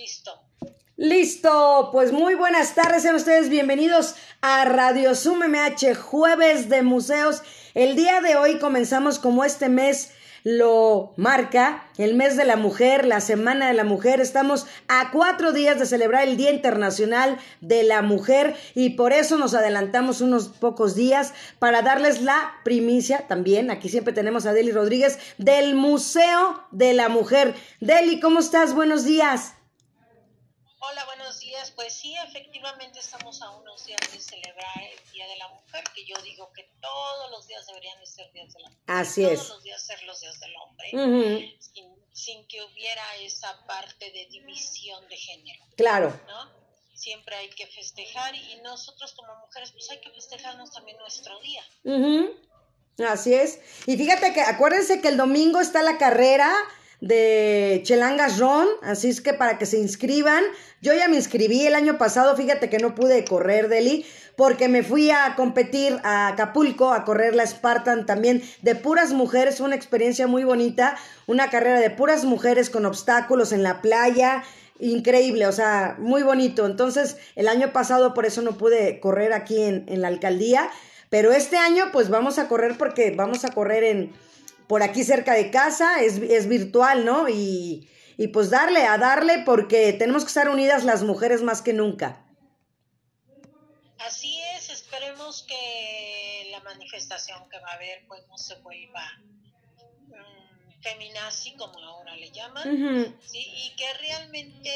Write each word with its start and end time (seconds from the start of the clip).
Listo. 0.00 0.30
Listo, 0.96 1.88
pues 1.90 2.12
muy 2.12 2.34
buenas 2.34 2.74
tardes, 2.76 3.02
sean 3.02 3.16
ustedes 3.16 3.48
bienvenidos 3.48 4.14
a 4.40 4.64
Radio 4.64 5.16
Zoom 5.16 5.40
MH, 5.40 5.96
jueves 5.96 6.68
de 6.68 6.82
museos. 6.82 7.42
El 7.74 7.96
día 7.96 8.20
de 8.20 8.36
hoy 8.36 8.58
comenzamos 8.58 9.18
como 9.18 9.44
este 9.44 9.68
mes 9.68 10.12
lo 10.44 11.14
marca, 11.16 11.84
el 11.98 12.14
mes 12.14 12.36
de 12.36 12.44
la 12.44 12.56
mujer, 12.56 13.06
la 13.06 13.20
semana 13.20 13.66
de 13.66 13.74
la 13.74 13.82
mujer. 13.82 14.20
Estamos 14.20 14.66
a 14.86 15.10
cuatro 15.10 15.52
días 15.52 15.80
de 15.80 15.86
celebrar 15.86 16.28
el 16.28 16.36
Día 16.36 16.52
Internacional 16.52 17.38
de 17.60 17.82
la 17.82 18.00
Mujer 18.00 18.54
y 18.76 18.90
por 18.90 19.12
eso 19.12 19.36
nos 19.36 19.54
adelantamos 19.54 20.20
unos 20.20 20.48
pocos 20.48 20.94
días 20.94 21.34
para 21.58 21.82
darles 21.82 22.22
la 22.22 22.54
primicia 22.62 23.26
también. 23.26 23.70
Aquí 23.72 23.88
siempre 23.88 24.12
tenemos 24.12 24.46
a 24.46 24.52
Deli 24.52 24.70
Rodríguez 24.70 25.18
del 25.38 25.74
Museo 25.74 26.62
de 26.70 26.94
la 26.94 27.08
Mujer. 27.08 27.54
Deli, 27.80 28.20
¿cómo 28.20 28.38
estás? 28.38 28.74
Buenos 28.74 29.04
días. 29.04 29.54
Hola, 30.80 31.04
buenos 31.06 31.40
días. 31.40 31.72
Pues 31.72 31.92
sí, 31.92 32.14
efectivamente 32.28 33.00
estamos 33.00 33.42
a 33.42 33.50
unos 33.50 33.84
días 33.84 34.00
de 34.12 34.20
celebrar 34.20 34.80
el 34.80 35.12
Día 35.12 35.26
de 35.26 35.36
la 35.36 35.48
Mujer, 35.48 35.82
que 35.94 36.04
yo 36.04 36.14
digo 36.22 36.52
que 36.52 36.70
todos 36.80 37.30
los 37.32 37.46
días 37.48 37.66
deberían 37.66 37.98
de 37.98 38.06
ser 38.06 38.32
días 38.32 38.52
de 38.54 38.60
la 38.60 38.68
mujer. 38.68 38.84
Así 38.86 39.22
todos 39.22 39.40
es. 39.42 39.48
los 39.48 39.62
días 39.64 39.82
ser 39.82 40.02
los 40.04 40.20
días 40.20 40.38
del 40.38 40.52
hombre, 40.56 41.56
sin, 41.60 41.92
sin 42.12 42.46
que 42.46 42.62
hubiera 42.62 43.02
esa 43.16 43.66
parte 43.66 44.10
de 44.12 44.26
división 44.26 45.06
de 45.08 45.16
género, 45.16 45.64
Claro. 45.76 46.20
¿no? 46.28 46.50
Siempre 46.94 47.34
hay 47.36 47.50
que 47.50 47.66
festejar 47.66 48.34
y 48.34 48.56
nosotros 48.62 49.12
como 49.14 49.34
mujeres 49.36 49.72
pues 49.72 49.88
hay 49.90 50.00
que 50.00 50.10
festejarnos 50.10 50.70
también 50.72 50.96
nuestro 50.98 51.38
día. 51.40 51.62
Ujú, 51.84 52.34
Así 53.04 53.34
es. 53.34 53.60
Y 53.86 53.96
fíjate 53.96 54.32
que 54.32 54.40
acuérdense 54.42 55.00
que 55.00 55.08
el 55.08 55.16
domingo 55.16 55.60
está 55.60 55.82
la 55.82 55.98
carrera 55.98 56.52
de 57.00 57.80
Chelangas 57.84 58.38
Ron, 58.38 58.66
así 58.82 59.08
es 59.08 59.20
que 59.20 59.32
para 59.32 59.58
que 59.58 59.66
se 59.66 59.78
inscriban. 59.78 60.42
Yo 60.80 60.94
ya 60.94 61.08
me 61.08 61.16
inscribí 61.16 61.66
el 61.66 61.74
año 61.74 61.98
pasado, 61.98 62.36
fíjate 62.36 62.68
que 62.68 62.78
no 62.78 62.94
pude 62.94 63.24
correr, 63.24 63.68
Deli, 63.68 64.04
porque 64.36 64.68
me 64.68 64.82
fui 64.82 65.10
a 65.10 65.34
competir 65.36 65.98
a 66.02 66.28
Acapulco, 66.28 66.92
a 66.92 67.04
correr 67.04 67.34
la 67.34 67.46
Spartan 67.46 68.06
también 68.06 68.42
de 68.62 68.74
puras 68.74 69.12
mujeres, 69.12 69.60
una 69.60 69.74
experiencia 69.74 70.26
muy 70.26 70.44
bonita, 70.44 70.96
una 71.26 71.50
carrera 71.50 71.80
de 71.80 71.90
puras 71.90 72.24
mujeres 72.24 72.70
con 72.70 72.86
obstáculos 72.86 73.52
en 73.52 73.62
la 73.62 73.80
playa, 73.80 74.44
increíble, 74.78 75.46
o 75.46 75.52
sea, 75.52 75.96
muy 75.98 76.22
bonito. 76.22 76.66
Entonces, 76.66 77.16
el 77.34 77.48
año 77.48 77.72
pasado 77.72 78.14
por 78.14 78.26
eso 78.26 78.42
no 78.42 78.56
pude 78.56 79.00
correr 79.00 79.32
aquí 79.32 79.60
en, 79.62 79.84
en 79.88 80.02
la 80.02 80.08
alcaldía, 80.08 80.70
pero 81.10 81.32
este 81.32 81.56
año 81.56 81.86
pues 81.92 82.10
vamos 82.10 82.38
a 82.38 82.48
correr 82.48 82.76
porque 82.76 83.12
vamos 83.16 83.44
a 83.44 83.50
correr 83.50 83.82
en 83.84 84.12
por 84.68 84.82
aquí 84.82 85.02
cerca 85.04 85.34
de 85.34 85.50
casa, 85.50 86.02
es, 86.02 86.18
es 86.18 86.48
virtual, 86.48 87.04
¿no? 87.04 87.28
Y, 87.28 87.88
y 88.16 88.28
pues 88.28 88.50
darle, 88.50 88.82
a 88.82 88.98
darle 88.98 89.42
porque 89.44 89.92
tenemos 89.92 90.24
que 90.24 90.28
estar 90.28 90.48
unidas 90.48 90.84
las 90.84 91.02
mujeres 91.02 91.42
más 91.42 91.62
que 91.62 91.72
nunca. 91.72 92.24
Así 93.98 94.40
es, 94.56 94.70
esperemos 94.70 95.44
que 95.48 96.48
la 96.50 96.60
manifestación 96.60 97.48
que 97.48 97.58
va 97.60 97.70
a 97.70 97.74
haber 97.74 98.06
pues 98.06 98.26
no 98.28 98.36
se 98.36 98.56
vuelva 98.56 99.02
mm, 100.08 100.82
feminazi 100.82 101.54
como 101.56 101.78
ahora 101.78 102.14
le 102.16 102.30
llaman. 102.30 103.16
Y 103.32 103.76
que 103.76 103.94
realmente 103.94 104.70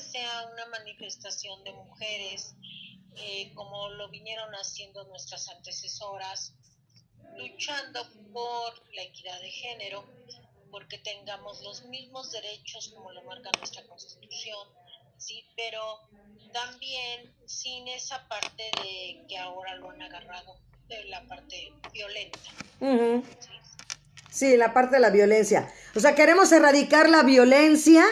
sea 0.00 0.48
una 0.52 0.66
manifestación 0.66 1.64
de 1.64 1.72
mujeres 1.72 2.54
eh, 3.20 3.52
como 3.54 3.88
lo 3.90 4.08
vinieron 4.10 4.52
haciendo 4.54 5.04
nuestras 5.04 5.48
antecesoras, 5.48 6.54
luchando 7.36 8.00
por 8.32 8.94
la 8.94 9.02
equidad 9.02 9.40
de 9.40 9.50
género, 9.50 10.04
porque 10.70 10.98
tengamos 10.98 11.62
los 11.62 11.84
mismos 11.86 12.30
derechos 12.32 12.92
como 12.94 13.12
lo 13.12 13.22
marca 13.22 13.50
nuestra 13.58 13.82
constitución, 13.86 14.68
sí, 15.16 15.44
pero 15.56 16.00
también 16.52 17.34
sin 17.46 17.88
esa 17.88 18.26
parte 18.28 18.64
de 18.82 19.24
que 19.28 19.38
ahora 19.38 19.76
lo 19.76 19.90
han 19.90 20.02
agarrado 20.02 20.56
de 20.88 21.04
la 21.04 21.26
parte 21.26 21.72
violenta. 21.92 22.38
ujú. 22.80 23.22
¿sí? 23.38 23.48
Sí, 24.30 24.56
la 24.56 24.72
parte 24.72 24.96
de 24.96 25.00
la 25.00 25.10
violencia. 25.10 25.72
O 25.96 26.00
sea, 26.00 26.14
queremos 26.14 26.52
erradicar 26.52 27.08
la 27.08 27.22
violencia, 27.22 28.04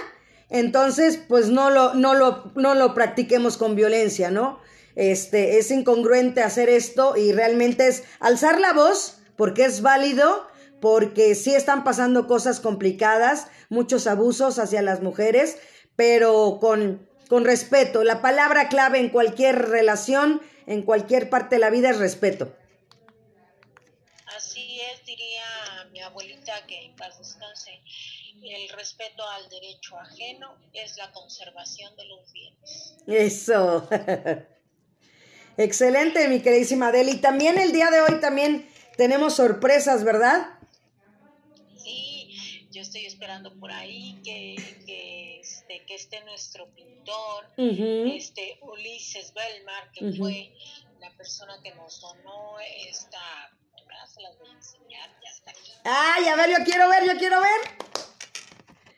entonces 0.49 1.21
pues 1.29 1.49
no 1.49 1.71
lo, 1.71 1.95
no 1.95 2.15
lo, 2.15 2.51
no 2.57 2.75
lo 2.75 2.95
practiquemos 2.95 3.57
con 3.57 3.77
violencia, 3.77 4.31
¿no? 4.31 4.61
Este, 4.97 5.59
es 5.59 5.71
incongruente 5.71 6.43
hacer 6.43 6.71
esto 6.71 7.17
y 7.17 7.31
realmente 7.33 7.87
es 7.87 8.05
alzar 8.19 8.59
la 8.59 8.73
voz 8.73 9.19
porque 9.37 9.67
es 9.67 9.83
válido, 9.83 10.49
porque 10.81 11.35
sí 11.35 11.55
están 11.55 11.85
pasando 11.85 12.27
cosas 12.27 12.61
complicadas, 12.61 13.49
muchos 13.69 14.07
abusos 14.07 14.59
hacia 14.59 14.81
las 14.81 15.03
mujeres, 15.03 15.59
pero 15.97 16.59
con, 16.61 17.07
con 17.29 17.45
respeto. 17.45 18.05
La 18.05 18.23
palabra 18.23 18.71
clave 18.71 18.99
en 18.99 19.11
cualquier 19.11 19.69
relación, 19.69 20.41
en 20.67 20.83
cualquier 20.83 21.29
parte 21.29 21.57
de 21.57 21.61
la 21.61 21.71
vida 21.71 21.91
es 21.91 21.99
respeto. 21.99 22.57
Así 24.35 24.81
es, 24.81 25.05
diría 25.05 25.45
mi 25.93 26.01
abuelita 26.01 26.67
que 26.67 26.87
en 26.87 26.97
paz 26.97 27.19
descanse, 27.19 27.83
el 28.43 28.69
respeto 28.71 29.29
al 29.29 29.49
derecho 29.51 29.99
ajeno 29.99 30.57
es 30.73 30.97
la 30.97 31.13
conservación 31.13 31.95
de 31.97 32.05
los 32.07 32.33
bienes. 32.33 32.97
Eso. 33.07 33.89
Excelente, 35.59 36.29
mi 36.29 36.41
queridísima 36.41 36.89
Adele. 36.89 37.13
Y 37.13 37.17
también 37.17 37.59
el 37.59 37.73
día 37.73 37.91
de 37.91 38.01
hoy 38.03 38.21
también 38.21 38.69
tenemos 38.97 39.37
sorpresas, 39.37 40.05
¿verdad? 40.05 40.59
Sí, 41.77 42.69
yo 42.71 42.83
estoy 42.83 43.07
esperando 43.07 43.59
por 43.59 43.73
ahí 43.73 44.21
que, 44.23 44.57
que, 44.87 45.41
este, 45.41 45.85
que 45.87 45.95
esté 45.95 46.23
nuestro 46.25 46.69
pintor, 46.75 47.47
este 47.57 48.59
Ulises 48.63 49.33
Belmar, 49.33 49.91
que 49.93 50.13
fue 50.19 50.53
la 51.01 51.11
persona 51.17 51.55
que 51.63 51.75
nos 51.75 52.01
donó 52.01 52.57
esta... 52.89 53.19
ahora 53.81 54.07
Se 54.07 54.21
las 54.21 54.39
voy 54.39 54.51
a 54.51 54.53
enseñar, 54.53 55.11
ya 55.23 55.31
está 55.31 55.51
aquí. 55.53 55.73
Ay, 55.85 56.25
a 56.27 56.37
ver, 56.37 56.51
yo 56.51 56.65
quiero 56.65 56.89
ver, 56.89 57.07
yo 57.07 57.19
quiero 57.19 57.41
ver. 57.41 57.61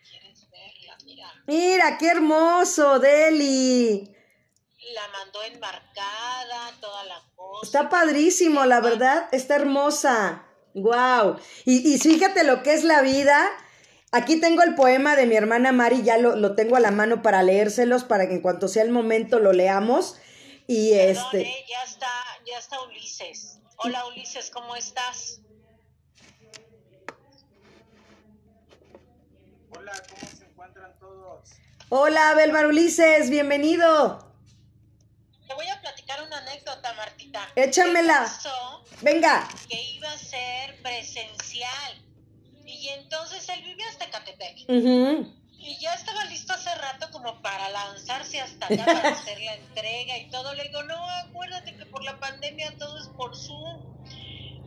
¿Quieres 0.09 0.51
verla? 0.51 0.99
Mira. 1.05 1.33
Mira, 1.47 1.99
qué 1.99 2.09
hermoso, 2.09 2.99
Deli. 2.99 4.18
La 4.94 5.06
mandó 5.09 5.43
enmarcada, 5.43 6.72
toda 6.81 7.04
la 7.04 7.22
cosa. 7.37 7.60
Está 7.66 7.88
padrísimo, 7.91 8.65
la 8.65 8.81
verdad, 8.81 9.28
está 9.32 9.56
hermosa. 9.56 10.44
Wow. 10.75 11.38
Y, 11.65 11.94
y 11.94 11.99
fíjate 11.99 12.44
lo 12.44 12.62
que 12.62 12.72
es 12.72 12.84
la 12.84 13.03
vida. 13.03 13.50
Aquí 14.12 14.41
tengo 14.41 14.62
el 14.62 14.75
poema 14.75 15.15
de 15.16 15.27
mi 15.27 15.37
hermana 15.37 15.72
Mari, 15.72 16.03
ya 16.03 16.16
lo, 16.16 16.37
lo 16.37 16.54
tengo 16.54 16.77
a 16.77 16.81
la 16.81 16.91
mano 16.91 17.21
para 17.21 17.43
leérselos, 17.43 18.04
para 18.04 18.27
que 18.27 18.34
en 18.34 18.41
cuanto 18.41 18.66
sea 18.69 18.82
el 18.82 18.91
momento 18.91 19.38
lo 19.38 19.53
leamos. 19.53 20.16
Y 20.66 20.93
Perdón, 20.93 21.25
este. 21.27 21.41
eh, 21.43 21.65
ya 21.69 21.82
está, 21.84 22.10
ya 22.47 22.59
está 22.59 22.81
Ulises. 22.82 23.59
Hola 23.77 24.06
Ulises, 24.06 24.50
¿cómo 24.50 24.75
estás? 24.77 25.41
Hola, 29.71 29.93
¿cómo 30.09 30.31
se 30.37 30.44
encuentran 30.44 30.98
todos? 30.98 31.50
Hola, 31.91 32.34
Belmar 32.34 32.66
Ulises, 32.66 33.28
bienvenido. 33.31 34.27
Te 35.47 35.54
voy 35.54 35.69
a 35.69 35.81
platicar 35.81 36.22
una 36.22 36.38
anécdota, 36.38 36.92
Martita. 36.94 37.48
Échamela. 37.65 38.31
Venga. 39.01 39.49
Que 39.69 39.83
iba 39.95 40.11
a 40.11 40.19
ser 40.19 40.81
presencial. 40.83 42.05
Y 42.65 42.89
entonces 42.91 43.49
él 43.49 43.63
vive 43.65 43.83
hasta 43.85 44.11
Catepec. 44.11 44.69
Y 45.61 45.77
ya 45.81 45.93
estaba 45.95 46.25
listo 46.27 46.53
hace 46.53 46.73
rato 46.77 47.11
como 47.11 47.43
para 47.43 47.69
lanzarse 47.71 48.41
hasta 48.41 48.67
acá 48.67 48.85
para 48.85 49.09
hacer 49.21 49.41
la 49.41 49.55
entrega 49.55 50.17
y 50.19 50.31
todo. 50.31 50.55
Le 50.55 50.65
digo, 50.65 50.83
no, 50.85 50.97
acuérdate 51.27 51.75
que 51.75 51.85
por 51.87 52.05
la 52.05 52.19
pandemia 52.21 52.77
todo 52.79 52.97
es 52.99 53.09
por 53.09 53.37
Zoom. 53.37 53.83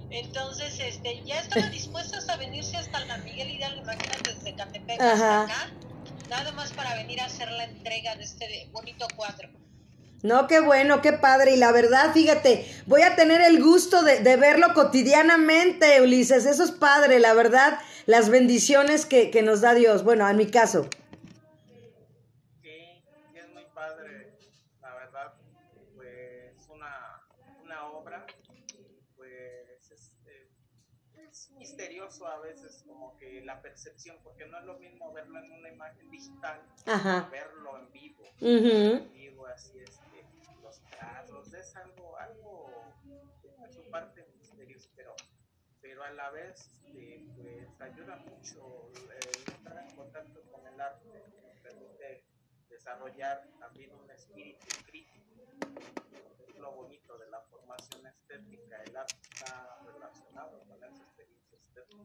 Entonces, 0.09 0.77
este, 0.81 1.23
ya 1.23 1.39
estaba 1.39 1.67
dispuesto 1.71 2.17
hasta 2.17 2.35
venirse 2.35 2.75
hasta 2.75 2.99
la 3.05 3.17
Miguel 3.19 3.51
Hidalgo, 3.51 3.81
imagínate, 3.81 4.33
desde 4.33 4.55
Catepec 4.55 4.99
Ajá. 4.99 5.13
hasta 5.13 5.43
acá. 5.43 5.71
Nada 6.29 6.51
más 6.51 6.71
para 6.73 6.95
venir 6.95 7.21
a 7.21 7.25
hacer 7.25 7.49
la 7.51 7.63
entrega 7.63 8.15
de 8.15 8.23
este 8.25 8.69
bonito 8.71 9.07
cuadro. 9.15 9.49
No, 10.23 10.47
qué 10.47 10.59
bueno, 10.59 11.01
qué 11.01 11.13
padre. 11.13 11.53
Y 11.53 11.57
la 11.57 11.71
verdad, 11.71 12.13
fíjate, 12.13 12.65
voy 12.85 13.01
a 13.01 13.15
tener 13.15 13.41
el 13.41 13.61
gusto 13.61 14.03
de, 14.03 14.19
de 14.19 14.35
verlo 14.37 14.73
cotidianamente, 14.73 16.01
Ulises. 16.01 16.45
Eso 16.45 16.63
es 16.63 16.71
padre, 16.71 17.19
la 17.19 17.33
verdad. 17.33 17.79
Las 18.05 18.29
bendiciones 18.29 19.05
que, 19.05 19.31
que 19.31 19.41
nos 19.41 19.61
da 19.61 19.73
Dios. 19.73 20.03
Bueno, 20.03 20.27
en 20.29 20.37
mi 20.37 20.49
caso. 20.49 20.87
Sí, 22.61 23.03
es 23.35 23.49
muy 23.53 23.65
padre, 23.73 24.37
la 24.81 24.93
verdad, 24.95 25.33
pues 25.95 26.69
una, 26.69 27.21
una 27.63 27.87
obra, 27.87 28.25
pues 29.15 29.91
es, 29.91 30.11
eh, 30.27 30.49
es 31.29 31.49
misterioso 31.57 32.27
a 32.27 32.39
veces 32.39 32.83
como 32.87 33.17
que 33.17 33.41
la 33.41 33.61
percepción, 33.61 34.17
porque 34.23 34.45
no 34.45 34.59
es 34.59 34.65
lo 34.65 34.77
mismo 34.77 35.11
verlo 35.13 35.39
en 35.39 35.51
una 35.51 35.69
imagen 35.69 36.09
digital, 36.11 36.61
Ajá. 36.85 37.27
verlo 37.31 37.79
en 37.79 37.91
vivo, 37.91 38.23
en 38.39 39.11
vivo, 39.13 39.45
así 39.47 39.79
es 39.79 39.99
que 40.11 40.25
los 40.63 40.81
casos 40.99 41.53
es 41.53 41.75
algo, 41.75 42.17
algo, 42.17 42.71
tiene 43.41 43.71
su 43.71 43.89
parte 43.89 44.25
misteriosa, 44.39 44.89
pero, 44.95 45.15
pero 46.01 46.13
a 46.13 46.15
la 46.15 46.29
vez, 46.31 46.67
este, 46.85 47.25
pues 47.35 47.81
ayuda 47.81 48.15
mucho 48.17 48.91
el 48.95 49.53
estar 49.53 49.85
en 49.87 49.95
contacto 49.95 50.41
con 50.51 50.65
el 50.65 50.79
arte, 50.79 51.09
permite 51.61 52.23
desarrollar 52.69 53.43
también 53.59 53.91
un 53.93 54.09
espíritu 54.09 54.65
crítico. 54.85 55.19
Es 56.47 56.55
lo 56.55 56.71
bonito 56.71 57.17
de 57.17 57.29
la 57.29 57.41
formación 57.41 58.07
estética, 58.07 58.81
el 58.83 58.95
arte 58.95 59.15
está 59.31 59.79
relacionado 59.85 60.59
con 60.59 60.71
esa 60.75 60.87
experiencia 60.87 61.57
estética. 61.57 62.03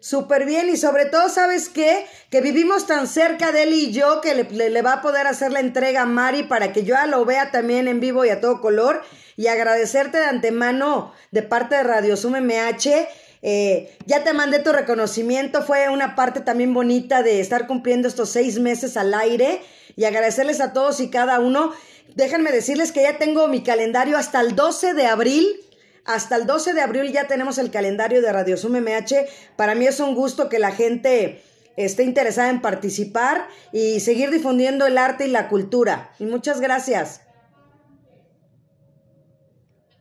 Súper 0.00 0.44
bien 0.44 0.68
y 0.68 0.76
sobre 0.76 1.06
todo, 1.06 1.28
¿sabes 1.28 1.68
qué? 1.68 2.06
Que 2.30 2.40
vivimos 2.40 2.86
tan 2.86 3.08
cerca 3.08 3.50
de 3.50 3.64
él 3.64 3.72
y 3.72 3.92
yo 3.92 4.20
que 4.20 4.34
le, 4.34 4.44
le, 4.44 4.70
le, 4.70 4.82
va 4.82 4.94
a 4.94 5.02
poder 5.02 5.26
hacer 5.26 5.50
la 5.50 5.60
entrega 5.60 6.02
a 6.02 6.06
Mari 6.06 6.44
para 6.44 6.72
que 6.72 6.84
yo 6.84 6.94
ya 6.94 7.06
lo 7.06 7.24
vea 7.24 7.50
también 7.50 7.88
en 7.88 7.98
vivo 7.98 8.24
y 8.24 8.28
a 8.28 8.40
todo 8.40 8.60
color 8.60 9.02
y 9.36 9.48
agradecerte 9.48 10.18
de 10.18 10.24
antemano 10.24 11.12
de 11.30 11.42
parte 11.42 11.76
de 11.76 11.82
Radio 11.82 12.16
Sum 12.16 12.36
MH. 12.36 13.08
Eh, 13.42 13.96
ya 14.06 14.24
te 14.24 14.32
mandé 14.32 14.58
tu 14.58 14.72
reconocimiento, 14.72 15.62
fue 15.62 15.88
una 15.88 16.16
parte 16.16 16.40
también 16.40 16.74
bonita 16.74 17.22
de 17.22 17.40
estar 17.40 17.66
cumpliendo 17.66 18.08
estos 18.08 18.30
seis 18.30 18.58
meses 18.58 18.96
al 18.96 19.14
aire 19.14 19.60
y 19.94 20.04
agradecerles 20.04 20.60
a 20.60 20.72
todos 20.72 21.00
y 21.00 21.10
cada 21.10 21.38
uno. 21.38 21.72
Déjenme 22.14 22.50
decirles 22.50 22.92
que 22.92 23.02
ya 23.02 23.18
tengo 23.18 23.46
mi 23.46 23.62
calendario 23.62 24.16
hasta 24.16 24.40
el 24.40 24.56
12 24.56 24.94
de 24.94 25.06
abril. 25.06 25.60
Hasta 26.04 26.36
el 26.36 26.46
12 26.46 26.72
de 26.72 26.80
abril 26.80 27.12
ya 27.12 27.26
tenemos 27.26 27.58
el 27.58 27.70
calendario 27.70 28.22
de 28.22 28.32
Radio 28.32 28.56
Sum 28.56 28.76
MH. 28.78 29.26
Para 29.56 29.74
mí 29.74 29.86
es 29.86 30.00
un 30.00 30.14
gusto 30.14 30.48
que 30.48 30.58
la 30.58 30.70
gente 30.70 31.42
esté 31.76 32.04
interesada 32.04 32.48
en 32.48 32.62
participar 32.62 33.48
y 33.72 34.00
seguir 34.00 34.30
difundiendo 34.30 34.86
el 34.86 34.98
arte 34.98 35.26
y 35.26 35.30
la 35.30 35.48
cultura. 35.48 36.12
Y 36.18 36.24
muchas 36.24 36.60
gracias. 36.60 37.20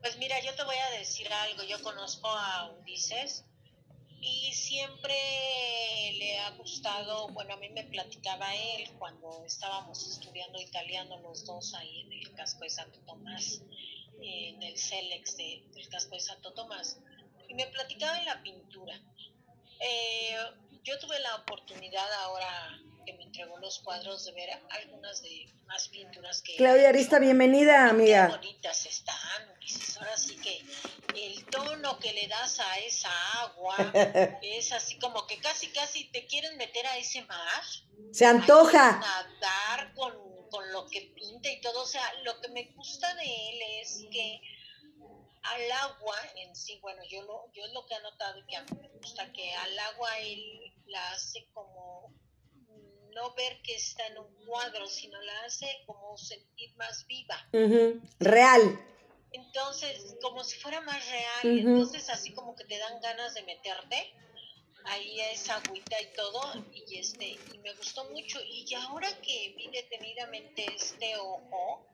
Pues 0.02 0.18
mira, 0.20 0.36
yo 0.46 0.54
te 0.56 0.64
voy 0.64 0.76
a 0.76 1.00
decir 1.00 1.16
algo. 1.44 1.64
Yo 1.64 1.82
conozco 1.82 2.30
a 2.30 2.72
Ulises 2.80 3.46
y 4.22 4.54
siempre 4.54 5.16
le 6.18 6.40
ha 6.40 6.52
gustado, 6.52 7.28
bueno, 7.30 7.54
a 7.54 7.58
mí 7.58 7.70
me 7.70 7.84
platicaba 7.84 8.54
él 8.56 8.90
cuando 8.98 9.44
estábamos 9.46 10.06
estudiando 10.08 10.60
italiano 10.60 11.20
los 11.20 11.46
dos 11.46 11.74
ahí 11.76 12.02
en 12.02 12.14
el 12.14 12.34
casco 12.34 12.62
de 12.62 12.70
Santo 12.70 13.00
Tomás, 13.02 13.62
en 14.22 14.64
el 14.64 14.78
CELEX 14.78 15.38
de, 15.38 15.64
del 15.74 15.88
casco 15.90 16.16
de 16.16 16.22
Santo 16.22 16.54
Tomás, 16.54 16.98
y 17.48 17.54
me 17.54 17.68
platicaba 17.68 18.18
de 18.20 18.26
la 18.26 18.42
pintura. 18.42 19.00
Eh, 19.80 20.38
yo 20.84 20.98
tuve 21.00 21.20
la 21.20 21.36
oportunidad 21.36 22.12
ahora 22.24 22.80
que 23.06 23.14
me 23.14 23.24
entregó 23.24 23.58
los 23.60 23.80
cuadros 23.80 24.26
de 24.26 24.32
ver 24.32 24.50
algunas 24.70 25.22
de 25.22 25.48
más 25.66 25.88
pinturas 25.90 26.42
que... 26.42 26.56
Claudia 26.56 26.90
Arista, 26.90 27.20
bienvenida, 27.20 27.90
amiga. 27.90 28.28
Qué 28.28 28.38
bonitas 28.38 28.86
están, 28.86 29.50
Ulises. 29.58 29.98
Ahora 29.98 30.18
sí 30.18 30.36
que 30.38 30.62
el 31.16 31.46
tono 31.46 32.00
que 32.00 32.14
le 32.14 32.28
das 32.28 32.60
a 32.60 32.80
esa 32.80 33.12
agua 33.42 33.76
es 34.42 34.72
así 34.72 34.98
como 35.00 35.28
que 35.28 35.38
casi, 35.38 35.68
casi 35.68 36.06
te 36.12 36.26
quieren 36.26 36.58
meter 36.58 36.86
a 36.88 36.98
ese 36.98 37.22
mar. 37.24 37.64
Se 38.12 38.26
antoja. 38.26 39.00
Nadar 39.00 39.94
con, 39.94 40.14
con 40.50 40.72
lo 40.72 40.88
que 40.88 41.14
pinta 41.16 41.50
y 41.50 41.62
todo. 41.62 41.84
O 41.84 41.88
sea, 41.88 42.14
lo 42.24 42.42
que 42.42 42.50
me 42.50 42.64
gusta 42.76 43.14
de 43.16 43.24
él 43.24 43.60
es 43.82 44.06
que 44.12 44.42
al 45.44 45.72
agua 45.72 46.16
en 46.38 46.56
sí, 46.56 46.80
bueno, 46.82 47.02
yo 47.10 47.22
lo, 47.22 47.52
yo 47.54 47.66
es 47.66 47.74
lo 47.74 47.86
que 47.86 47.94
he 47.94 48.02
notado 48.02 48.40
y 48.40 48.46
que 48.48 48.56
a 48.56 48.64
mí 48.64 48.70
me 48.82 48.90
gusta, 48.90 49.32
que 49.32 49.54
al 49.54 49.78
agua 49.78 50.18
él 50.20 50.74
la 50.88 51.12
hace 51.12 51.48
como 51.54 52.05
no 53.16 53.34
ver 53.34 53.62
que 53.64 53.76
está 53.76 54.06
en 54.08 54.18
un 54.20 54.46
cuadro, 54.46 54.88
sino 54.88 55.20
la 55.22 55.46
hace 55.46 55.68
como 55.86 56.18
sentir 56.18 56.76
más 56.76 57.08
viva. 57.08 57.38
Uh 57.54 57.58
-huh. 57.58 58.02
Real. 58.20 58.64
Entonces, 59.32 60.16
como 60.22 60.44
si 60.44 60.58
fuera 60.60 60.82
más 60.82 61.02
real, 61.10 61.44
uh 61.44 61.48
-huh. 61.48 61.60
entonces 61.60 62.10
así 62.10 62.32
como 62.34 62.56
que 62.56 62.66
te 62.66 62.78
dan 62.78 63.02
ganas 63.02 63.34
de 63.34 63.44
meterte 63.44 64.14
ahí 64.86 65.20
a 65.22 65.32
esa 65.32 65.56
agüita 65.56 66.00
y 66.00 66.14
todo, 66.14 66.42
y 66.72 66.98
este, 66.98 67.28
y 67.54 67.58
me 67.64 67.74
gustó 67.74 68.06
mucho, 68.12 68.40
y 68.44 68.72
ahora 68.76 69.10
que 69.22 69.56
vi 69.58 69.68
detenidamente 69.72 70.64
este 70.76 71.18
ojo, 71.18 71.88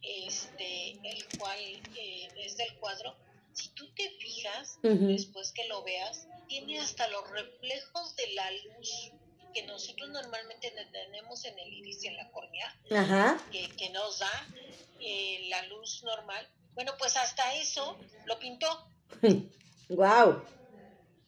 este, 0.00 0.92
el 1.04 1.38
cual 1.38 1.60
eh, 1.94 2.28
es 2.38 2.56
del 2.56 2.74
cuadro, 2.78 3.14
si 3.52 3.68
tú 3.70 3.84
te 3.94 4.08
fijas, 4.22 4.78
uh 4.82 4.88
-huh. 4.88 5.08
después 5.08 5.52
que 5.52 5.64
lo 5.66 5.82
veas, 5.82 6.26
tiene 6.48 6.80
hasta 6.80 7.06
los 7.08 7.28
reflejos 7.30 8.16
de 8.16 8.26
la 8.28 8.50
luz 8.50 9.12
que 9.52 9.66
nosotros 9.66 10.10
normalmente 10.10 10.72
tenemos 10.92 11.44
en 11.44 11.58
el 11.58 11.72
iris 11.72 12.04
y 12.04 12.08
en 12.08 12.16
la 12.16 12.30
córnea, 12.30 12.74
Ajá. 12.90 13.38
que, 13.50 13.68
que, 13.76 13.90
nos 13.90 14.18
da 14.18 14.46
eh, 15.00 15.46
la 15.48 15.62
luz 15.66 16.02
normal. 16.04 16.46
Bueno, 16.74 16.92
pues 16.98 17.16
hasta 17.16 17.54
eso 17.54 17.98
lo 18.26 18.38
pintó. 18.38 18.66
Wow. 19.88 20.42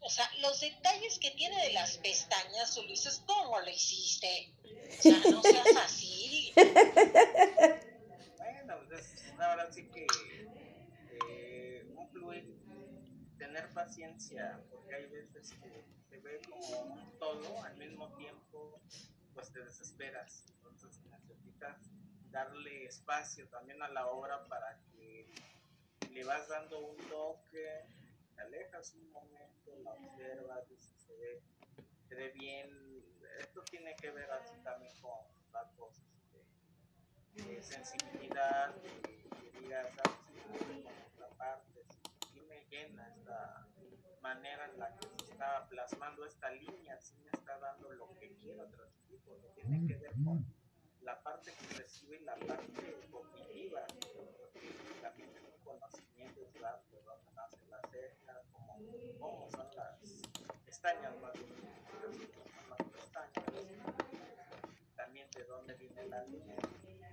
O 0.00 0.08
sea, 0.08 0.30
los 0.40 0.60
detalles 0.60 1.18
que 1.18 1.30
tiene 1.32 1.60
de 1.66 1.72
las 1.72 1.98
pestañas, 1.98 2.76
Ulises, 2.78 3.22
¿cómo 3.26 3.58
lo 3.60 3.68
hiciste? 3.70 4.52
O 4.62 5.02
sea, 5.02 5.18
no 5.30 5.42
seas 5.42 5.66
así. 5.84 6.52
bueno, 6.54 6.74
pues 8.88 9.04
ahora 9.38 9.70
sí 9.72 9.86
que 9.88 10.06
eh, 11.28 11.84
un 11.96 12.08
fluir, 12.10 12.56
tener 13.38 13.68
paciencia, 13.72 14.60
porque 14.70 14.94
hay 14.94 15.06
veces 15.06 15.52
que 15.62 15.84
se 16.14 16.20
ve 16.20 16.40
como 16.48 17.10
todo 17.18 17.62
al 17.64 17.76
mismo 17.76 18.08
tiempo, 18.16 18.80
pues 19.34 19.52
te 19.52 19.64
desesperas. 19.64 20.44
Entonces 20.56 21.00
necesitas 21.10 21.76
darle 22.30 22.84
espacio 22.84 23.48
también 23.48 23.82
a 23.82 23.88
la 23.88 24.06
obra 24.06 24.44
para 24.46 24.78
que 24.92 25.34
le 26.12 26.24
vas 26.24 26.48
dando 26.48 26.78
un 26.78 26.96
toque, 27.08 27.84
te 28.36 28.42
alejas 28.42 28.94
un 28.94 29.10
momento, 29.10 29.76
la 29.82 29.92
observas, 29.92 30.68
dices, 30.68 30.92
se 31.04 31.16
ve, 31.16 31.42
se 32.08 32.14
ve 32.14 32.28
bien. 32.30 33.04
Esto 33.40 33.64
tiene 33.64 33.96
que 33.96 34.10
ver 34.12 34.30
así 34.30 34.54
también 34.62 34.92
con 35.00 35.18
datos 35.50 36.00
de, 37.32 37.42
de 37.42 37.62
sensibilidad, 37.62 38.72
que, 39.02 39.58
digas, 39.58 39.88
¿sabes? 39.96 40.86
Esta 41.08 41.28
parte, 41.30 41.84
sí 42.32 42.40
me 42.42 42.64
llena 42.66 43.08
esta 43.08 43.66
manera 44.24 44.64
en 44.72 44.78
la 44.78 44.88
que 44.96 45.06
se 45.06 45.32
está 45.32 45.68
plasmando 45.68 46.24
esta 46.24 46.50
línea, 46.50 46.98
sí 46.98 47.14
me 47.22 47.30
está 47.30 47.58
dando 47.58 47.92
lo 47.92 48.08
que 48.14 48.34
quiero 48.40 48.64
transmitir, 48.68 49.20
porque 49.26 49.48
tiene 49.54 49.86
que 49.86 49.96
ver 49.96 50.14
con 50.24 50.46
la 51.02 51.22
parte 51.22 51.52
que 51.52 51.74
recibe 51.76 52.16
y 52.16 52.24
la 52.24 52.34
parte 52.36 53.06
cognitiva, 53.10 53.84
también 55.02 55.28
es 55.36 55.42
un 55.44 55.62
conocimiento 55.62 56.40
de 56.40 56.46
de 56.46 57.02
dónde 57.02 57.32
nace 57.36 57.58
la 57.68 57.80
ceja, 57.90 58.40
cómo, 58.50 58.78
cómo 59.20 59.50
son 59.50 59.68
las 59.76 60.00
pestañas 60.64 61.12
más 61.20 61.32
bien, 61.34 61.52
son 62.00 62.70
las 62.70 62.88
pestañas, 62.88 63.44
también 64.96 65.30
de 65.32 65.44
dónde 65.44 65.74
viene 65.74 66.06
la 66.06 66.24
línea, 66.24 66.56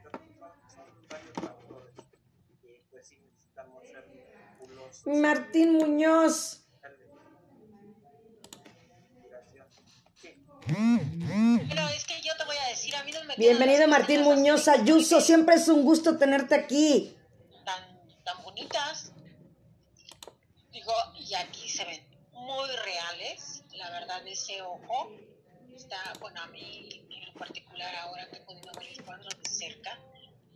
son, 0.01 0.51
son 0.69 1.07
varios 1.09 1.33
factores 1.33 1.95
pues 2.89 3.05
sí 3.07 3.19
necesitamos 3.19 3.85
ser 3.85 4.07
meticulosos. 4.07 5.07
Martín 5.07 5.73
Muñoz. 5.73 6.61
Pero 10.71 11.87
es 11.89 12.05
que 12.05 12.21
yo 12.21 12.35
te 12.37 12.45
voy 12.45 12.55
a 12.55 12.67
decir, 12.69 12.95
a 12.95 13.03
mí 13.03 13.11
no 13.11 13.23
me 13.25 13.35
Bienvenido 13.35 13.87
Martín 13.87 14.21
Muñoz 14.21 14.67
Ayuso, 14.69 15.19
siempre 15.19 15.55
es 15.55 15.67
un 15.67 15.83
gusto 15.83 16.17
tenerte 16.17 16.55
aquí. 16.55 17.13
Tan, 17.65 17.83
tan 18.23 18.41
bonitas. 18.43 19.11
Digo, 20.71 20.93
y 21.19 21.33
aquí 21.33 21.67
se 21.67 21.83
ven 21.83 22.01
muy 22.31 22.69
reales, 22.85 23.63
la 23.73 23.89
verdad, 23.89 24.25
ese 24.25 24.61
ojo. 24.61 25.11
Está, 25.75 26.13
bueno, 26.21 26.41
a 26.41 26.47
mí 26.47 27.05
en 27.09 27.33
particular 27.33 27.93
ahora 27.95 28.29
que 28.29 28.37
he 28.37 28.41
podido 28.41 28.71
ver 28.73 28.87
los 28.89 29.01
cuadros 29.05 29.35
de 29.43 29.49
cerca, 29.49 29.99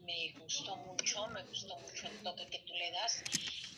me 0.04 0.34
gustó 0.40 0.78
mucho, 0.78 1.28
me 1.28 1.44
gustó 1.44 1.78
mucho 1.78 2.08
el 2.08 2.18
toque 2.24 2.48
que 2.48 2.60
tú 2.60 2.74
le 2.74 2.92
das. 2.92 3.22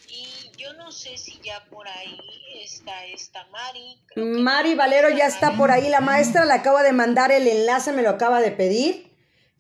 Y 0.10 0.52
yo 0.58 0.74
no 0.74 0.92
sé 0.92 1.18
si 1.18 1.40
ya 1.44 1.66
por 1.66 1.88
ahí 1.88 2.18
está 2.64 3.06
esta 3.06 3.46
Mari. 3.48 4.02
Mari 4.16 4.76
Valero 4.76 5.10
ya 5.10 5.26
está 5.26 5.54
por 5.58 5.72
ahí, 5.72 5.90
la 5.90 6.02
maestra 6.02 6.46
le 6.46 6.54
acaba 6.54 6.84
de 6.84 6.94
mandar 6.94 7.32
el 7.32 7.48
enlace, 7.48 7.92
me 7.92 8.02
lo 8.02 8.10
acaba 8.12 8.40
de 8.40 8.52
pedir 8.52 9.14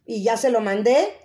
y 0.06 0.24
ya 0.24 0.38
se 0.38 0.50
lo 0.50 0.62
mandé. 0.62 1.20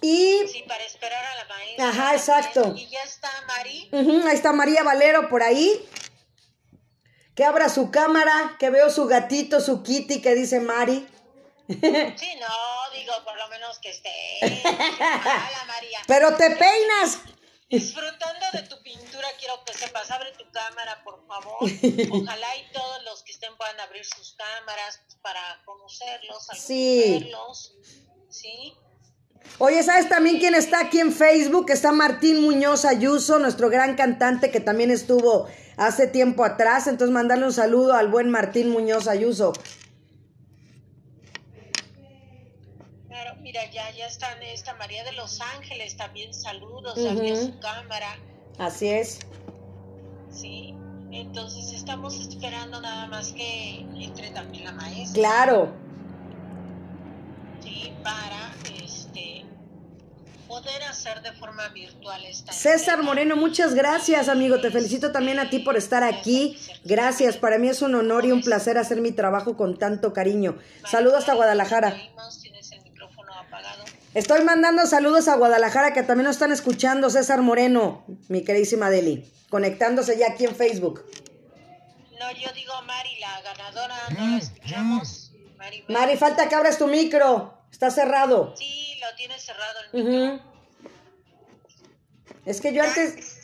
Y... 0.00 0.38
Sí, 0.46 0.64
para 0.68 0.84
esperar 0.84 1.24
a 1.24 1.34
la 1.36 1.44
maestra. 1.46 1.88
Ajá, 1.88 2.14
exacto. 2.14 2.74
Y 2.76 2.86
ya 2.88 3.02
está 3.02 3.28
Mari. 3.48 3.88
Uh 3.90 3.96
-huh, 3.96 4.26
ahí 4.28 4.36
está 4.36 4.52
María 4.52 4.84
Valero 4.84 5.28
por 5.28 5.42
ahí. 5.42 5.88
Que 7.34 7.44
abra 7.44 7.68
su 7.68 7.90
cámara, 7.90 8.56
que 8.58 8.70
veo 8.70 8.90
su 8.90 9.06
gatito, 9.06 9.60
su 9.60 9.82
kitty, 9.82 10.20
que 10.20 10.34
dice 10.34 10.60
Mari. 10.60 11.06
Sí, 11.68 11.76
no, 12.40 12.98
digo, 12.98 13.12
por 13.24 13.36
lo 13.36 13.48
menos 13.48 13.78
que 13.80 13.90
esté. 13.90 14.10
Hola, 14.64 15.64
María. 15.66 15.98
Pero 16.06 16.34
te 16.36 16.50
peinas. 16.50 17.18
Disfrutando 17.68 18.46
de 18.54 18.62
tu 18.62 18.82
pintura, 18.82 19.28
quiero 19.38 19.62
que 19.64 19.74
sepas, 19.74 20.10
abre 20.10 20.32
tu 20.32 20.50
cámara, 20.50 21.02
por 21.04 21.26
favor. 21.26 21.58
Ojalá 22.22 22.56
y 22.56 22.72
todos 22.72 23.04
los 23.04 23.22
que 23.22 23.32
estén 23.32 23.54
puedan 23.58 23.78
abrir 23.80 24.04
sus 24.06 24.34
cámaras 24.36 25.00
para 25.20 25.62
conocerlos, 25.66 26.46
sí. 26.56 27.30
Sí. 28.30 28.74
Oye, 29.58 29.82
¿sabes 29.82 30.08
también 30.08 30.38
quién 30.38 30.54
está 30.54 30.80
aquí 30.80 31.00
en 31.00 31.12
Facebook? 31.12 31.70
Está 31.70 31.92
Martín 31.92 32.42
Muñoz 32.42 32.84
Ayuso, 32.84 33.38
nuestro 33.38 33.68
gran 33.68 33.96
cantante 33.96 34.50
que 34.50 34.60
también 34.60 34.90
estuvo 34.90 35.48
hace 35.76 36.06
tiempo 36.06 36.44
atrás. 36.44 36.86
Entonces, 36.86 37.12
mandarle 37.12 37.46
un 37.46 37.52
saludo 37.52 37.94
al 37.94 38.08
buen 38.08 38.30
Martín 38.30 38.70
Muñoz 38.70 39.08
Ayuso. 39.08 39.52
Claro, 43.08 43.37
mira, 43.48 43.64
ya, 43.70 43.90
ya 43.92 44.06
están 44.06 44.42
esta 44.42 44.74
María 44.74 45.02
de 45.04 45.12
los 45.12 45.40
Ángeles, 45.40 45.96
también 45.96 46.34
saludos, 46.34 46.98
abrió 46.98 47.34
su 47.34 47.58
cámara. 47.60 48.18
Así 48.58 48.90
es. 48.90 49.20
Sí, 50.30 50.74
entonces 51.10 51.72
estamos 51.72 52.14
esperando 52.20 52.78
nada 52.82 53.06
más 53.06 53.32
que 53.32 53.86
entre 53.96 54.32
también 54.32 54.64
la 54.64 54.72
maestra. 54.72 55.14
Claro. 55.14 55.72
Sí, 57.62 57.90
para 58.04 58.52
este 58.84 59.46
poder 60.46 60.82
hacer 60.82 61.22
de 61.22 61.32
forma 61.32 61.68
virtual 61.68 62.22
esta 62.26 62.52
César 62.52 63.02
Moreno, 63.02 63.34
muchas 63.34 63.74
gracias, 63.74 64.28
amigo. 64.28 64.60
Te 64.60 64.70
felicito 64.70 65.10
también 65.10 65.38
a 65.38 65.48
ti 65.48 65.60
por 65.60 65.78
estar 65.78 66.04
aquí. 66.04 66.58
Gracias, 66.84 67.38
para 67.38 67.56
mí 67.56 67.68
es 67.70 67.80
un 67.80 67.94
honor 67.94 68.26
y 68.26 68.32
un 68.32 68.42
placer 68.42 68.76
hacer 68.76 69.00
mi 69.00 69.12
trabajo 69.12 69.56
con 69.56 69.78
tanto 69.78 70.12
cariño. 70.12 70.58
Saludos 70.84 71.20
hasta 71.20 71.32
Guadalajara. 71.32 71.96
Estoy 74.14 74.42
mandando 74.42 74.86
saludos 74.86 75.28
a 75.28 75.36
Guadalajara 75.36 75.92
que 75.92 76.02
también 76.02 76.24
nos 76.24 76.36
están 76.36 76.50
escuchando, 76.50 77.10
César 77.10 77.42
Moreno, 77.42 78.06
mi 78.28 78.42
queridísima 78.42 78.88
Deli, 78.88 79.30
conectándose 79.50 80.18
ya 80.18 80.28
aquí 80.28 80.46
en 80.46 80.56
Facebook. 80.56 81.04
No, 82.18 82.32
yo 82.32 82.50
digo 82.54 82.72
Mari, 82.86 83.20
la 83.20 83.42
ganadora, 83.42 83.96
no 84.16 84.26
la 84.28 84.38
escuchamos. 84.38 85.32
Mari, 85.58 85.84
Mari 85.88 86.16
falta 86.16 86.48
que 86.48 86.54
abras 86.54 86.78
tu 86.78 86.86
micro, 86.86 87.62
está 87.70 87.90
cerrado. 87.90 88.54
Sí, 88.56 88.98
lo 89.00 89.14
tienes 89.16 89.42
cerrado 89.44 89.78
el 89.92 90.04
micro. 90.04 90.44
Es 92.46 92.60
que 92.62 92.72
yo 92.72 92.82
antes... 92.82 93.36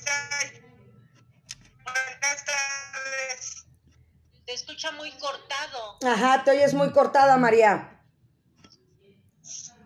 Te 4.47 4.52
escucha 4.52 4.92
muy 4.92 5.11
cortado. 5.12 5.99
Ajá, 6.04 6.42
te 6.44 6.52
oyes 6.52 6.75
muy 6.75 6.90
cortada, 6.90 7.37
María. 7.37 7.93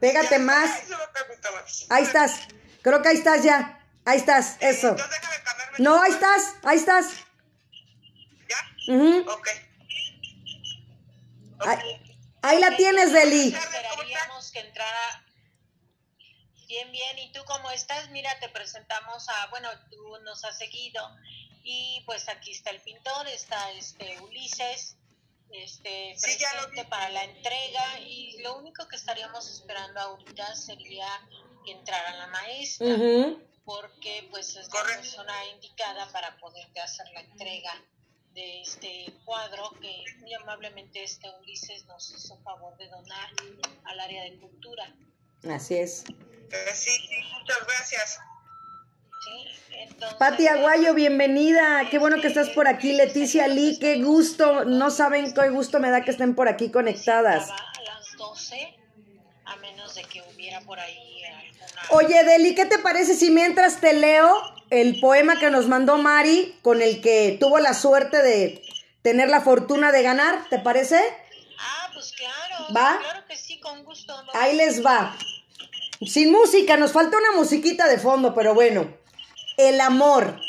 Pégate 0.00 0.38
más. 0.38 0.71
Ahí 1.88 2.05
estás. 2.05 2.40
Creo 2.83 3.02
que 3.02 3.09
ahí 3.09 3.17
estás 3.17 3.43
ya. 3.43 3.78
Ahí 4.05 4.19
estás, 4.19 4.57
eso. 4.61 4.97
No, 5.78 6.00
ahí 6.00 6.12
estás, 6.12 6.55
ahí 6.62 6.78
estás. 6.78 7.07
¿Ya? 8.49 9.25
Ok. 9.26 9.49
Ahí, 12.40 12.61
la 12.61 12.76
tienes, 12.76 13.12
Deli. 13.12 13.55
Esperaríamos 13.55 14.50
que 14.50 14.61
entrara 14.61 15.25
Bien, 16.69 16.93
bien. 16.93 17.19
¿Y 17.19 17.33
tú 17.33 17.40
cómo 17.47 17.71
estás? 17.71 18.11
Mira, 18.11 18.31
te 18.40 18.49
presentamos 18.50 19.28
a, 19.28 19.47
bueno, 19.47 19.69
tú 19.90 20.19
nos 20.23 20.45
has 20.45 20.59
seguido 20.59 21.02
y 21.64 22.02
pues 22.05 22.28
aquí 22.28 22.52
está 22.52 22.71
el 22.71 22.81
pintor, 22.81 23.26
está 23.28 23.71
este 23.73 24.21
Ulises, 24.21 24.97
este 25.52 26.14
presente 26.21 26.85
para 26.87 27.09
la 27.11 27.25
entrega 27.25 28.00
y 28.00 28.40
lo 28.43 28.59
único 28.59 28.87
que 28.88 28.97
estaríamos 28.97 29.49
esperando 29.49 30.00
ahorita 30.00 30.55
sería 30.55 31.07
que 31.64 31.73
entrara 31.73 32.17
la 32.17 32.26
maestra 32.28 32.97
porque 33.64 34.26
pues 34.31 34.57
es 34.57 34.69
la 34.73 34.83
persona 34.83 35.33
indicada 35.55 36.11
para 36.12 36.37
poderte 36.38 36.81
hacer 36.81 37.07
la 37.12 37.21
entrega 37.21 37.73
de 38.33 38.62
este 38.62 39.12
cuadro 39.25 39.71
que 39.81 40.05
muy 40.21 40.33
amablemente 40.35 41.02
este 41.02 41.28
Ulises 41.40 41.85
nos 41.87 42.11
hizo 42.11 42.38
favor 42.43 42.76
de 42.78 42.88
donar 42.88 43.31
al 43.85 44.00
área 44.00 44.23
de 44.25 44.38
cultura. 44.38 44.95
Así 45.50 45.76
es. 45.76 46.05
Eh, 46.50 46.75
sí, 46.75 46.90
muchas 47.38 47.67
gracias. 47.67 48.19
Pati 50.19 50.47
Aguayo, 50.49 50.95
bienvenida. 50.95 51.89
Qué 51.91 51.99
bueno 51.99 52.21
que 52.21 52.29
estás 52.29 52.51
por 52.51 52.69
aquí. 52.69 52.93
Leticia 52.93 53.49
Lee, 53.49 53.79
qué 53.81 54.03
gusto. 54.03 54.65
No 54.65 54.91
saben 54.91 55.33
qué 55.33 55.49
gusto 55.49 55.81
me 55.81 55.91
da 55.91 56.03
que 56.03 56.11
estén 56.11 56.35
por 56.35 56.49
aquí 56.49 56.71
conectadas. 56.71 57.51
A 57.51 57.83
las 57.83 58.17
12, 58.17 58.77
a 59.45 59.57
menos 59.57 59.95
de 59.95 60.03
que 60.03 60.23
hubiera 60.35 60.61
por 60.61 60.79
ahí 60.79 61.23
alguna... 61.25 61.83
Oye, 61.91 62.25
Deli, 62.25 62.55
¿qué 62.55 62.67
te 62.67 62.79
parece 62.79 63.15
si 63.15 63.31
mientras 63.31 63.81
te 63.81 63.93
leo 63.93 64.37
el 64.71 65.01
poema 65.01 65.39
que 65.39 65.51
nos 65.51 65.67
mandó 65.67 65.99
Mari, 65.99 66.59
con 66.63 66.83
el 66.83 67.01
que 67.01 67.37
tuvo 67.41 67.59
la 67.59 67.75
suerte 67.75 68.23
de 68.23 68.63
tener 69.03 69.29
la 69.29 69.41
fortuna 69.41 69.93
de 69.93 70.03
ganar? 70.03 70.49
¿Te 70.49 70.59
parece? 70.59 71.01
Ah, 71.59 71.91
pues 71.93 72.13
claro. 72.13 72.67
¿Va? 72.77 72.99
Claro 72.99 73.27
que 73.27 73.37
sí, 73.37 73.61
con 73.61 73.85
gusto. 73.85 74.15
Ahí 74.35 74.57
les 74.57 74.85
va. 74.85 75.17
Sin 76.07 76.31
música, 76.31 76.77
nos 76.77 76.93
falta 76.93 77.17
una 77.17 77.33
musiquita 77.33 77.89
de 77.89 77.99
fondo, 77.99 78.35
pero 78.35 78.55
bueno. 78.55 78.99
El 79.59 79.81
amor. 79.81 80.41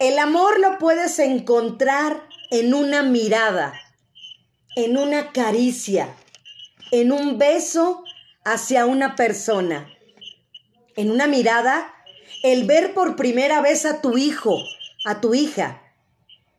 El 0.00 0.18
amor 0.18 0.58
lo 0.58 0.78
puedes 0.78 1.20
encontrar 1.20 2.26
en 2.50 2.74
una 2.74 3.04
mirada, 3.04 3.72
en 4.74 4.96
una 4.96 5.30
caricia, 5.30 6.12
en 6.90 7.12
un 7.12 7.38
beso 7.38 8.02
hacia 8.44 8.84
una 8.84 9.14
persona. 9.14 9.88
En 10.96 11.12
una 11.12 11.28
mirada, 11.28 11.94
el 12.42 12.64
ver 12.64 12.94
por 12.94 13.14
primera 13.14 13.60
vez 13.60 13.86
a 13.86 14.00
tu 14.00 14.18
hijo, 14.18 14.58
a 15.04 15.20
tu 15.20 15.32
hija. 15.32 15.80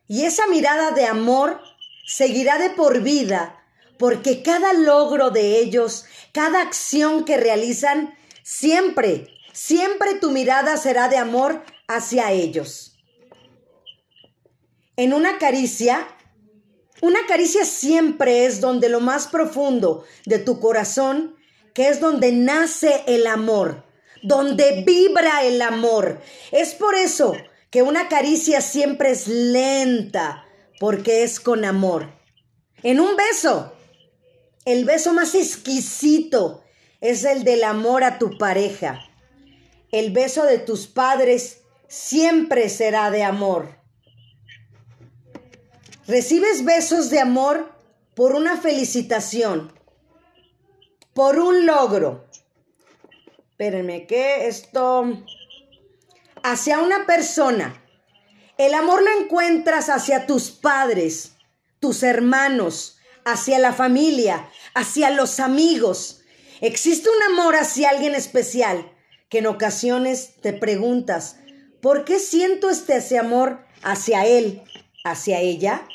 Y 0.08 0.24
esa 0.24 0.46
mirada 0.46 0.92
de 0.92 1.04
amor 1.04 1.60
seguirá 2.06 2.56
de 2.56 2.70
por 2.70 3.02
vida, 3.02 3.62
porque 3.98 4.42
cada 4.42 4.72
logro 4.72 5.28
de 5.28 5.58
ellos, 5.58 6.06
cada 6.32 6.62
acción 6.62 7.26
que 7.26 7.36
realizan, 7.36 8.16
siempre 8.42 9.33
siempre 9.54 10.16
tu 10.16 10.32
mirada 10.32 10.76
será 10.76 11.08
de 11.08 11.16
amor 11.16 11.62
hacia 11.88 12.32
ellos. 12.32 12.98
En 14.96 15.14
una 15.14 15.38
caricia, 15.38 16.06
una 17.00 17.20
caricia 17.26 17.64
siempre 17.64 18.44
es 18.44 18.60
donde 18.60 18.88
lo 18.88 19.00
más 19.00 19.28
profundo 19.28 20.04
de 20.26 20.38
tu 20.38 20.60
corazón, 20.60 21.36
que 21.72 21.88
es 21.88 22.00
donde 22.00 22.32
nace 22.32 23.02
el 23.06 23.26
amor, 23.26 23.84
donde 24.22 24.82
vibra 24.86 25.44
el 25.44 25.62
amor. 25.62 26.20
Es 26.52 26.74
por 26.74 26.94
eso 26.94 27.34
que 27.70 27.82
una 27.82 28.08
caricia 28.08 28.60
siempre 28.60 29.10
es 29.10 29.26
lenta, 29.26 30.44
porque 30.78 31.22
es 31.22 31.40
con 31.40 31.64
amor. 31.64 32.12
En 32.82 33.00
un 33.00 33.16
beso, 33.16 33.72
el 34.64 34.84
beso 34.84 35.12
más 35.12 35.34
exquisito 35.34 36.64
es 37.00 37.24
el 37.24 37.44
del 37.44 37.64
amor 37.64 38.04
a 38.04 38.18
tu 38.18 38.36
pareja. 38.38 39.00
El 39.94 40.10
beso 40.10 40.42
de 40.42 40.58
tus 40.58 40.88
padres 40.88 41.60
siempre 41.86 42.68
será 42.68 43.12
de 43.12 43.22
amor. 43.22 43.78
Recibes 46.08 46.64
besos 46.64 47.10
de 47.10 47.20
amor 47.20 47.70
por 48.16 48.34
una 48.34 48.56
felicitación, 48.56 49.72
por 51.12 51.38
un 51.38 51.64
logro. 51.64 52.26
Espérenme, 53.50 54.08
¿qué 54.08 54.48
esto? 54.48 55.22
Hacia 56.42 56.80
una 56.80 57.06
persona. 57.06 57.80
El 58.58 58.74
amor 58.74 59.00
lo 59.00 59.22
encuentras 59.22 59.90
hacia 59.90 60.26
tus 60.26 60.50
padres, 60.50 61.36
tus 61.78 62.02
hermanos, 62.02 62.98
hacia 63.24 63.60
la 63.60 63.72
familia, 63.72 64.50
hacia 64.74 65.10
los 65.10 65.38
amigos. 65.38 66.22
Existe 66.60 67.08
un 67.08 67.32
amor 67.32 67.54
hacia 67.54 67.90
alguien 67.90 68.16
especial 68.16 68.90
que 69.34 69.40
en 69.40 69.48
ocasiones 69.48 70.36
te 70.42 70.52
preguntas, 70.52 71.38
¿por 71.80 72.04
qué 72.04 72.20
siento 72.20 72.70
este 72.70 72.98
ese 72.98 73.18
amor 73.18 73.66
hacia 73.82 74.26
él, 74.26 74.62
hacia 75.02 75.40
ella? 75.40 75.88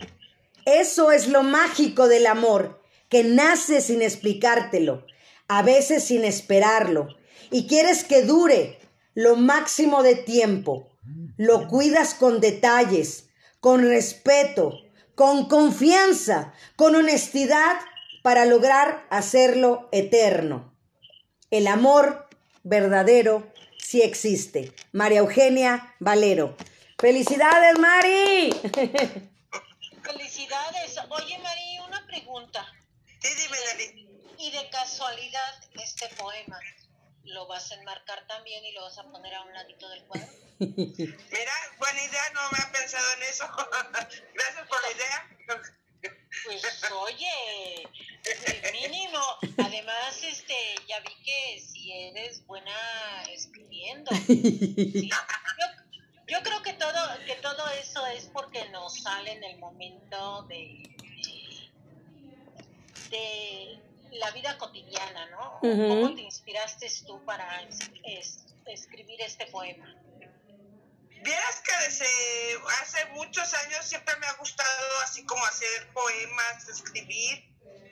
Eso 0.65 1.13
es 1.13 1.29
lo 1.29 1.43
mágico 1.43 2.09
del 2.09 2.27
amor, 2.27 2.83
que 3.07 3.23
nace 3.23 3.79
sin 3.79 4.01
explicártelo, 4.01 5.05
a 5.47 5.61
veces 5.63 6.03
sin 6.03 6.25
esperarlo, 6.25 7.15
y 7.49 7.65
quieres 7.65 8.03
que 8.03 8.23
dure 8.23 8.77
lo 9.13 9.37
máximo 9.37 10.03
de 10.03 10.15
tiempo. 10.15 10.89
Lo 11.37 11.69
cuidas 11.69 12.15
con 12.15 12.41
detalles, 12.41 13.29
con 13.61 13.83
respeto, 13.83 14.73
con 15.15 15.47
confianza, 15.47 16.51
con 16.75 16.93
honestidad 16.93 17.77
para 18.21 18.43
lograr 18.43 19.07
hacerlo 19.09 19.87
eterno. 19.93 20.75
El 21.51 21.67
amor 21.67 22.27
verdadero 22.63 23.51
sí 23.77 24.01
existe. 24.01 24.73
María 24.91 25.19
Eugenia 25.19 25.95
Valero. 25.99 26.55
¡Felicidades, 26.97 27.79
Mari! 27.79 28.51
Felicidades. 30.03 30.97
Oye, 31.09 31.37
Mari, 31.39 31.79
una 31.87 32.05
pregunta. 32.05 32.65
Sí, 33.21 33.29
dime. 33.35 34.09
Y 34.37 34.51
de 34.51 34.69
casualidad, 34.69 35.63
este 35.73 36.07
poema, 36.15 36.59
¿lo 37.23 37.47
vas 37.47 37.71
a 37.71 37.75
enmarcar 37.75 38.25
también 38.27 38.63
y 38.65 38.71
lo 38.73 38.83
vas 38.83 38.97
a 38.97 39.03
poner 39.03 39.33
a 39.33 39.41
un 39.43 39.53
ladito 39.53 39.89
del 39.89 40.03
cuadro? 40.05 40.27
Mira, 40.59 41.53
buena 41.77 42.03
idea, 42.03 42.23
no 42.33 42.41
me 42.51 42.57
ha 42.63 42.71
pensado 42.71 43.05
en 43.13 43.23
eso. 43.23 43.45
Gracias 44.33 44.67
por 44.67 44.81
la 44.81 44.91
idea. 44.91 45.69
Pues 46.45 46.63
oye, 46.91 47.87
mínimo. 48.71 49.19
Además, 49.57 50.23
este, 50.23 50.53
ya 50.87 50.99
vi 50.99 51.13
que 51.23 51.59
si 51.59 51.91
eres 51.91 52.45
buena 52.45 52.71
escribiendo. 53.31 54.11
Yo, 56.27 56.43
creo 56.43 56.61
que 56.61 56.73
todo, 56.73 56.99
que 57.25 57.35
todo 57.35 57.67
eso 57.81 58.05
es 58.07 58.25
porque 58.31 58.69
nos 58.69 59.01
sale 59.01 59.31
en 59.31 59.43
el 59.43 59.57
momento 59.57 60.43
de, 60.43 60.83
de 63.09 63.79
la 64.11 64.29
vida 64.31 64.57
cotidiana, 64.57 65.25
¿no? 65.31 65.59
¿Cómo 65.59 66.13
te 66.13 66.21
inspiraste 66.21 66.87
tú 67.07 67.23
para 67.25 67.67
escribir 68.65 69.21
este 69.21 69.47
poema? 69.47 69.95
Vieras 71.21 71.61
que 71.61 71.85
desde 71.85 72.61
hace 72.81 73.05
muchos 73.07 73.53
años 73.53 73.85
siempre 73.85 74.15
me 74.17 74.27
ha 74.27 74.33
gustado 74.33 74.99
así 75.01 75.25
como 75.25 75.45
hacer 75.45 75.91
poemas, 75.91 76.67
escribir, 76.69 77.43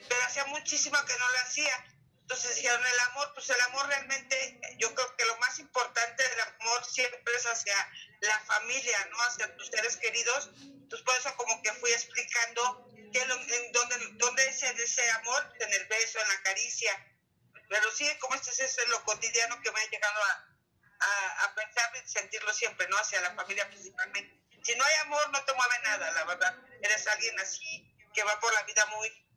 pero 0.07 0.21
hacía 0.25 0.45
muchísimo 0.45 0.97
que 1.05 1.17
no 1.17 1.29
lo 1.29 1.39
hacía. 1.39 1.85
Entonces 2.21 2.55
dijeron, 2.55 2.85
el 2.85 2.99
amor, 3.11 3.31
pues 3.33 3.49
el 3.49 3.61
amor 3.61 3.87
realmente, 3.87 4.59
yo 4.77 4.93
creo 4.93 5.15
que 5.15 5.25
lo 5.25 5.37
más 5.37 5.59
importante 5.59 6.27
del 6.27 6.41
amor 6.41 6.85
siempre 6.85 7.33
es 7.35 7.45
hacia 7.45 7.75
la 8.21 8.39
familia, 8.41 9.07
¿no? 9.11 9.21
Hacia 9.23 9.55
tus 9.55 9.67
seres 9.67 9.97
queridos. 9.97 10.49
Entonces 10.59 11.05
por 11.05 11.15
eso 11.15 11.35
como 11.35 11.61
que 11.61 11.71
fui 11.73 11.91
explicando 11.91 12.91
que 13.11 13.21
en 13.21 13.71
dónde, 13.71 13.95
dónde 14.13 14.47
es 14.47 14.63
ese 14.63 15.11
amor, 15.11 15.53
en 15.59 15.73
el 15.73 15.85
beso, 15.85 16.19
en 16.19 16.27
la 16.27 16.41
caricia. 16.43 17.15
Pero 17.69 17.91
sí, 17.91 18.09
como 18.19 18.35
este 18.35 18.63
es 18.63 18.87
lo 18.89 19.03
cotidiano 19.03 19.61
que 19.61 19.71
me 19.71 19.79
ha 19.81 19.89
llegado 19.89 20.23
a, 20.23 20.56
a, 20.99 21.43
a 21.45 21.55
pensar 21.55 21.91
y 22.03 22.07
sentirlo 22.07 22.53
siempre, 22.53 22.87
¿no? 22.89 22.97
Hacia 22.97 23.21
la 23.21 23.35
familia 23.35 23.67
principalmente. 23.69 24.37
Si 24.63 24.75
no 24.75 24.83
hay 24.83 24.93
amor, 25.05 25.29
no 25.31 25.43
te 25.45 25.53
mueve 25.53 25.79
nada, 25.83 26.11
la 26.11 26.25
verdad. 26.25 26.55
Eres 26.81 27.07
alguien 27.07 27.39
así 27.39 27.95
que 28.13 28.23
va 28.23 28.39
por 28.39 28.53
la 28.53 28.63
vida 28.63 28.85
muy, 28.87 29.27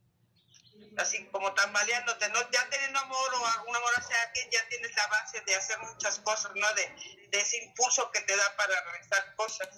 así 0.97 1.25
como 1.27 1.53
tambaleándote, 1.55 2.29
¿no? 2.31 2.51
Ya 2.51 2.69
teniendo 2.69 2.99
amor 2.99 3.35
o 3.35 3.69
un 3.69 3.77
amor 3.77 3.93
hacia 3.97 4.23
alguien, 4.23 4.51
ya 4.51 4.69
tienes 4.69 4.95
la 4.97 5.07
base 5.07 5.41
de 5.43 5.55
hacer 5.55 5.79
muchas 5.79 6.19
cosas, 6.21 6.53
¿no? 6.55 6.67
De, 6.75 7.29
de 7.29 7.41
ese 7.41 7.59
impulso 7.59 8.11
que 8.11 8.21
te 8.23 8.37
da 8.37 8.57
para 8.57 8.83
realizar 8.91 9.35
cosas. 9.37 9.69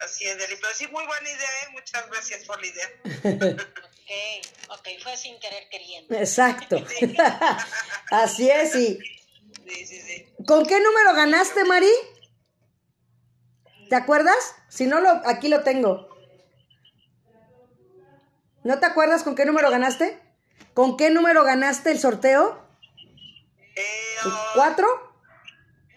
Así 0.00 0.26
es, 0.26 0.36
Deli. 0.36 0.56
Pero 0.56 0.74
sí, 0.74 0.86
muy 0.88 1.06
buena 1.06 1.30
idea, 1.30 1.50
¿eh? 1.62 1.68
Muchas 1.70 2.10
gracias 2.10 2.44
por 2.44 2.60
la 2.60 2.66
idea. 2.66 2.90
ok, 3.04 4.78
ok, 4.78 4.88
fue 5.02 5.16
sin 5.16 5.38
querer 5.38 5.68
queriendo. 5.68 6.14
Exacto. 6.16 6.76
Así 8.10 8.50
es, 8.50 8.74
y 8.74 8.98
¿Con 10.46 10.66
qué 10.66 10.80
número 10.80 11.14
ganaste, 11.14 11.64
Mari? 11.64 11.90
¿Te 13.88 13.96
acuerdas? 13.96 14.54
Si 14.68 14.86
no, 14.86 15.00
lo, 15.00 15.10
aquí 15.26 15.48
lo 15.48 15.62
tengo. 15.62 16.08
¿No 18.64 18.78
te 18.78 18.86
acuerdas 18.86 19.22
con 19.22 19.34
qué 19.34 19.44
número 19.44 19.70
ganaste? 19.70 20.18
¿Con 20.74 20.96
qué 20.96 21.10
número 21.10 21.44
ganaste 21.44 21.90
el 21.90 21.98
sorteo? 21.98 22.64
Eh, 23.76 23.82
¿El 24.24 24.32
4? 24.54 24.86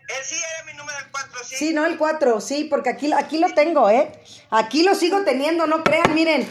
Eh, 0.07 0.13
sí, 0.24 0.35
era 0.35 0.71
mi 0.71 0.77
número 0.77 0.97
el 1.00 1.12
4, 1.12 1.43
sí. 1.43 1.55
Sí, 1.55 1.74
no, 1.74 1.85
el 1.85 1.97
4, 1.97 2.41
sí, 2.41 2.65
porque 2.65 2.89
aquí, 2.89 3.12
aquí 3.13 3.38
lo 3.38 3.53
tengo, 3.53 3.89
¿eh? 3.89 4.12
Aquí 4.50 4.83
lo 4.83 4.95
sigo 4.95 5.24
teniendo, 5.24 5.67
no 5.67 5.83
crean, 5.83 6.13
miren. 6.13 6.47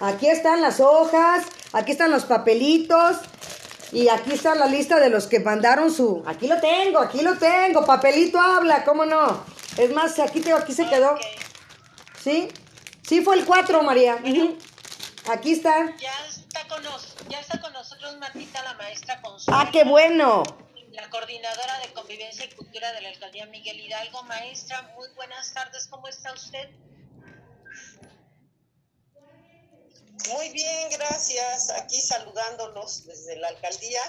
Aquí 0.00 0.28
están 0.28 0.60
las 0.60 0.80
hojas, 0.80 1.46
aquí 1.72 1.92
están 1.92 2.10
los 2.10 2.24
papelitos, 2.24 3.18
y 3.94 4.08
aquí 4.08 4.32
está 4.32 4.56
la 4.56 4.66
lista 4.66 4.98
de 4.98 5.08
los 5.08 5.28
que 5.28 5.38
mandaron 5.38 5.92
su. 5.92 6.24
Aquí 6.26 6.48
lo 6.48 6.60
tengo, 6.60 6.98
aquí 6.98 7.22
lo 7.22 7.38
tengo. 7.38 7.86
Papelito 7.86 8.40
habla, 8.40 8.84
¿cómo 8.84 9.06
no? 9.06 9.44
Es 9.78 9.90
más, 9.92 10.18
aquí, 10.18 10.40
tengo, 10.40 10.58
aquí 10.58 10.72
se 10.72 10.86
quedó. 10.88 11.16
¿Sí? 12.20 12.48
Sí, 13.06 13.20
fue 13.22 13.36
el 13.36 13.44
4, 13.44 13.82
María. 13.82 14.18
Aquí 15.30 15.52
está. 15.52 15.94
Ya 15.96 16.12
está, 16.28 16.66
con 16.66 16.82
ya 17.28 17.38
está 17.38 17.60
con 17.60 17.72
nosotros 17.72 18.16
Martita, 18.18 18.62
la 18.64 18.74
maestra 18.74 19.22
Consuelo. 19.22 19.60
¡Ah, 19.60 19.70
qué 19.72 19.84
bueno! 19.84 20.42
La 20.90 21.08
coordinadora 21.10 21.78
de 21.78 21.92
Convivencia 21.92 22.44
y 22.46 22.54
Cultura 22.54 22.92
de 22.92 23.00
la 23.00 23.10
Alcaldía 23.10 23.46
Miguel 23.46 23.80
Hidalgo. 23.80 24.24
Maestra, 24.24 24.90
muy 24.96 25.08
buenas 25.14 25.54
tardes, 25.54 25.86
¿cómo 25.86 26.08
está 26.08 26.32
usted? 26.32 26.68
Muy 30.32 30.48
bien, 30.50 30.90
gracias. 30.90 31.70
Aquí 31.70 32.00
saludándolos 32.00 33.04
desde 33.04 33.36
la 33.36 33.48
alcaldía 33.48 34.00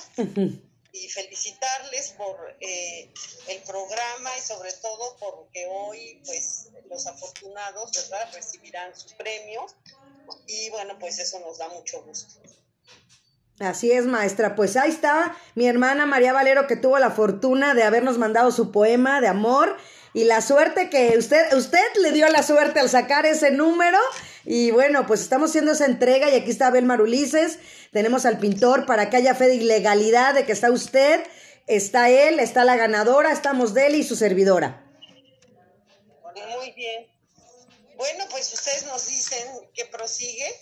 y 0.91 1.09
felicitarles 1.09 2.13
por 2.17 2.55
eh, 2.61 3.11
el 3.47 3.61
programa 3.63 4.29
y 4.37 4.41
sobre 4.41 4.71
todo 4.73 5.17
porque 5.19 5.67
hoy, 5.69 6.21
pues, 6.25 6.69
los 6.89 7.05
afortunados, 7.07 7.91
¿verdad?, 7.93 8.33
recibirán 8.33 8.95
su 8.97 9.15
premio 9.17 9.65
y 10.47 10.69
bueno, 10.69 10.97
pues 10.99 11.19
eso 11.19 11.39
nos 11.39 11.57
da 11.57 11.69
mucho 11.69 12.01
gusto. 12.03 12.39
Así 13.59 13.91
es, 13.91 14.05
maestra. 14.05 14.55
Pues 14.55 14.75
ahí 14.75 14.89
está 14.89 15.35
mi 15.55 15.67
hermana 15.67 16.05
María 16.05 16.33
Valero 16.33 16.67
que 16.67 16.75
tuvo 16.75 16.99
la 16.99 17.11
fortuna 17.11 17.73
de 17.73 17.83
habernos 17.83 18.17
mandado 18.17 18.51
su 18.51 18.71
poema 18.71 19.21
de 19.21 19.27
amor 19.27 19.77
y 20.13 20.25
la 20.25 20.41
suerte 20.41 20.89
que 20.89 21.17
usted, 21.17 21.53
usted 21.53 21.85
le 22.01 22.11
dio 22.11 22.27
la 22.29 22.43
suerte 22.43 22.79
al 22.79 22.89
sacar 22.89 23.25
ese 23.25 23.51
número. 23.51 23.97
Y 24.45 24.71
bueno, 24.71 25.07
pues 25.07 25.21
estamos 25.21 25.49
haciendo 25.49 25.71
esa 25.71 25.85
entrega 25.85 26.29
y 26.29 26.35
aquí 26.35 26.51
está 26.51 26.67
Abel 26.67 26.85
Marulices. 26.85 27.59
Tenemos 27.91 28.25
al 28.25 28.37
pintor 28.37 28.85
para 28.85 29.09
que 29.09 29.17
haya 29.17 29.33
fe 29.33 29.47
de 29.47 29.55
ilegalidad 29.55 30.35
de 30.35 30.45
que 30.45 30.51
está 30.51 30.71
usted, 30.71 31.25
está 31.65 32.09
él, 32.09 32.39
está 32.39 32.63
la 32.63 32.75
ganadora, 32.75 33.31
estamos 33.31 33.73
de 33.73 33.87
él 33.87 33.95
y 33.95 34.03
su 34.03 34.15
servidora. 34.15 34.83
Muy 36.57 36.71
bien. 36.73 37.07
Bueno, 37.97 38.25
pues 38.29 38.53
ustedes 38.53 38.85
nos 38.85 39.07
dicen 39.07 39.47
que 39.73 39.85
prosigue 39.85 40.59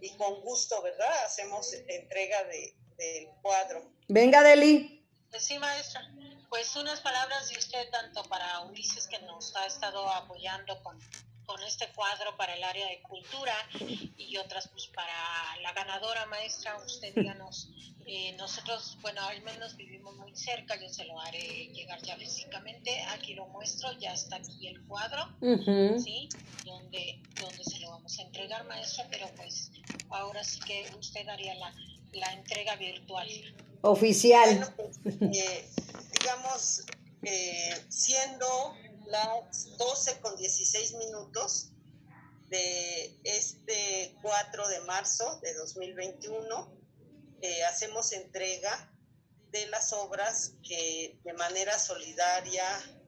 y 0.00 0.10
con 0.16 0.40
gusto, 0.40 0.80
¿verdad? 0.82 1.24
Hacemos 1.24 1.74
entrega 1.88 2.44
de, 2.44 2.74
del 2.96 3.28
cuadro. 3.42 3.90
Venga, 4.08 4.42
Deli. 4.42 5.04
Sí, 5.38 5.58
maestra. 5.58 6.08
Pues 6.48 6.74
unas 6.76 7.00
palabras 7.00 7.48
de 7.48 7.58
usted 7.58 7.90
tanto 7.90 8.22
para 8.24 8.60
Ulises 8.60 9.06
que 9.08 9.18
nos 9.20 9.54
ha 9.56 9.66
estado 9.66 10.08
apoyando 10.10 10.82
con, 10.82 10.98
con 11.46 11.62
este 11.62 11.88
cuadro 11.94 12.36
para 12.36 12.54
el 12.54 12.64
área 12.64 12.86
de 12.88 13.00
cultura 13.02 13.54
y 14.16 14.36
otras 14.36 14.68
pues 14.68 14.88
para 14.88 15.12
la 15.62 15.72
ganadora 15.72 16.26
maestra, 16.26 16.76
usted 16.84 17.14
díganos, 17.14 17.70
eh, 18.06 18.32
nosotros, 18.36 18.98
bueno, 19.02 19.20
al 19.22 19.42
menos 19.42 19.76
vivimos 19.76 20.14
muy 20.16 20.34
cerca, 20.36 20.80
yo 20.80 20.88
se 20.88 21.04
lo 21.04 21.20
haré 21.20 21.68
llegar 21.72 22.00
ya 22.02 22.16
físicamente, 22.16 23.02
aquí 23.10 23.34
lo 23.34 23.46
muestro, 23.46 23.92
ya 23.98 24.12
está 24.12 24.36
aquí 24.36 24.68
el 24.68 24.80
cuadro, 24.86 25.28
¿sí? 25.98 26.28
Donde, 26.64 27.20
donde 27.40 27.64
se 27.64 27.78
lo 27.80 27.90
vamos 27.90 28.18
a 28.18 28.22
entregar 28.22 28.64
maestra, 28.64 29.06
pero 29.10 29.28
pues 29.36 29.70
ahora 30.10 30.44
sí 30.44 30.60
que 30.60 30.88
usted 30.98 31.28
haría 31.28 31.54
la, 31.54 31.74
la 32.12 32.32
entrega 32.32 32.76
virtual. 32.76 33.28
Oficial. 33.82 34.72
Pues, 34.76 34.98
eh, 35.20 35.68
digamos, 36.18 36.84
eh, 37.22 37.84
siendo 37.88 38.76
las 39.06 39.76
12 39.76 40.20
con 40.20 40.36
16 40.36 40.94
minutos 40.94 41.70
de 42.48 43.18
este 43.24 44.16
4 44.22 44.68
de 44.68 44.80
marzo 44.80 45.38
de 45.42 45.54
2021, 45.54 46.72
eh, 47.42 47.64
hacemos 47.64 48.12
entrega 48.12 48.92
de 49.50 49.66
las 49.66 49.92
obras 49.92 50.52
que 50.62 51.18
de 51.24 51.32
manera 51.32 51.78
solidaria 51.78 52.64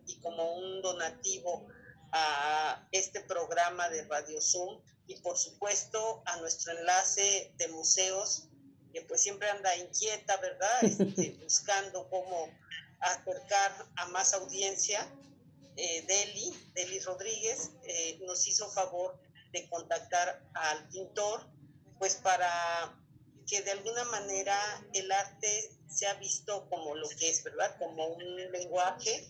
y 0.07 0.17
como 0.21 0.55
un 0.55 0.83
donativo 0.83 1.67
a 2.13 2.89
este 2.93 3.21
programa 3.21 3.89
de 3.91 4.05
Radio 4.05 4.41
Zoom 4.41 4.81
y 5.07 5.17
por 5.17 5.37
supuesto 5.37 6.23
a 6.27 6.37
nuestro 6.39 6.73
enlace 6.79 7.53
de 7.57 7.69
museos 7.69 8.49
que 8.93 9.03
pues 9.03 9.23
siempre 9.23 9.51
anda 9.51 9.75
inquieta, 9.77 10.37
¿verdad? 10.39 10.83
Este, 10.83 11.39
buscando 11.43 12.09
cómo 12.09 12.49
acercar 13.01 13.87
a 13.97 14.07
más 14.09 14.35
audiencia. 14.35 15.07
Eh, 15.81 16.05
Deli, 16.09 16.53
Deli 16.75 16.99
Rodríguez, 16.99 17.71
eh, 17.85 18.19
nos 18.27 18.49
hizo 18.49 18.69
favor 18.69 19.17
de 19.53 19.69
contactar 19.69 20.43
al 20.55 20.88
pintor, 20.88 21.49
pues 22.01 22.17
para 22.17 22.99
que 23.47 23.62
de 23.62 23.71
alguna 23.71 24.03
manera 24.07 24.59
el 24.93 25.11
arte 25.12 25.71
sea 25.88 26.14
visto 26.14 26.69
como 26.69 26.97
lo 26.97 27.09
que 27.09 27.31
es, 27.31 27.45
¿verdad? 27.45 27.77
Como 27.79 28.09
un 28.09 28.51
lenguaje 28.51 29.25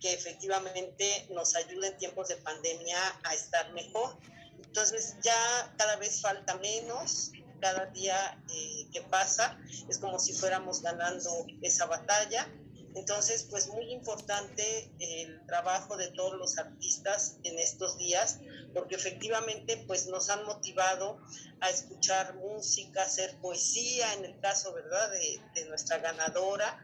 que 0.00 0.14
efectivamente 0.14 1.26
nos 1.28 1.54
ayude 1.54 1.88
en 1.88 1.98
tiempos 1.98 2.28
de 2.28 2.36
pandemia 2.36 2.98
a 3.22 3.34
estar 3.34 3.70
mejor. 3.74 4.16
Entonces 4.64 5.16
ya 5.22 5.74
cada 5.76 5.96
vez 5.96 6.22
falta 6.22 6.56
menos, 6.56 7.30
cada 7.60 7.84
día 7.86 8.42
eh, 8.50 8.88
que 8.90 9.02
pasa 9.02 9.58
es 9.88 9.98
como 9.98 10.18
si 10.18 10.32
fuéramos 10.32 10.80
ganando 10.80 11.46
esa 11.60 11.84
batalla. 11.84 12.48
Entonces, 12.94 13.46
pues 13.50 13.68
muy 13.68 13.92
importante 13.92 14.90
el 15.00 15.44
trabajo 15.46 15.96
de 15.96 16.08
todos 16.08 16.34
los 16.34 16.58
artistas 16.58 17.38
en 17.42 17.58
estos 17.58 17.98
días, 17.98 18.38
porque 18.72 18.94
efectivamente 18.94 19.82
pues 19.86 20.06
nos 20.06 20.30
han 20.30 20.44
motivado 20.44 21.20
a 21.60 21.70
escuchar 21.70 22.34
música, 22.34 23.02
hacer 23.02 23.36
poesía, 23.40 24.14
en 24.14 24.24
el 24.24 24.38
caso, 24.40 24.72
¿verdad?, 24.72 25.10
de, 25.10 25.40
de 25.54 25.64
nuestra 25.66 25.98
ganadora, 25.98 26.80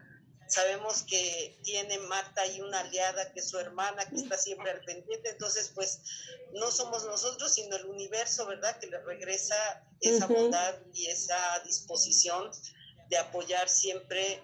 Sabemos 0.51 1.03
que 1.03 1.57
tiene 1.63 1.97
Marta 1.97 2.45
y 2.45 2.59
una 2.59 2.81
aliada 2.81 3.31
que 3.31 3.39
es 3.39 3.49
su 3.49 3.57
hermana, 3.57 4.03
que 4.09 4.17
está 4.17 4.37
siempre 4.37 4.69
al 4.71 4.81
pendiente. 4.81 5.29
Entonces, 5.29 5.71
pues, 5.73 6.01
no 6.51 6.69
somos 6.71 7.05
nosotros, 7.05 7.53
sino 7.53 7.77
el 7.77 7.85
universo, 7.85 8.45
¿verdad?, 8.45 8.77
que 8.77 8.87
le 8.87 8.99
regresa 8.99 9.55
esa 10.01 10.25
bondad 10.25 10.75
y 10.93 11.05
esa 11.05 11.37
disposición 11.63 12.51
de 13.07 13.17
apoyar 13.17 13.69
siempre 13.69 14.43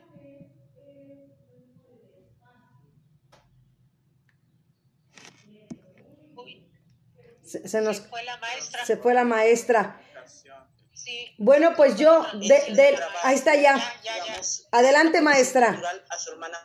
se, 7.47 7.81
nos 7.81 8.01
fue 8.01 8.23
la 8.23 8.37
maestra. 8.37 8.85
Se 8.85 8.97
fue 8.97 9.13
la 9.13 9.23
maestra. 9.23 10.01
Sí. 10.93 11.33
Bueno, 11.37 11.73
pues 11.75 11.95
yo, 11.97 12.25
de, 12.33 12.73
de, 12.75 12.99
ahí 13.23 13.35
está 13.35 13.55
ya. 13.55 13.77
Ya, 13.77 14.01
ya, 14.03 14.17
ya. 14.17 14.23
digamos, 14.25 14.67
Adelante, 14.71 15.21
maestra. 15.21 15.81
a 16.09 16.17
su 16.19 16.31
hermana. 16.31 16.57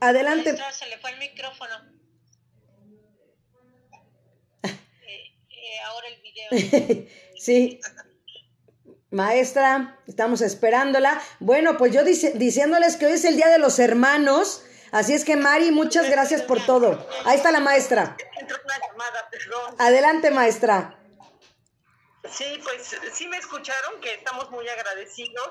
Adelante. 0.00 0.52
Maestra, 0.52 0.72
se 0.72 0.86
le 0.88 0.98
fue 0.98 1.10
el 1.10 1.18
micrófono. 1.18 1.74
Eh, 4.64 5.34
eh, 5.50 5.80
ahora 5.86 6.06
el 6.08 6.20
video. 6.22 7.08
Sí. 7.36 7.80
Maestra, 9.10 9.98
estamos 10.06 10.40
esperándola. 10.40 11.20
Bueno, 11.40 11.76
pues 11.76 11.92
yo 11.92 12.04
dice- 12.04 12.32
diciéndoles 12.34 12.96
que 12.96 13.06
hoy 13.06 13.12
es 13.12 13.24
el 13.24 13.36
Día 13.36 13.48
de 13.48 13.58
los 13.58 13.78
Hermanos. 13.78 14.62
Así 14.92 15.14
es 15.14 15.24
que, 15.24 15.36
Mari, 15.36 15.70
muchas 15.70 16.10
gracias 16.10 16.42
por 16.42 16.64
todo. 16.64 17.06
Ahí 17.24 17.36
está 17.36 17.52
la 17.52 17.60
maestra. 17.60 18.16
Adelante, 19.78 20.30
maestra. 20.30 20.96
Sí, 22.30 22.60
pues 22.62 22.96
sí 23.12 23.26
me 23.28 23.38
escucharon 23.38 24.00
que 24.00 24.14
estamos 24.14 24.50
muy 24.50 24.68
agradecidos 24.68 25.50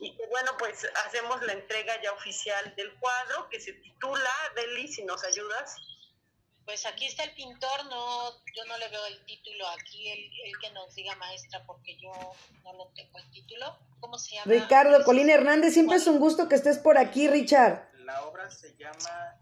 y 0.00 0.16
que 0.16 0.26
bueno, 0.26 0.52
pues 0.58 0.88
hacemos 1.06 1.42
la 1.42 1.52
entrega 1.52 2.00
ya 2.02 2.12
oficial 2.12 2.74
del 2.76 2.92
cuadro 2.98 3.48
que 3.50 3.60
se 3.60 3.72
titula, 3.74 4.30
Deli, 4.56 4.88
si 4.88 5.04
nos 5.04 5.22
ayudas. 5.24 5.76
Pues 6.68 6.84
aquí 6.84 7.06
está 7.06 7.24
el 7.24 7.32
pintor, 7.32 7.86
no, 7.86 8.30
yo 8.54 8.62
no 8.66 8.76
le 8.76 8.88
veo 8.88 9.06
el 9.06 9.24
título 9.24 9.66
aquí, 9.68 10.10
el, 10.10 10.18
el 10.18 10.58
que 10.60 10.70
nos 10.72 10.94
diga 10.94 11.16
maestra, 11.16 11.64
porque 11.64 11.96
yo 11.96 12.12
no 12.62 12.72
lo 12.74 12.88
tengo 12.88 13.18
el 13.18 13.30
título. 13.30 13.78
¿Cómo 14.00 14.18
se 14.18 14.34
llama? 14.34 14.52
Ricardo 14.52 15.02
Colina 15.02 15.32
Hernández, 15.32 15.72
siempre 15.72 15.96
es 15.96 16.06
un 16.06 16.18
gusto 16.18 16.46
que 16.46 16.56
estés 16.56 16.76
por 16.76 16.98
aquí, 16.98 17.26
Richard. 17.26 17.88
La 18.04 18.22
obra 18.26 18.50
se 18.50 18.76
llama 18.76 19.38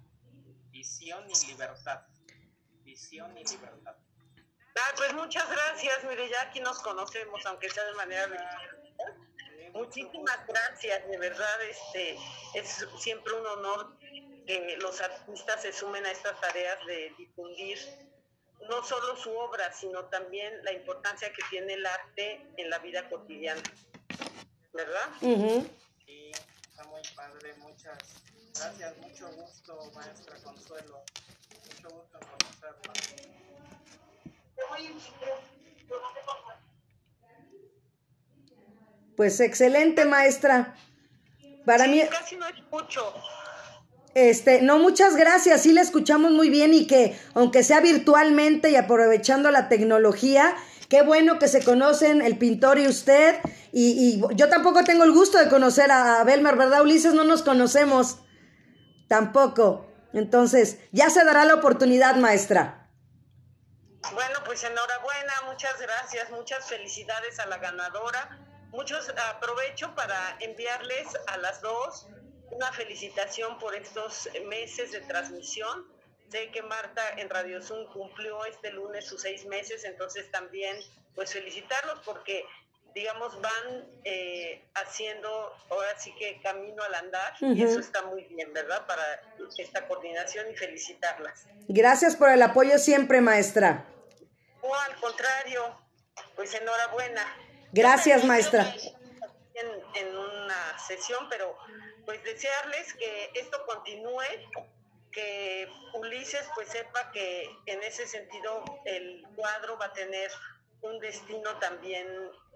Visión 0.70 1.28
y 1.28 1.46
Libertad. 1.48 2.02
Visión 2.84 3.36
y 3.36 3.42
Libertad. 3.42 3.96
Ah, 4.76 4.94
pues 4.96 5.12
muchas 5.14 5.50
gracias, 5.50 6.04
mire, 6.04 6.30
ya 6.30 6.42
aquí 6.42 6.60
nos 6.60 6.78
conocemos, 6.78 7.44
aunque 7.46 7.68
sea 7.70 7.82
de 7.86 7.94
manera 7.94 8.28
virtual. 8.28 8.86
Muchísimas 9.72 10.46
gracias, 10.46 11.08
de 11.08 11.18
verdad, 11.18 11.62
este 11.64 12.16
es 12.54 12.86
siempre 13.00 13.32
un 13.32 13.46
honor 13.46 13.98
que 14.46 14.76
los 14.80 15.00
artistas 15.00 15.62
se 15.62 15.72
sumen 15.72 16.06
a 16.06 16.10
estas 16.10 16.40
tareas 16.40 16.78
de 16.86 17.12
difundir 17.18 17.78
no 18.68 18.82
solo 18.84 19.16
su 19.16 19.36
obra, 19.36 19.72
sino 19.72 20.04
también 20.06 20.64
la 20.64 20.72
importancia 20.72 21.32
que 21.32 21.42
tiene 21.50 21.74
el 21.74 21.84
arte 21.84 22.40
en 22.56 22.70
la 22.70 22.78
vida 22.78 23.08
cotidiana. 23.08 23.62
¿Verdad? 24.72 25.08
Ujú. 25.20 25.68
Y 26.06 26.30
está 26.30 26.84
muy 26.84 27.02
padre. 27.14 27.54
Muchas 27.58 27.98
gracias. 28.54 28.96
Mucho 28.98 29.28
gusto, 29.32 29.90
maestra 29.94 30.36
Consuelo. 30.42 31.02
Mucho 31.64 31.90
gusto 31.90 32.18
en 32.20 32.28
conocerla. 32.28 32.92
Pues 39.16 39.40
excelente, 39.40 40.04
maestra. 40.04 40.76
Para 41.64 41.86
mí, 41.86 42.06
Casi 42.08 42.36
no 42.36 42.46
escucho. 42.48 43.14
Este, 44.16 44.62
no, 44.62 44.78
muchas 44.78 45.14
gracias, 45.14 45.60
sí 45.60 45.74
la 45.74 45.82
escuchamos 45.82 46.32
muy 46.32 46.48
bien 46.48 46.72
y 46.72 46.86
que 46.86 47.20
aunque 47.34 47.62
sea 47.62 47.80
virtualmente 47.80 48.70
y 48.70 48.76
aprovechando 48.76 49.50
la 49.50 49.68
tecnología, 49.68 50.56
qué 50.88 51.02
bueno 51.02 51.38
que 51.38 51.48
se 51.48 51.62
conocen 51.62 52.22
el 52.22 52.38
pintor 52.38 52.78
y 52.78 52.88
usted. 52.88 53.38
Y, 53.72 54.22
yo 54.34 54.48
tampoco 54.48 54.84
tengo 54.84 55.04
el 55.04 55.12
gusto 55.12 55.36
de 55.36 55.50
conocer 55.50 55.90
a, 55.90 56.22
a 56.22 56.24
Belmar, 56.24 56.56
¿verdad, 56.56 56.80
Ulises? 56.80 57.12
No 57.12 57.24
nos 57.24 57.42
conocemos 57.42 58.20
tampoco. 59.06 59.86
Entonces, 60.14 60.78
ya 60.92 61.10
se 61.10 61.22
dará 61.22 61.44
la 61.44 61.56
oportunidad, 61.56 62.16
maestra. 62.16 62.88
Bueno, 64.14 64.38
pues 64.46 64.64
enhorabuena, 64.64 65.34
muchas 65.44 65.78
gracias, 65.78 66.30
muchas 66.30 66.66
felicidades 66.66 67.38
a 67.38 67.44
la 67.44 67.58
ganadora. 67.58 68.38
Muchos 68.70 69.12
aprovecho 69.30 69.94
para 69.94 70.38
enviarles 70.40 71.06
a 71.26 71.36
las 71.36 71.60
dos 71.60 72.08
una 72.50 72.72
felicitación 72.72 73.58
por 73.58 73.74
estos 73.74 74.28
meses 74.46 74.92
de 74.92 75.00
transmisión. 75.02 75.86
Sé 76.30 76.50
que 76.50 76.62
Marta 76.62 77.02
en 77.16 77.30
Radio 77.30 77.62
Zoom 77.62 77.86
cumplió 77.92 78.44
este 78.46 78.72
lunes 78.72 79.06
sus 79.06 79.22
seis 79.22 79.44
meses, 79.46 79.84
entonces 79.84 80.30
también 80.30 80.76
pues 81.14 81.32
felicitarlos 81.32 82.00
porque 82.04 82.44
digamos 82.94 83.40
van 83.40 83.86
eh, 84.04 84.64
haciendo 84.74 85.52
ahora 85.70 85.98
sí 85.98 86.14
que 86.18 86.40
camino 86.40 86.82
al 86.82 86.94
andar 86.94 87.34
y 87.40 87.62
Ujú. 87.62 87.70
eso 87.70 87.80
está 87.80 88.02
muy 88.02 88.24
bien, 88.24 88.52
¿verdad? 88.52 88.86
Para 88.86 89.02
esta 89.58 89.86
coordinación 89.86 90.50
y 90.50 90.56
felicitarlas. 90.56 91.46
Gracias 91.68 92.16
por 92.16 92.30
el 92.30 92.42
apoyo 92.42 92.78
siempre, 92.78 93.20
maestra. 93.20 93.84
O 94.62 94.74
al 94.74 94.96
contrario, 94.96 95.78
pues 96.34 96.54
enhorabuena. 96.54 97.22
Gracias, 97.72 98.24
maestra. 98.24 98.74
En, 99.54 100.06
en 100.06 100.16
una 100.16 100.78
sesión, 100.78 101.28
pero 101.28 101.56
pues 102.06 102.22
desearles 102.22 102.94
que 102.94 103.30
esto 103.34 103.62
continúe, 103.66 104.22
que 105.10 105.68
Ulises 105.94 106.48
pues 106.54 106.68
sepa 106.68 107.10
que 107.10 107.50
en 107.66 107.82
ese 107.82 108.06
sentido 108.06 108.64
el 108.84 109.26
cuadro 109.34 109.76
va 109.76 109.86
a 109.86 109.92
tener 109.92 110.30
un 110.82 111.00
destino 111.00 111.58
también, 111.58 112.06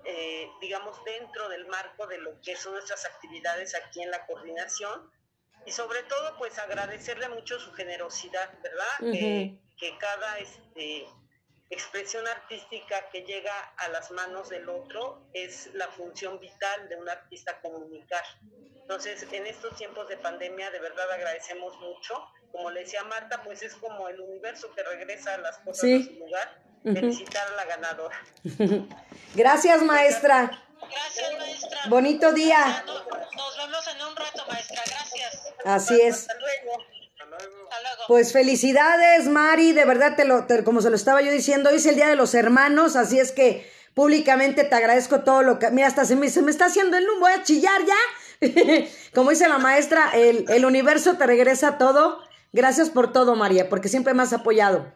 eh, 0.05 0.49
digamos, 0.61 1.03
dentro 1.05 1.49
del 1.49 1.67
marco 1.67 2.07
de 2.07 2.19
lo 2.19 2.41
que 2.41 2.57
son 2.57 2.75
nuestras 2.75 3.05
actividades 3.05 3.75
aquí 3.75 4.03
en 4.03 4.11
la 4.11 4.25
coordinación. 4.27 5.11
Y 5.67 5.73
sobre 5.73 6.03
todo, 6.05 6.39
pues 6.39 6.59
agradecerle 6.59 7.29
mucho 7.29 7.59
su 7.59 7.73
generosidad, 7.73 8.51
¿verdad? 8.63 9.13
que, 9.13 9.59
que 9.77 9.99
cada 9.99 10.39
este, 10.39 11.07
expresión 11.71 12.27
artística 12.27 13.09
que 13.11 13.23
llega 13.23 13.53
a 13.77 13.89
las 13.89 14.11
manos 14.11 14.49
del 14.49 14.69
otro 14.69 15.29
es 15.33 15.73
la 15.75 15.89
función 15.89 16.39
vital 16.41 16.89
de 16.89 16.97
un 16.97 17.09
artista 17.09 17.61
comunicar. 17.61 18.25
Entonces, 18.91 19.25
en 19.31 19.47
estos 19.47 19.77
tiempos 19.77 20.09
de 20.09 20.17
pandemia, 20.17 20.69
de 20.73 20.81
verdad 20.81 21.09
agradecemos 21.13 21.79
mucho. 21.79 22.15
Como 22.51 22.73
le 22.73 22.81
decía 22.81 23.05
Marta, 23.05 23.41
pues 23.45 23.63
es 23.63 23.77
como 23.77 24.09
el 24.09 24.21
universo 24.21 24.69
que 24.75 24.83
regresa 24.83 25.35
a 25.35 25.39
las 25.39 25.59
cosas 25.59 25.81
Sí. 25.83 25.95
a 26.11 26.13
su 26.13 26.19
lugar. 26.19 26.59
Felicitar 26.83 27.47
a 27.53 27.55
la 27.55 27.65
ganadora. 27.67 28.21
Gracias, 29.37 29.81
maestra. 29.83 30.51
Gracias, 30.81 31.39
maestra. 31.39 31.79
Bonito 31.89 32.33
día. 32.33 32.83
Nos, 32.85 33.07
vemos 33.07 33.87
en 33.95 34.03
un 34.09 34.17
rato, 34.17 34.45
maestra. 34.49 34.83
Gracias. 34.85 35.41
Así 35.65 36.01
es. 36.01 36.23
Hasta 36.23 36.35
luego. 36.41 36.73
Hasta 36.83 37.25
luego. 37.27 37.69
Hasta 37.71 37.83
luego. 37.83 38.03
Pues 38.09 38.33
felicidades, 38.33 39.29
Mari, 39.29 39.71
de 39.73 39.85
verdad 39.85 40.17
te 40.17 40.25
lo, 40.25 40.47
te- 40.49 40.65
como 40.65 40.81
se 40.81 40.91
lo 40.91 40.97
estaba 40.97 41.23
yo 41.23 41.31
diciendo, 41.31 41.71
hoy 41.71 41.77
es 41.77 41.87
el 41.87 41.95
Día 41.95 42.09
de 42.09 42.17
los 42.17 42.35
Hermanos, 42.35 42.97
así 42.97 43.21
es 43.21 43.31
que 43.31 43.71
públicamente 43.95 44.65
te 44.65 44.75
agradezco 44.75 45.21
todo 45.21 45.43
lo 45.43 45.61
que, 45.61 45.71
mira, 45.71 45.87
hasta 45.87 46.05
se 46.05 46.17
me, 46.17 46.29
se 46.29 46.43
me 46.43 46.51
está 46.51 46.65
haciendo 46.65 46.97
el 46.97 47.09
humo, 47.09 47.21
voy 47.21 47.33
a 47.35 47.45
chillar 47.45 47.85
ya. 47.87 47.95
como 49.15 49.31
dice 49.31 49.49
la 49.49 49.59
maestra, 49.59 50.11
el, 50.15 50.45
el 50.49 50.65
universo 50.65 51.17
te 51.17 51.27
regresa 51.27 51.79
todo. 51.79 52.23
Gracias 52.53 52.91
por 52.91 53.13
todo, 53.13 53.37
María, 53.37 53.69
porque 53.69 53.89
siempre 53.89 54.15
me 54.15 54.23
has 54.23 54.33
apoyado. 54.33 54.93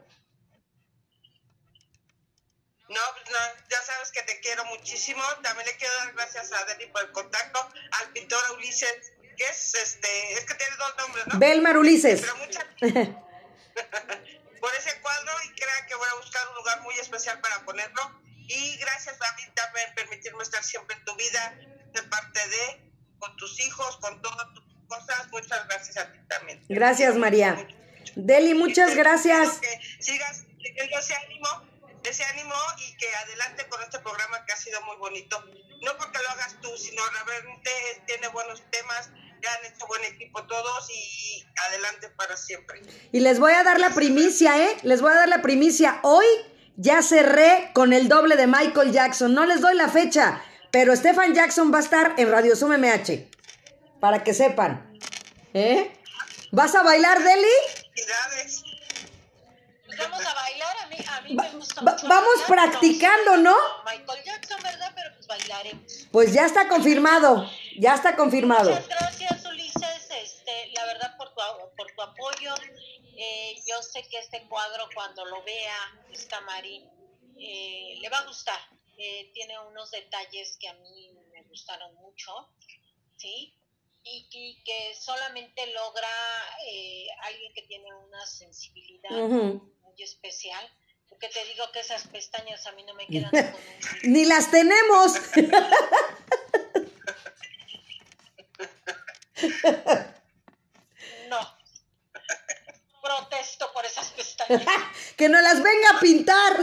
No, 2.89 3.01
pues 3.13 3.25
no, 3.31 3.39
ya 3.71 3.83
sabes 3.83 4.11
que 4.13 4.23
te 4.23 4.41
quiero 4.41 4.65
muchísimo. 4.67 5.23
También 5.43 5.67
le 5.67 5.77
quiero 5.77 5.95
dar 5.99 6.13
gracias 6.15 6.53
a 6.53 6.65
Dani 6.65 6.87
por 6.87 7.03
el 7.03 7.13
contacto, 7.13 7.69
al 8.01 8.13
pintor 8.13 8.41
Ulises, 8.57 9.13
que 9.37 9.45
es 9.45 9.75
este, 9.75 10.33
es 10.35 10.45
que 10.45 10.55
tiene 10.55 10.77
dos 10.77 10.95
nombres, 10.99 11.27
¿no? 11.27 11.39
Belmar 11.39 11.79
Ulises. 11.79 12.21
Pero 12.21 12.37
muchas 12.37 12.65
por 14.61 14.75
ese 14.75 15.01
cuadro 15.01 15.33
y 15.45 15.49
crea 15.55 15.87
que 15.87 15.95
voy 15.95 16.09
a 16.11 16.15
buscar 16.17 16.49
un 16.49 16.55
lugar 16.57 16.81
muy 16.83 16.95
especial 16.95 17.41
para 17.41 17.65
ponerlo. 17.65 18.21
Y 18.47 18.77
gracias 18.79 19.19
David 19.19 19.49
también 19.55 19.95
permitirme 19.95 20.43
estar 20.43 20.63
siempre 20.63 20.97
en 20.97 21.05
tu 21.05 21.15
vida, 21.17 21.59
ser 21.95 22.09
parte 22.09 22.49
de, 22.49 22.84
con 23.25 23.37
tus 23.37 23.59
hijos, 23.61 23.97
con 23.99 24.21
todas 24.21 24.53
tus 24.55 24.65
cosas. 24.87 25.29
Muchas 25.31 25.67
gracias 25.67 25.97
a 25.97 26.13
ti 26.13 26.19
también. 26.29 26.63
Gracias, 26.69 27.17
María. 27.17 27.67
Deli, 28.17 28.55
muchas 28.55 28.93
Y 28.93 28.97
gracias. 28.97 29.59
Que 29.59 29.81
sigas 30.03 30.45
teniendo 30.63 30.99
ese 30.99 31.15
ánimo, 31.15 31.49
ese 32.05 32.25
ánimo 32.25 32.55
y 32.87 32.97
que 32.97 33.07
adelante 33.25 33.67
con 33.69 33.83
este 33.83 33.99
programa 34.01 34.45
que 34.45 34.53
ha 34.53 34.57
sido 34.57 34.81
muy 34.83 34.97
bonito. 34.97 35.43
No 35.83 35.97
porque 35.99 36.19
lo 36.23 36.31
hagas 36.31 36.57
tú, 36.61 36.69
sino 36.77 37.03
realmente 37.27 37.71
tiene 38.07 38.29
buenos 38.29 38.63
temas, 38.71 39.11
ya 39.43 39.53
han 39.55 39.73
hecho 39.73 39.87
buen 39.87 40.05
equipo 40.05 40.43
todos 40.45 40.91
y 40.91 41.47
adelante 41.69 42.09
para 42.11 42.37
siempre. 42.37 42.83
Y 43.13 43.21
les 43.21 43.39
voy 43.39 43.53
a 43.53 43.65
dar 43.65 43.81
la 43.81 43.91
primicia, 43.91 44.65
¿eh? 44.65 44.77
Les 44.83 45.01
voy 45.01 45.13
a 45.13 45.17
dar 45.17 45.29
la 45.29 45.43
primicia. 45.43 46.01
Hoy 46.03 46.27
ya 46.77 47.03
cerré 47.03 47.71
con 47.73 47.93
el 47.93 48.09
doble 48.09 48.37
de 48.37 48.47
Michael 48.47 48.93
Jackson. 48.93 49.35
No 49.35 49.45
les 49.47 49.61
doy 49.61 49.75
la 49.75 49.89
fecha, 49.89 50.43
pero 50.75 50.97
Stefan 50.97 51.33
Jackson 51.33 51.73
va 51.73 51.79
a 51.79 51.83
estar 51.83 52.15
en 52.19 52.33
Radio 52.33 52.57
Zoom 52.57 52.73
MH. 52.73 53.31
Para 54.01 54.25
que 54.25 54.35
sepan. 54.35 54.99
¿Eh? 55.53 55.97
¿Vas 56.51 56.75
a 56.75 56.83
bailar, 56.83 57.23
Deli? 57.23 57.47
Pues 59.87 59.99
vamos 60.01 60.27
a 60.27 60.35
bailar. 60.35 60.77
A 60.83 60.87
mí, 60.89 60.97
a 61.09 61.21
mí 61.21 61.37
me 61.37 61.51
gusta 61.51 61.81
mucho 61.81 62.09
vamos 62.09 62.49
bailar, 62.49 62.71
practicando, 62.71 63.37
¿no? 63.37 63.55
Michael 63.85 64.25
Jackson, 64.25 64.61
¿verdad? 64.65 64.91
Pero 64.97 65.15
pues 65.15 65.29
bailaremos. 65.29 66.09
Pues 66.11 66.33
ya 66.33 66.45
está 66.45 66.67
confirmado. 66.67 67.49
Ya 67.79 67.95
está 67.95 68.17
confirmado. 68.17 68.71
Muchas 68.71 68.89
gracias, 68.89 69.47
Ulises, 69.47 70.09
este, 70.11 70.73
la 70.75 70.87
verdad, 70.87 71.17
por 71.17 71.29
tu, 71.29 71.41
por 71.77 71.87
tu 71.93 72.03
apoyo. 72.03 72.53
Eh, 73.17 73.55
yo 73.65 73.81
sé 73.81 74.03
que 74.09 74.19
este 74.19 74.45
cuadro, 74.49 74.89
cuando 74.93 75.25
lo 75.27 75.41
vea 75.45 76.03
esta 76.13 76.41
Mari, 76.41 76.85
eh, 77.39 77.95
le 78.01 78.09
va 78.09 78.19
a 78.19 78.25
gustar. 78.25 78.74
Eh, 78.97 79.31
tiene 79.33 79.59
unos 79.59 79.91
detalles 79.91 80.57
que 80.59 80.69
a 80.69 80.75
mí 80.75 81.11
me 81.33 81.43
gustaron 81.45 81.95
mucho, 81.97 82.49
¿sí? 83.17 83.59
Y, 84.05 84.29
y 84.31 84.63
que 84.63 84.95
solamente 84.95 85.67
logra 85.73 86.09
eh, 86.69 87.07
alguien 87.23 87.53
que 87.55 87.63
tiene 87.63 87.93
una 87.95 88.25
sensibilidad 88.27 89.11
muy 89.11 89.95
especial. 89.99 90.71
Porque 91.09 91.29
te 91.29 91.45
digo 91.45 91.65
que 91.73 91.81
esas 91.81 92.07
pestañas 92.09 92.67
a 92.67 92.73
mí 92.73 92.83
no 92.85 92.95
me 92.95 93.07
quedan 93.07 93.31
con 93.31 93.41
un... 93.41 93.55
Ni 94.13 94.25
las 94.25 94.51
tenemos. 94.51 95.13
No. 101.29 101.39
Protesto 103.03 103.71
por 103.75 103.85
esas 103.85 104.11
pestañas. 104.13 104.65
que 105.17 105.29
no 105.29 105.41
las 105.41 105.63
venga 105.63 105.91
a 105.91 106.01
pintar. 106.01 106.57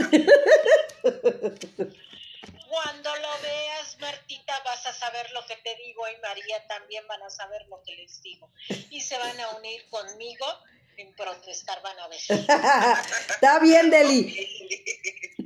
Cuando 2.72 3.10
lo 3.16 3.28
veas, 3.42 3.98
Martita, 4.00 4.54
vas 4.64 4.86
a 4.86 4.94
saber 4.94 5.30
lo 5.32 5.44
que 5.44 5.56
te 5.56 5.76
digo 5.76 6.04
y 6.08 6.18
María 6.22 6.66
también 6.68 7.06
van 7.06 7.22
a 7.22 7.28
saber 7.28 7.66
lo 7.68 7.82
que 7.82 7.94
les 7.96 8.22
digo. 8.22 8.48
Y 8.88 9.02
se 9.02 9.18
van 9.18 9.38
a 9.40 9.50
unir 9.58 9.82
conmigo 9.90 10.46
en 10.96 11.14
protestar, 11.14 11.82
van 11.82 11.98
a 11.98 12.08
ver. 12.08 12.18
Está 13.28 13.58
bien, 13.58 13.90
Deli. 13.90 14.48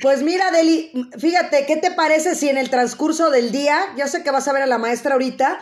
Pues 0.00 0.22
mira, 0.22 0.52
Deli, 0.52 0.92
fíjate, 1.18 1.66
¿qué 1.66 1.76
te 1.76 1.90
parece 1.90 2.36
si 2.36 2.48
en 2.48 2.58
el 2.58 2.70
transcurso 2.70 3.28
del 3.30 3.50
día, 3.50 3.92
yo 3.98 4.06
sé 4.06 4.22
que 4.22 4.30
vas 4.30 4.46
a 4.46 4.52
ver 4.52 4.62
a 4.62 4.66
la 4.66 4.78
maestra 4.78 5.14
ahorita, 5.14 5.58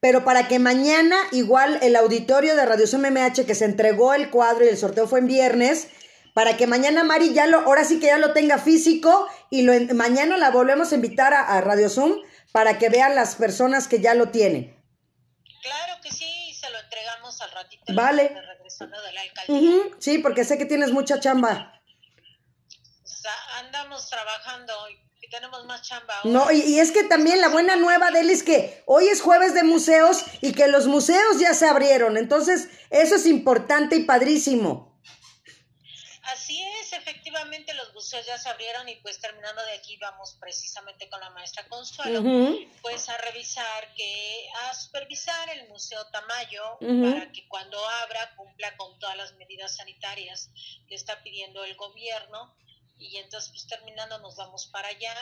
pero 0.00 0.24
para 0.24 0.48
que 0.48 0.58
mañana 0.58 1.16
igual 1.30 1.78
el 1.82 1.94
auditorio 1.94 2.56
de 2.56 2.66
Radio 2.66 2.88
Zoom 2.88 3.02
MH 3.02 3.46
que 3.46 3.54
se 3.54 3.66
entregó 3.66 4.14
el 4.14 4.30
cuadro 4.30 4.64
y 4.64 4.68
el 4.68 4.78
sorteo 4.78 5.06
fue 5.06 5.20
en 5.20 5.28
viernes, 5.28 5.86
para 6.34 6.56
que 6.56 6.66
mañana 6.66 7.04
Mari 7.04 7.32
ya 7.32 7.46
lo, 7.46 7.60
ahora 7.60 7.84
sí 7.84 8.00
que 8.00 8.06
ya 8.06 8.18
lo 8.18 8.32
tenga 8.32 8.58
físico 8.58 9.28
y 9.50 9.62
lo 9.62 9.72
mañana 9.94 10.36
la 10.36 10.50
volvemos 10.50 10.92
a 10.92 10.96
invitar 10.96 11.32
a, 11.32 11.40
a 11.56 11.60
Radio 11.60 11.88
Zoom 11.88 12.20
para 12.52 12.76
que 12.78 12.88
vean 12.88 13.14
las 13.14 13.36
personas 13.36 13.88
que 13.88 14.00
ya 14.00 14.14
lo 14.14 14.28
tienen. 14.28 14.76
Claro 15.62 15.94
que 16.02 16.10
sí, 16.10 16.52
se 16.52 16.68
lo 16.70 16.78
entregamos 16.78 17.40
al 17.40 17.50
ratito. 17.52 17.94
Vale. 17.94 18.28
de 18.28 18.42
Regresando 18.42 19.00
de 19.00 19.12
la 19.12 19.20
alcaldía. 19.22 19.82
Sí, 19.98 20.18
porque 20.18 20.44
sé 20.44 20.58
que 20.58 20.66
tienes 20.66 20.90
mucha 20.92 21.20
chamba. 21.20 21.80
Andamos 23.58 24.10
trabajando 24.10 24.72
y 25.22 25.30
tenemos 25.30 25.64
más 25.66 25.82
chamba. 25.82 26.14
ahora. 26.18 26.30
No, 26.30 26.52
y, 26.52 26.60
y 26.60 26.80
es 26.80 26.90
que 26.92 27.04
también 27.04 27.40
la 27.40 27.48
buena 27.48 27.76
nueva 27.76 28.10
de 28.10 28.20
él 28.20 28.30
es 28.30 28.42
que 28.42 28.82
hoy 28.86 29.06
es 29.06 29.22
jueves 29.22 29.54
de 29.54 29.62
museos 29.62 30.24
y 30.42 30.52
que 30.52 30.68
los 30.68 30.86
museos 30.86 31.38
ya 31.38 31.54
se 31.54 31.66
abrieron. 31.66 32.16
Entonces, 32.16 32.68
eso 32.90 33.14
es 33.14 33.26
importante 33.26 33.96
y 33.96 34.04
padrísimo. 34.04 34.93
Así 36.26 36.62
es, 36.80 36.92
efectivamente 36.94 37.74
los 37.74 37.92
museos 37.92 38.24
ya 38.26 38.38
se 38.38 38.48
abrieron 38.48 38.88
y 38.88 38.96
pues 38.96 39.18
terminando 39.20 39.62
de 39.66 39.72
aquí 39.72 39.96
vamos 39.98 40.36
precisamente 40.40 41.08
con 41.10 41.20
la 41.20 41.30
maestra 41.30 41.68
Consuelo, 41.68 42.22
pues 42.80 43.08
a 43.10 43.16
revisar 43.18 43.94
que, 43.94 44.48
a 44.62 44.74
supervisar 44.74 45.50
el 45.50 45.68
Museo 45.68 46.06
Tamayo 46.06 46.78
para 46.78 47.30
que 47.30 47.46
cuando 47.48 47.78
abra 48.02 48.34
cumpla 48.36 48.74
con 48.76 48.98
todas 48.98 49.16
las 49.16 49.34
medidas 49.34 49.76
sanitarias 49.76 50.50
que 50.88 50.94
está 50.94 51.22
pidiendo 51.22 51.62
el 51.64 51.74
gobierno. 51.76 52.54
Y 52.98 53.16
entonces 53.16 53.50
pues 53.50 53.66
terminando 53.66 54.18
nos 54.20 54.36
vamos 54.36 54.66
para 54.66 54.88
allá 54.88 55.14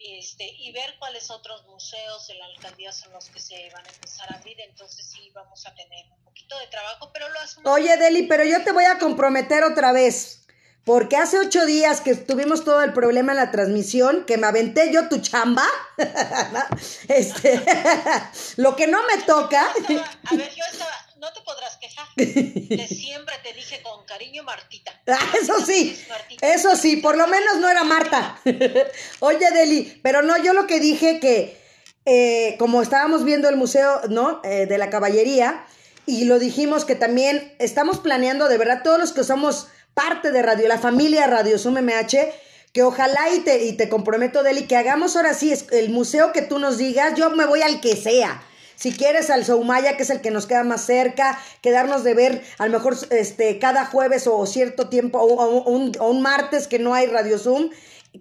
este, 0.00 0.44
y 0.58 0.72
ver 0.72 0.94
cuáles 0.98 1.30
otros 1.30 1.66
museos 1.66 2.26
de 2.26 2.34
la 2.34 2.46
alcaldía 2.46 2.90
son 2.92 3.12
los 3.12 3.26
que 3.28 3.38
se 3.40 3.68
van 3.72 3.84
a 3.86 3.88
empezar 3.90 4.32
a 4.32 4.36
abrir, 4.38 4.58
entonces 4.60 5.06
sí 5.06 5.30
vamos 5.34 5.66
a 5.66 5.74
tener 5.74 6.06
un 6.10 6.24
poquito 6.24 6.58
de 6.58 6.66
trabajo, 6.68 7.10
pero 7.12 7.28
lo 7.28 7.38
hacemos 7.40 7.70
Oye, 7.72 7.96
Deli, 7.98 8.22
pero 8.24 8.44
yo 8.44 8.64
te 8.64 8.72
voy 8.72 8.84
a 8.84 8.98
comprometer 8.98 9.62
otra 9.64 9.92
vez. 9.92 10.38
Porque 10.82 11.16
hace 11.18 11.38
ocho 11.38 11.66
días 11.66 12.00
que 12.00 12.14
tuvimos 12.16 12.64
todo 12.64 12.82
el 12.82 12.94
problema 12.94 13.32
en 13.32 13.36
la 13.36 13.50
transmisión, 13.50 14.24
que 14.24 14.38
me 14.38 14.46
aventé 14.46 14.90
yo 14.90 15.10
tu 15.10 15.20
chamba, 15.20 15.66
este, 17.08 17.62
lo 18.56 18.74
que 18.76 18.86
no 18.86 18.98
me 19.06 19.22
toca, 19.22 19.70
estaba- 19.78 20.10
a 20.24 20.34
ver, 20.36 20.50
yo 20.54 20.64
estaba, 20.72 20.90
no 21.20 21.30
te 21.32 21.40
podrás 21.42 21.76
quejar. 21.76 22.06
De 22.16 22.88
siempre 22.88 23.34
te 23.42 23.52
dije 23.52 23.82
con 23.82 24.04
cariño, 24.06 24.42
Martita. 24.42 24.98
Ah, 25.06 25.32
eso 25.40 25.64
sí, 25.64 26.02
Martita. 26.08 26.46
eso 26.48 26.74
sí, 26.76 26.96
por 26.96 27.16
lo 27.16 27.26
menos 27.26 27.58
no 27.58 27.68
era 27.68 27.84
Marta. 27.84 28.40
Oye, 29.20 29.50
Deli, 29.52 30.00
pero 30.02 30.22
no, 30.22 30.42
yo 30.42 30.54
lo 30.54 30.66
que 30.66 30.80
dije 30.80 31.20
que, 31.20 31.60
eh, 32.06 32.56
como 32.58 32.80
estábamos 32.80 33.24
viendo 33.24 33.48
el 33.48 33.56
museo, 33.56 34.00
¿no? 34.08 34.40
Eh, 34.44 34.66
de 34.66 34.78
la 34.78 34.88
caballería, 34.88 35.66
y 36.06 36.24
lo 36.24 36.38
dijimos 36.38 36.84
que 36.84 36.94
también 36.94 37.54
estamos 37.58 37.98
planeando, 37.98 38.48
de 38.48 38.56
verdad, 38.58 38.82
todos 38.82 38.98
los 38.98 39.12
que 39.12 39.22
somos 39.22 39.68
parte 39.92 40.32
de 40.32 40.40
Radio, 40.40 40.68
la 40.68 40.78
familia 40.78 41.26
Radio 41.26 41.58
Zoom 41.58 41.78
MH, 41.80 42.32
que 42.72 42.82
ojalá 42.82 43.30
y 43.34 43.40
te, 43.40 43.64
y 43.64 43.76
te 43.76 43.88
comprometo, 43.88 44.42
Deli, 44.42 44.66
que 44.66 44.76
hagamos 44.76 45.16
ahora 45.16 45.34
sí 45.34 45.52
el 45.72 45.90
museo 45.90 46.32
que 46.32 46.40
tú 46.40 46.58
nos 46.58 46.78
digas, 46.78 47.14
yo 47.16 47.30
me 47.30 47.44
voy 47.44 47.60
al 47.62 47.80
que 47.80 47.96
sea. 47.96 48.42
Si 48.80 48.92
quieres 48.96 49.28
al 49.28 49.44
Soumaya, 49.44 49.98
que 49.98 50.04
es 50.04 50.10
el 50.10 50.22
que 50.22 50.30
nos 50.30 50.46
queda 50.46 50.64
más 50.64 50.86
cerca, 50.86 51.38
quedarnos 51.60 52.02
de 52.02 52.14
ver 52.14 52.42
a 52.56 52.64
lo 52.64 52.78
mejor 52.78 52.96
este, 53.10 53.58
cada 53.58 53.84
jueves 53.84 54.26
o 54.26 54.46
cierto 54.46 54.88
tiempo, 54.88 55.18
o, 55.18 55.34
o 55.34 55.70
un, 55.70 55.92
o 56.00 56.08
un 56.08 56.22
martes 56.22 56.66
que 56.66 56.78
no 56.78 56.94
hay 56.94 57.06
Radio 57.06 57.38
Zoom, 57.38 57.68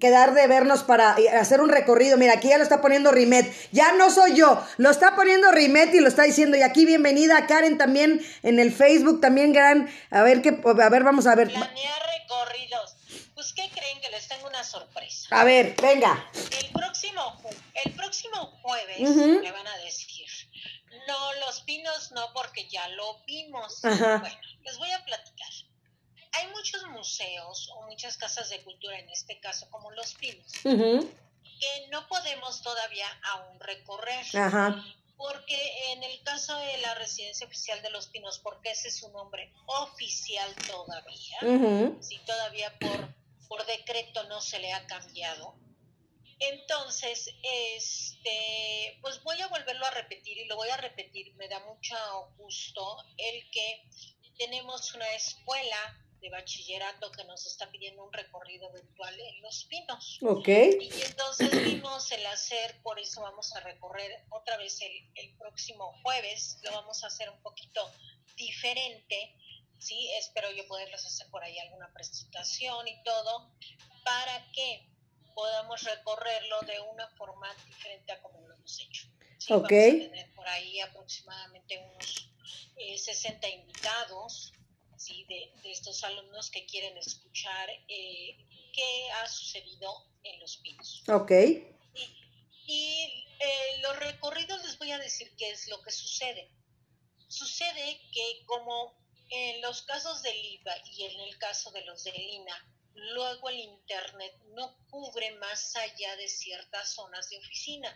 quedar 0.02 0.34
de 0.34 0.46
vernos 0.48 0.84
para 0.84 1.16
eh, 1.18 1.30
hacer 1.30 1.62
un 1.62 1.70
recorrido. 1.70 2.18
Mira, 2.18 2.34
aquí 2.34 2.50
ya 2.50 2.58
lo 2.58 2.64
está 2.64 2.82
poniendo 2.82 3.12
Rimet. 3.12 3.50
Ya 3.72 3.94
no 3.94 4.12
soy 4.12 4.36
yo, 4.36 4.62
lo 4.76 4.90
está 4.90 5.16
poniendo 5.16 5.50
Rimet 5.52 5.94
y 5.96 6.02
lo 6.02 6.10
está 6.10 6.24
diciendo. 6.24 6.58
Y 6.58 6.62
aquí 6.62 6.86
bienvenida 6.86 7.38
a 7.38 7.48
Karen 7.48 7.78
también 7.78 8.20
en 8.44 8.60
el 8.60 8.74
Facebook, 8.74 9.22
también 9.22 9.54
gran. 9.54 9.90
A 10.12 10.24
ver 10.24 10.42
qué, 10.42 10.60
a 10.62 10.90
ver, 10.90 11.04
vamos 11.06 11.26
a 11.26 11.36
ver. 11.36 11.48
Planear 11.48 12.02
recorridos. 12.20 12.98
Pues, 13.34 13.54
¿qué 13.54 13.70
creen? 13.74 14.02
Que 14.02 14.10
les 14.10 14.28
tengo 14.28 14.46
una 14.46 14.66
sorpresa. 14.66 15.30
A 15.32 15.46
ver, 15.46 15.74
venga. 15.82 16.30
El 16.34 16.70
próximo, 16.74 17.42
el 17.86 17.94
próximo 17.94 18.60
jueves 18.62 19.00
le 19.00 19.52
van 19.54 19.68
a 19.68 19.78
decir, 19.86 20.19
no, 21.10 21.34
los 21.46 21.62
pinos 21.62 22.12
no, 22.12 22.32
porque 22.34 22.68
ya 22.70 22.88
lo 22.90 23.20
vimos. 23.26 23.84
Ajá. 23.84 24.18
Bueno, 24.18 24.40
les 24.64 24.78
voy 24.78 24.92
a 24.92 25.04
platicar. 25.04 25.50
Hay 26.34 26.48
muchos 26.48 26.88
museos 26.90 27.70
o 27.74 27.82
muchas 27.88 28.16
casas 28.18 28.50
de 28.50 28.62
cultura, 28.64 29.00
en 29.00 29.10
este 29.10 29.40
caso 29.40 29.70
como 29.72 29.92
Los 29.92 30.14
Pinos, 30.14 30.52
que 30.62 31.88
no 31.90 32.08
podemos 32.08 32.62
todavía 32.62 33.08
aún 33.24 33.60
recorrer. 33.60 34.26
Ajá. 34.38 34.84
Porque 35.18 35.92
en 35.92 36.04
el 36.04 36.22
caso 36.24 36.56
de 36.58 36.78
la 36.78 36.94
residencia 36.96 37.46
oficial 37.46 37.82
de 37.82 37.90
Los 37.90 38.08
Pinos, 38.08 38.40
porque 38.40 38.72
ese 38.72 38.88
es 38.88 39.00
su 39.00 39.10
nombre 39.12 39.52
oficial 39.66 40.54
todavía, 40.68 41.40
si 42.00 42.20
todavía 42.20 42.74
por, 42.80 43.14
por 43.48 43.66
decreto 43.66 44.24
no 44.26 44.40
se 44.40 44.60
le 44.60 44.72
ha 44.72 44.86
cambiado. 44.88 45.56
Entonces, 46.40 47.34
este, 47.44 48.98
pues 49.02 49.22
voy 49.24 49.42
a 49.42 49.48
volverlo 49.48 49.86
a 49.86 49.92
repetir 49.92 50.38
y 50.38 50.46
lo 50.46 50.56
voy 50.56 50.70
a 50.70 50.78
repetir. 50.78 51.34
Me 51.36 51.48
da 51.48 51.60
mucho 51.66 51.96
gusto 52.38 52.98
el 53.18 53.50
que 53.52 53.90
tenemos 54.38 54.94
una 54.94 55.14
escuela 55.14 56.06
de 56.22 56.30
bachillerato 56.30 57.12
que 57.12 57.24
nos 57.26 57.46
está 57.46 57.70
pidiendo 57.72 58.04
un 58.04 58.12
recorrido 58.12 58.72
virtual 58.72 59.20
en 59.20 59.42
Los 59.42 59.66
Pinos. 59.66 60.20
Ok. 60.22 60.48
Y 60.48 61.02
entonces 61.04 61.52
vimos 61.64 62.12
el 62.12 62.26
hacer, 62.26 62.82
por 62.84 63.00
eso 63.00 63.22
vamos 63.22 63.56
a 63.56 63.62
recorrer 63.62 64.26
otra 64.30 64.58
vez 64.58 64.82
el, 64.82 65.12
el 65.16 65.38
próximo 65.38 65.98
jueves, 66.04 66.58
lo 66.64 66.72
vamos 66.72 67.04
a 67.04 67.08
hacer 67.08 67.30
un 67.30 67.42
poquito 67.42 67.90
diferente, 68.36 69.36
¿sí? 69.78 70.12
Espero 70.20 70.52
yo 70.52 70.68
poderles 70.68 71.06
hacer 71.06 71.30
por 71.30 71.44
ahí 71.44 71.58
alguna 71.60 71.92
presentación 71.94 72.88
y 72.88 73.02
todo, 73.04 73.52
para 74.04 74.52
que 74.52 74.89
podamos 75.40 75.82
recorrerlo 75.84 76.60
de 76.64 76.82
una 76.82 77.08
forma 77.12 77.48
diferente 77.66 78.12
a 78.12 78.22
como 78.22 78.46
lo 78.46 78.56
hemos 78.56 78.78
hecho. 78.82 79.08
¿sí? 79.38 79.54
Ok. 79.54 79.72
Vamos 79.72 79.72
a 79.72 80.12
tener 80.12 80.34
por 80.36 80.48
ahí 80.50 80.82
aproximadamente 80.82 81.78
unos 81.78 82.30
eh, 82.76 82.98
60 82.98 83.48
invitados, 83.48 84.52
¿sí? 84.98 85.26
De, 85.30 85.50
de 85.64 85.72
estos 85.72 86.04
alumnos 86.04 86.52
que 86.52 86.66
quieren 86.66 86.98
escuchar 86.98 87.70
eh, 87.88 88.38
qué 88.74 89.12
ha 89.12 89.30
sucedido 89.30 90.12
en 90.24 90.42
Los 90.42 90.58
Pinos. 90.58 91.04
Ok. 91.08 91.32
Y, 91.32 92.04
y, 92.68 93.26
eh, 93.40 93.82
los 93.82 93.98
recorridos 93.98 94.62
les 94.66 94.78
voy 94.78 94.92
a 94.92 95.00
decir 95.00 95.34
qué 95.38 95.52
es 95.52 95.70
lo 95.70 95.82
que 95.82 95.92
sucede. 95.92 96.52
Sucede 97.30 98.02
que 98.12 98.44
como 98.46 98.94
en 99.30 99.62
los 99.62 99.84
casos 99.84 100.22
del 100.22 100.36
IVA 100.36 100.76
y 100.98 101.06
en 101.06 101.20
el 101.22 101.38
caso 101.38 101.72
de 101.72 101.86
los 101.86 102.04
de 102.04 102.12
INA, 102.12 102.79
luego 102.96 103.50
el 103.50 103.60
Internet 103.60 104.34
no 104.54 104.76
cubre 104.90 105.32
más 105.36 105.76
allá 105.76 106.16
de 106.18 106.28
ciertas 106.28 106.94
zonas 106.94 107.30
de 107.30 107.38
oficina. 107.38 107.90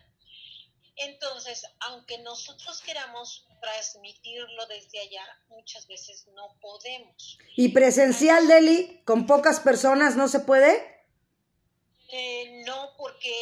Entonces, 0.96 1.66
aunque 1.80 2.20
nosotros 2.20 2.82
queramos 2.82 3.48
transmitirlo 3.60 4.66
desde 4.68 5.00
allá, 5.00 5.26
muchas 5.48 5.88
veces 5.88 6.28
no 6.36 6.56
podemos. 6.62 7.40
¿Y 7.56 7.70
presencial, 7.70 8.48
Deli, 8.48 9.02
con 9.06 9.26
pocas 9.26 9.60
personas 9.60 10.16
no 10.16 10.28
se 10.28 10.40
puede? 10.42 11.03
Eh, 12.16 12.62
no, 12.68 12.92
porque 12.96 13.34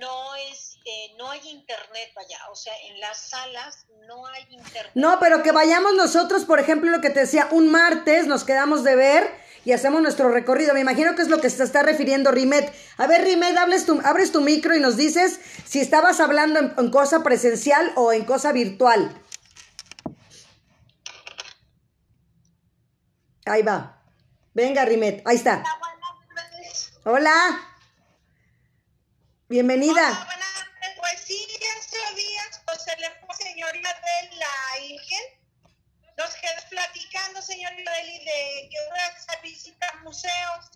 no 0.00 0.34
es, 0.50 0.80
eh, 0.84 1.14
no 1.16 1.30
hay 1.30 1.38
internet, 1.48 2.10
vaya, 2.16 2.36
o 2.50 2.56
sea, 2.56 2.72
en 2.88 2.98
las 2.98 3.28
salas 3.28 3.86
no 4.08 4.26
hay 4.26 4.42
internet. 4.50 4.90
No, 4.96 5.20
pero 5.20 5.44
que 5.44 5.52
vayamos 5.52 5.94
nosotros, 5.94 6.44
por 6.44 6.58
ejemplo, 6.58 6.90
lo 6.90 7.00
que 7.00 7.10
te 7.10 7.20
decía, 7.20 7.46
un 7.52 7.70
martes 7.70 8.26
nos 8.26 8.42
quedamos 8.42 8.82
de 8.82 8.96
ver 8.96 9.32
y 9.64 9.70
hacemos 9.70 10.02
nuestro 10.02 10.28
recorrido. 10.28 10.74
Me 10.74 10.80
imagino 10.80 11.14
que 11.14 11.22
es 11.22 11.28
lo 11.28 11.40
que 11.40 11.50
se 11.50 11.62
está 11.62 11.84
refiriendo 11.84 12.32
Rimet. 12.32 12.74
A 12.96 13.06
ver, 13.06 13.22
Rimet, 13.22 13.56
hables 13.56 13.86
tu, 13.86 14.00
abres 14.04 14.32
tu 14.32 14.40
micro 14.40 14.74
y 14.74 14.80
nos 14.80 14.96
dices 14.96 15.38
si 15.64 15.78
estabas 15.78 16.18
hablando 16.18 16.58
en, 16.58 16.90
cosa 16.90 17.22
presencial 17.22 17.92
o 17.94 18.12
en 18.12 18.24
cosa 18.24 18.50
virtual. 18.50 19.22
Ahí 23.44 23.62
va. 23.62 24.02
Venga, 24.52 24.84
Rimet, 24.84 25.22
ahí 25.24 25.36
está. 25.36 25.62
Hola. 27.04 27.75
Bienvenida. 29.48 30.26
Pues 30.98 31.20
sí, 31.24 31.46
estos 31.78 32.16
días 32.16 32.62
pues, 32.66 32.82
se 32.82 32.96
le 32.96 33.10
fue 33.20 33.34
señorita 33.36 33.88
de 33.94 34.36
la 34.36 34.80
Virgen 34.80 35.46
nos 36.16 36.34
quedamos 36.34 36.64
platicando, 36.64 37.42
señor 37.42 37.72
Yoreli, 37.76 38.18
de 38.24 38.68
que 38.70 38.76
una 38.90 39.40
visita 39.42 39.86
a 39.90 40.02
museos 40.02 40.70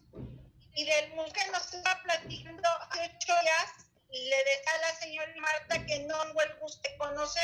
y 0.74 0.84
del 0.84 1.14
museo 1.14 1.52
nos 1.52 1.72
está 1.72 2.00
platicando 2.02 2.68
hace 2.90 3.10
ocho 3.16 3.34
días 3.42 3.86
y 4.10 4.28
le 4.28 4.36
decía 4.36 4.72
a 4.74 4.78
la 4.78 4.94
señora 5.00 5.32
Marta 5.40 5.86
que 5.86 6.00
no 6.00 6.24
le 6.34 6.54
guste 6.60 6.96
conocer. 6.98 7.42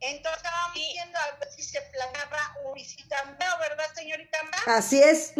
Entonces 0.00 0.42
estábamos 0.42 0.74
viendo 0.74 1.18
a 1.18 1.36
ver 1.38 1.48
si 1.52 1.62
se 1.62 1.80
planeaba 1.82 2.56
un 2.64 2.74
visita 2.74 3.24
museo, 3.24 3.58
¿verdad, 3.58 3.94
señorita 3.94 4.42
Marta? 4.44 4.76
Así 4.76 5.02
es, 5.02 5.34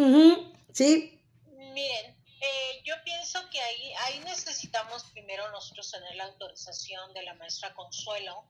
sí. 0.73 1.21
Miren, 1.57 2.16
eh, 2.39 2.81
yo 2.83 2.95
pienso 3.03 3.39
que 3.49 3.59
ahí, 3.59 3.93
ahí 4.05 4.19
necesitamos 4.19 5.03
primero 5.05 5.49
nosotros 5.51 5.89
tener 5.91 6.15
la 6.15 6.25
autorización 6.25 7.13
de 7.13 7.23
la 7.23 7.33
maestra 7.33 7.73
Consuelo 7.73 8.45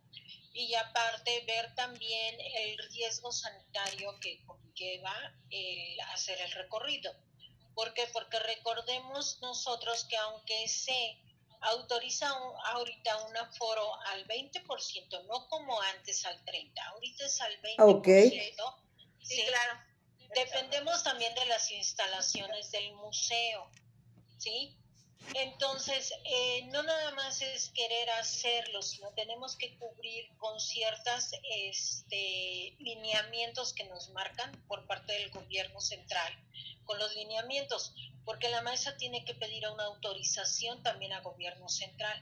y 0.54 0.74
aparte 0.74 1.44
ver 1.46 1.74
también 1.76 2.36
el 2.40 2.78
riesgo 2.90 3.32
sanitario 3.32 4.20
que 4.20 4.44
conlleva 4.46 5.14
el 5.50 6.00
hacer 6.14 6.40
el 6.42 6.52
recorrido. 6.52 7.14
¿Por 7.76 7.94
qué? 7.94 8.08
Porque 8.12 8.40
recordemos 8.40 9.40
nosotros 9.42 10.06
que 10.06 10.18
aunque 10.18 10.68
se 10.68 11.18
autoriza 11.62 12.30
ahorita 12.74 13.18
un 13.28 13.38
aforo 13.38 13.96
al 14.08 14.28
20%, 14.28 15.26
no 15.28 15.48
como 15.48 15.80
antes 15.82 16.26
al 16.26 16.44
30%, 16.44 16.74
ahorita 16.88 17.26
es 17.26 17.42
al 17.42 17.62
20%. 17.62 18.76
Sí, 19.22 19.46
claro. 19.46 19.87
Dependemos 20.38 21.04
también 21.04 21.34
de 21.34 21.46
las 21.48 21.72
instalaciones 21.72 22.70
del 22.72 22.94
museo, 22.94 23.72
¿sí? 24.38 24.78
Entonces, 25.34 26.14
eh, 26.26 26.68
no 26.72 26.84
nada 26.84 27.12
más 27.16 27.42
es 27.42 27.70
querer 27.70 28.10
hacerlo, 28.12 28.84
sino 28.84 29.10
tenemos 29.14 29.56
que 29.56 29.76
cubrir 29.80 30.30
con 30.38 30.60
ciertos 30.60 31.32
este, 31.50 32.76
lineamientos 32.78 33.74
que 33.74 33.86
nos 33.86 34.10
marcan 34.12 34.52
por 34.68 34.86
parte 34.86 35.14
del 35.14 35.32
gobierno 35.32 35.82
central, 35.82 36.32
con 36.86 37.00
los 37.00 37.16
lineamientos, 37.16 37.96
porque 38.24 38.50
la 38.50 38.62
maestra 38.62 38.96
tiene 38.96 39.26
que 39.26 39.34
pedir 39.34 39.68
una 39.68 39.86
autorización 39.86 40.84
también 40.84 41.14
a 41.14 41.22
gobierno 41.22 41.68
central 41.68 42.22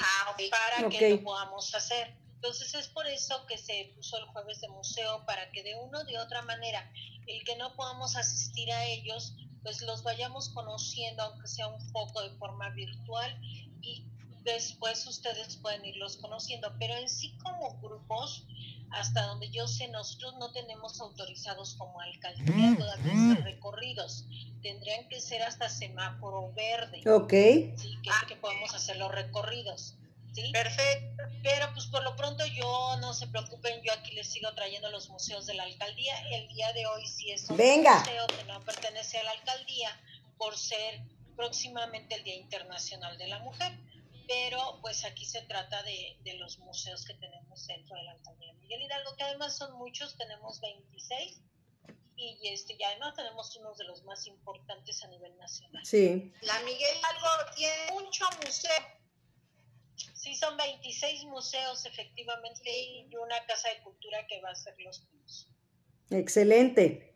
ah, 0.00 0.36
para 0.50 0.90
que 0.90 1.10
lo 1.10 1.22
podamos 1.22 1.74
hacer. 1.74 2.14
Entonces 2.42 2.74
es 2.74 2.88
por 2.88 3.06
eso 3.06 3.46
que 3.46 3.56
se 3.56 3.92
puso 3.94 4.18
el 4.18 4.24
jueves 4.26 4.60
de 4.60 4.68
museo, 4.68 5.24
para 5.26 5.50
que 5.52 5.62
de 5.62 5.76
una 5.76 6.00
o 6.00 6.04
de 6.04 6.18
otra 6.18 6.42
manera, 6.42 6.92
el 7.26 7.44
que 7.44 7.56
no 7.56 7.74
podamos 7.74 8.16
asistir 8.16 8.70
a 8.72 8.84
ellos, 8.86 9.34
pues 9.62 9.82
los 9.82 10.02
vayamos 10.02 10.48
conociendo, 10.50 11.22
aunque 11.22 11.46
sea 11.46 11.68
un 11.68 11.92
poco 11.92 12.22
de 12.22 12.30
forma 12.30 12.70
virtual, 12.70 13.38
y 13.80 14.04
después 14.44 15.06
ustedes 15.06 15.56
pueden 15.56 15.84
irlos 15.84 16.16
conociendo. 16.16 16.72
Pero 16.78 16.96
en 16.96 17.08
sí 17.08 17.36
como 17.42 17.78
grupos, 17.80 18.44
hasta 18.90 19.26
donde 19.26 19.50
yo 19.50 19.66
sé, 19.66 19.88
nosotros 19.88 20.34
no 20.38 20.52
tenemos 20.52 21.00
autorizados 21.00 21.74
como 21.74 22.00
alcaldía 22.00 22.72
mm, 22.72 22.78
todavía 22.78 23.14
mm. 23.14 23.42
recorridos. 23.44 24.26
Tendrían 24.62 25.08
que 25.08 25.20
ser 25.20 25.42
hasta 25.42 25.68
semáforo 25.68 26.52
verde. 26.52 27.02
Ok. 27.10 27.32
Sí, 27.76 27.98
que, 28.02 28.10
que 28.28 28.36
podemos 28.36 28.74
hacer 28.74 28.96
los 28.96 29.10
recorridos. 29.10 29.96
¿Sí? 30.32 30.50
Perfecto. 30.52 31.22
Pero 31.42 31.72
pues 31.72 31.86
por 31.86 32.02
lo 32.02 32.14
pronto 32.16 32.44
yo, 32.46 32.96
no 33.00 33.12
se 33.14 33.26
preocupen, 33.26 33.82
yo 33.82 33.92
aquí 33.92 34.12
les 34.12 34.28
sigo 34.28 34.52
trayendo 34.54 34.90
los 34.90 35.08
museos 35.08 35.46
de 35.46 35.54
la 35.54 35.64
alcaldía. 35.64 36.14
El 36.30 36.48
día 36.48 36.72
de 36.72 36.86
hoy 36.86 37.06
sí 37.06 37.30
es 37.30 37.48
un 37.50 37.56
museo 37.56 38.26
que 38.26 38.44
no 38.44 38.60
pertenece 38.64 39.18
a 39.18 39.24
la 39.24 39.32
alcaldía 39.32 40.00
por 40.38 40.56
ser 40.56 41.00
próximamente 41.36 42.14
el 42.14 42.24
Día 42.24 42.36
Internacional 42.36 43.18
de 43.18 43.28
la 43.28 43.38
Mujer. 43.40 43.72
Pero 44.28 44.78
pues 44.80 45.04
aquí 45.04 45.26
se 45.26 45.42
trata 45.42 45.82
de, 45.82 46.16
de 46.22 46.34
los 46.34 46.58
museos 46.60 47.04
que 47.04 47.14
tenemos 47.14 47.66
dentro 47.66 47.96
de 47.96 48.04
la 48.04 48.12
alcaldía 48.12 48.52
Miguel 48.54 48.82
Hidalgo, 48.82 49.16
que 49.16 49.24
además 49.24 49.56
son 49.56 49.76
muchos, 49.76 50.16
tenemos 50.16 50.60
26 50.60 51.40
y 52.16 52.48
este 52.48 52.76
y 52.78 52.82
además 52.84 53.14
tenemos 53.14 53.56
uno 53.56 53.74
de 53.74 53.84
los 53.84 54.04
más 54.04 54.26
importantes 54.26 55.02
a 55.02 55.08
nivel 55.08 55.36
nacional. 55.36 55.84
Sí. 55.84 56.32
La 56.42 56.60
Miguel 56.60 56.96
Hidalgo 56.98 57.54
tiene 57.56 57.90
mucho 57.92 58.24
museo 58.44 58.70
Sí, 60.14 60.34
son 60.34 60.56
26 60.56 61.24
museos 61.24 61.84
efectivamente 61.84 62.70
y 62.70 63.16
una 63.16 63.44
casa 63.46 63.68
de 63.68 63.82
cultura 63.82 64.26
que 64.28 64.40
va 64.40 64.50
a 64.50 64.54
ser 64.54 64.74
los 64.78 65.00
pinos. 65.00 65.48
Excelente. 66.10 67.12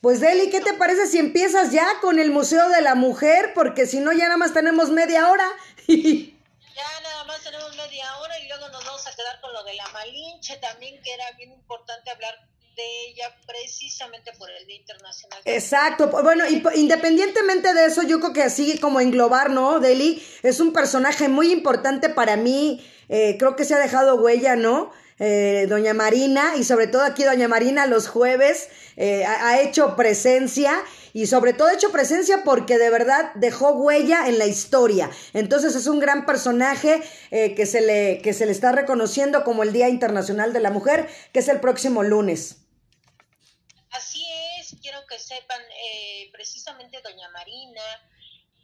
Pues 0.00 0.20
Deli, 0.20 0.48
¿qué 0.50 0.60
te 0.60 0.74
parece 0.74 1.08
si 1.08 1.18
empiezas 1.18 1.72
ya 1.72 1.86
con 2.00 2.20
el 2.20 2.30
Museo 2.30 2.68
de 2.68 2.82
la 2.82 2.94
Mujer? 2.94 3.52
Porque 3.54 3.86
si 3.86 3.98
no, 3.98 4.12
ya 4.12 4.26
nada 4.26 4.36
más 4.36 4.54
tenemos 4.54 4.90
media 4.90 5.28
hora. 5.28 5.48
ya 5.88 7.00
nada 7.02 7.24
más 7.24 7.42
tenemos 7.42 7.76
media 7.76 8.16
hora 8.18 8.38
y 8.38 8.46
luego 8.46 8.68
nos 8.68 8.84
vamos 8.84 9.06
a 9.06 9.16
quedar 9.16 9.40
con 9.40 9.52
lo 9.52 9.64
de 9.64 9.74
la 9.74 9.88
Malinche 9.88 10.56
también, 10.58 11.02
que 11.02 11.12
era 11.12 11.32
bien 11.32 11.50
importante 11.52 12.10
hablar 12.10 12.48
de 12.78 13.10
ella 13.10 13.36
precisamente 13.44 14.32
por 14.38 14.48
el 14.50 14.64
Día 14.66 14.76
Internacional. 14.76 15.40
Exacto, 15.44 16.08
bueno, 16.22 16.44
y 16.48 16.62
independientemente 16.76 17.74
de 17.74 17.86
eso, 17.86 18.04
yo 18.04 18.20
creo 18.20 18.32
que 18.32 18.44
así 18.44 18.78
como 18.78 19.00
englobar, 19.00 19.50
¿no? 19.50 19.80
Deli 19.80 20.24
es 20.44 20.60
un 20.60 20.72
personaje 20.72 21.28
muy 21.28 21.50
importante 21.50 22.08
para 22.08 22.36
mí, 22.36 22.86
eh, 23.08 23.36
creo 23.36 23.56
que 23.56 23.64
se 23.64 23.74
ha 23.74 23.78
dejado 23.78 24.14
huella, 24.14 24.54
¿no? 24.54 24.92
Eh, 25.18 25.66
doña 25.68 25.92
Marina, 25.92 26.52
y 26.56 26.62
sobre 26.62 26.86
todo 26.86 27.02
aquí 27.02 27.24
Doña 27.24 27.48
Marina 27.48 27.86
los 27.86 28.06
jueves 28.06 28.68
eh, 28.96 29.24
ha, 29.24 29.60
hecho 29.60 29.96
presencia 29.96 30.72
y 31.12 31.26
sobre 31.26 31.54
todo 31.54 31.66
ha 31.66 31.74
hecho 31.74 31.90
presencia 31.90 32.44
porque 32.44 32.78
de 32.78 32.88
verdad 32.88 33.32
dejó 33.34 33.72
huella 33.72 34.28
en 34.28 34.38
la 34.38 34.46
historia. 34.46 35.10
Entonces 35.32 35.74
es 35.74 35.88
un 35.88 35.98
gran 35.98 36.24
personaje 36.24 37.02
que, 37.30 37.66
se 37.66 37.80
le, 37.80 38.20
que 38.22 38.32
se 38.32 38.46
le 38.46 38.52
está 38.52 38.70
reconociendo 38.70 39.42
como 39.42 39.64
el 39.64 39.72
Día 39.72 39.88
Internacional 39.88 40.52
de 40.52 40.60
la 40.60 40.70
Mujer, 40.70 41.08
que 41.32 41.40
es 41.40 41.48
el 41.48 41.58
próximo 41.58 42.04
lunes. 42.04 42.67
Que 45.08 45.18
sepan, 45.18 45.62
eh, 45.62 46.28
precisamente 46.32 47.00
doña 47.00 47.28
Marina 47.30 47.82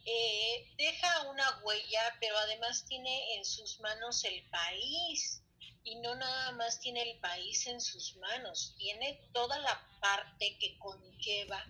eh, 0.04 0.66
deja 0.76 1.30
una 1.30 1.61
huella, 1.62 2.02
pero 2.20 2.37
además 2.38 2.85
tiene 2.87 3.37
en 3.37 3.44
sus 3.44 3.80
manos 3.80 4.24
el 4.24 4.42
país. 4.50 5.40
Y 5.87 5.96
no 5.96 6.14
nada 6.14 6.52
más 6.52 6.80
tiene 6.80 7.02
el 7.02 7.18
país 7.18 7.66
en 7.66 7.78
sus 7.78 8.16
manos, 8.16 8.74
tiene 8.78 9.20
toda 9.35 9.59
la 9.59 9.87
parte 10.00 10.57
que 10.59 10.78
conlleva 10.78 11.62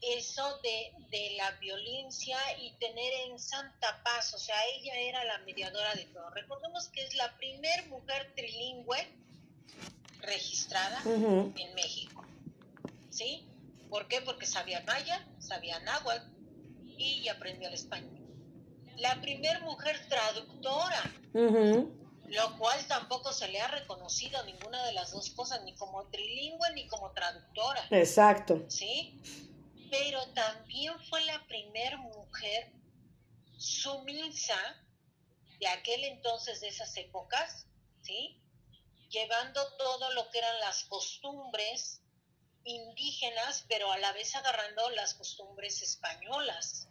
eso 0.00 0.58
de, 0.58 0.92
de 1.10 1.34
la 1.36 1.50
violencia 1.52 2.38
y 2.60 2.70
tener 2.78 3.12
en 3.26 3.38
santa 3.38 4.00
paz. 4.04 4.32
O 4.34 4.38
sea, 4.38 4.56
ella 4.76 4.94
era 5.00 5.24
la 5.24 5.38
mediadora 5.38 5.92
de 5.96 6.04
todo. 6.04 6.30
Recordemos 6.30 6.88
que 6.88 7.02
es 7.02 7.14
la 7.14 7.36
primer 7.36 7.86
mujer 7.88 8.32
trilingüe 8.36 9.08
registrada 10.20 11.02
en 11.04 11.74
México. 11.74 12.24
¿sí? 13.10 13.44
¿Por 13.88 14.08
qué? 14.08 14.20
Porque 14.22 14.46
sabía 14.46 14.82
maya, 14.82 15.26
sabía 15.38 15.78
náhuatl 15.80 16.30
y 16.96 17.28
aprendió 17.28 17.68
el 17.68 17.74
español. 17.74 18.18
La 18.96 19.20
primer 19.20 19.62
mujer 19.62 19.96
traductora, 20.08 21.02
lo 21.32 22.58
cual 22.58 22.86
tampoco 22.88 23.32
se 23.32 23.48
le 23.48 23.60
ha 23.60 23.68
reconocido 23.68 24.44
ninguna 24.44 24.84
de 24.84 24.92
las 24.92 25.12
dos 25.12 25.30
cosas, 25.30 25.62
ni 25.64 25.74
como 25.76 26.06
trilingüe 26.08 26.72
ni 26.74 26.86
como 26.88 27.12
traductora. 27.12 27.86
Exacto. 27.90 28.64
¿Sí? 28.68 29.22
Pero 29.90 30.26
también 30.32 30.94
fue 31.08 31.24
la 31.24 31.46
primer 31.46 31.96
mujer 31.98 32.72
sumisa 33.56 34.58
de 35.60 35.66
aquel 35.68 36.04
entonces, 36.04 36.60
de 36.60 36.68
esas 36.68 36.96
épocas, 36.96 37.66
¿sí? 38.02 38.40
Llevando 39.08 39.60
todo 39.76 40.12
lo 40.12 40.28
que 40.30 40.38
eran 40.38 40.58
las 40.60 40.84
costumbres, 40.84 42.02
indígenas, 42.68 43.64
pero 43.68 43.90
a 43.90 43.98
la 43.98 44.12
vez 44.12 44.34
agarrando 44.34 44.90
las 44.90 45.14
costumbres 45.14 45.82
españolas. 45.82 46.88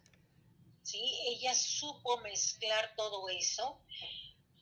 ¿sí? 0.84 1.20
Ella 1.26 1.54
supo 1.54 2.18
mezclar 2.22 2.94
todo 2.96 3.30
eso 3.30 3.80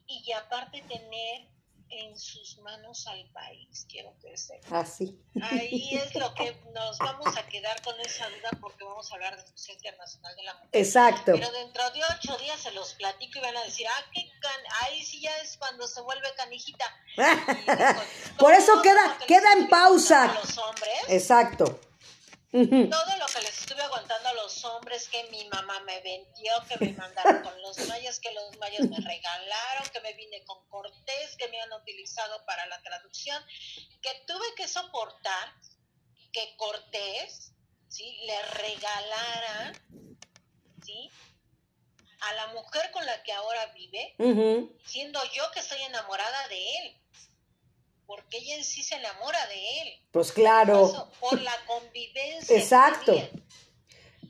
y 0.08 0.32
aparte 0.34 0.82
tener 0.84 1.48
en 1.90 2.18
sus 2.18 2.58
manos 2.60 3.08
al 3.08 3.26
país, 3.32 3.86
quiero 3.90 4.14
que 4.22 4.38
sepan. 4.38 4.74
Así. 4.74 5.20
Ah, 5.42 5.50
Ahí 5.52 5.96
es 6.04 6.16
lo 6.16 6.34
que 6.34 6.56
nos 6.74 6.98
vamos 7.00 7.36
a 7.38 7.46
quedar 7.48 7.82
con 7.82 8.00
esa 8.02 8.28
duda 8.30 8.50
porque 8.60 8.84
vamos 8.84 9.12
a 9.12 9.16
hablar 9.16 9.36
de 9.38 9.52
Museo 9.52 9.76
Internacional 9.76 10.36
de 10.36 10.44
la 10.44 10.54
Mujer. 10.56 10.70
Exacto. 10.72 11.32
Pero 11.34 11.52
dentro 11.52 11.90
de 11.92 12.02
ocho 12.18 12.38
días 12.38 12.60
se 12.60 12.72
los 12.72 12.94
platico 12.96 13.40
y 13.40 13.42
van 13.42 13.58
a 13.58 13.64
decir, 13.64 13.88
ah, 13.88 14.04
qué 14.14 14.30
can 14.40 14.62
ahí 14.84 15.04
sí 15.04 15.22
ya 15.22 15.36
es 15.38 15.58
cuando 15.58 15.88
se 15.88 16.02
vuelve 16.02 16.28
canijita. 16.36 16.86
Por 18.38 18.54
eso 18.54 18.82
queda, 18.82 19.18
queda 19.28 19.54
en 19.54 19.70
pausa. 19.70 20.34
Los 20.34 20.58
hombres. 20.58 21.00
Exacto. 21.08 21.80
Todo 22.56 23.18
lo 23.18 23.26
que 23.26 23.42
les 23.42 23.60
estuve 23.60 23.82
aguantando 23.82 24.30
a 24.30 24.34
los 24.34 24.64
hombres, 24.64 25.10
que 25.10 25.26
mi 25.26 25.44
mamá 25.50 25.82
me 25.82 26.00
vendió, 26.00 26.54
que 26.70 26.86
me 26.86 26.94
mandaron 26.94 27.44
con 27.44 27.62
los 27.62 27.78
mayas, 27.90 28.18
que 28.22 28.32
los 28.32 28.58
mayas 28.60 28.88
me 28.88 28.96
regalaron, 28.96 29.90
que 29.92 30.00
me 30.00 30.14
vine 30.14 30.42
con 30.46 30.66
Cortés, 30.70 31.36
que 31.38 31.50
me 31.50 31.60
han 31.60 31.74
utilizado 31.74 32.46
para 32.46 32.66
la 32.68 32.82
traducción, 32.82 33.44
que 34.02 34.24
tuve 34.26 34.46
que 34.56 34.70
soportar 34.70 35.54
que 36.32 36.56
Cortés, 36.56 37.52
¿sí? 37.90 38.22
Le 38.26 38.42
regalara, 38.44 39.74
¿sí? 40.86 41.12
A 42.22 42.34
la 42.36 42.48
mujer 42.54 42.90
con 42.92 43.06
la 43.06 43.22
que 43.24 43.34
ahora 43.34 43.66
vive, 43.74 44.16
siendo 44.86 45.22
yo 45.34 45.52
que 45.52 45.60
estoy 45.60 45.82
enamorada 45.82 46.48
de 46.48 46.78
él 46.78 47.02
porque 48.06 48.38
ella 48.38 48.56
en 48.56 48.64
sí 48.64 48.84
se 48.84 48.96
enamora 48.96 49.46
de 49.48 49.82
él. 49.82 50.02
Pues 50.12 50.32
claro. 50.32 51.12
Por 51.20 51.42
la 51.42 51.56
convivencia. 51.66 52.58
Exacto. 52.58 53.14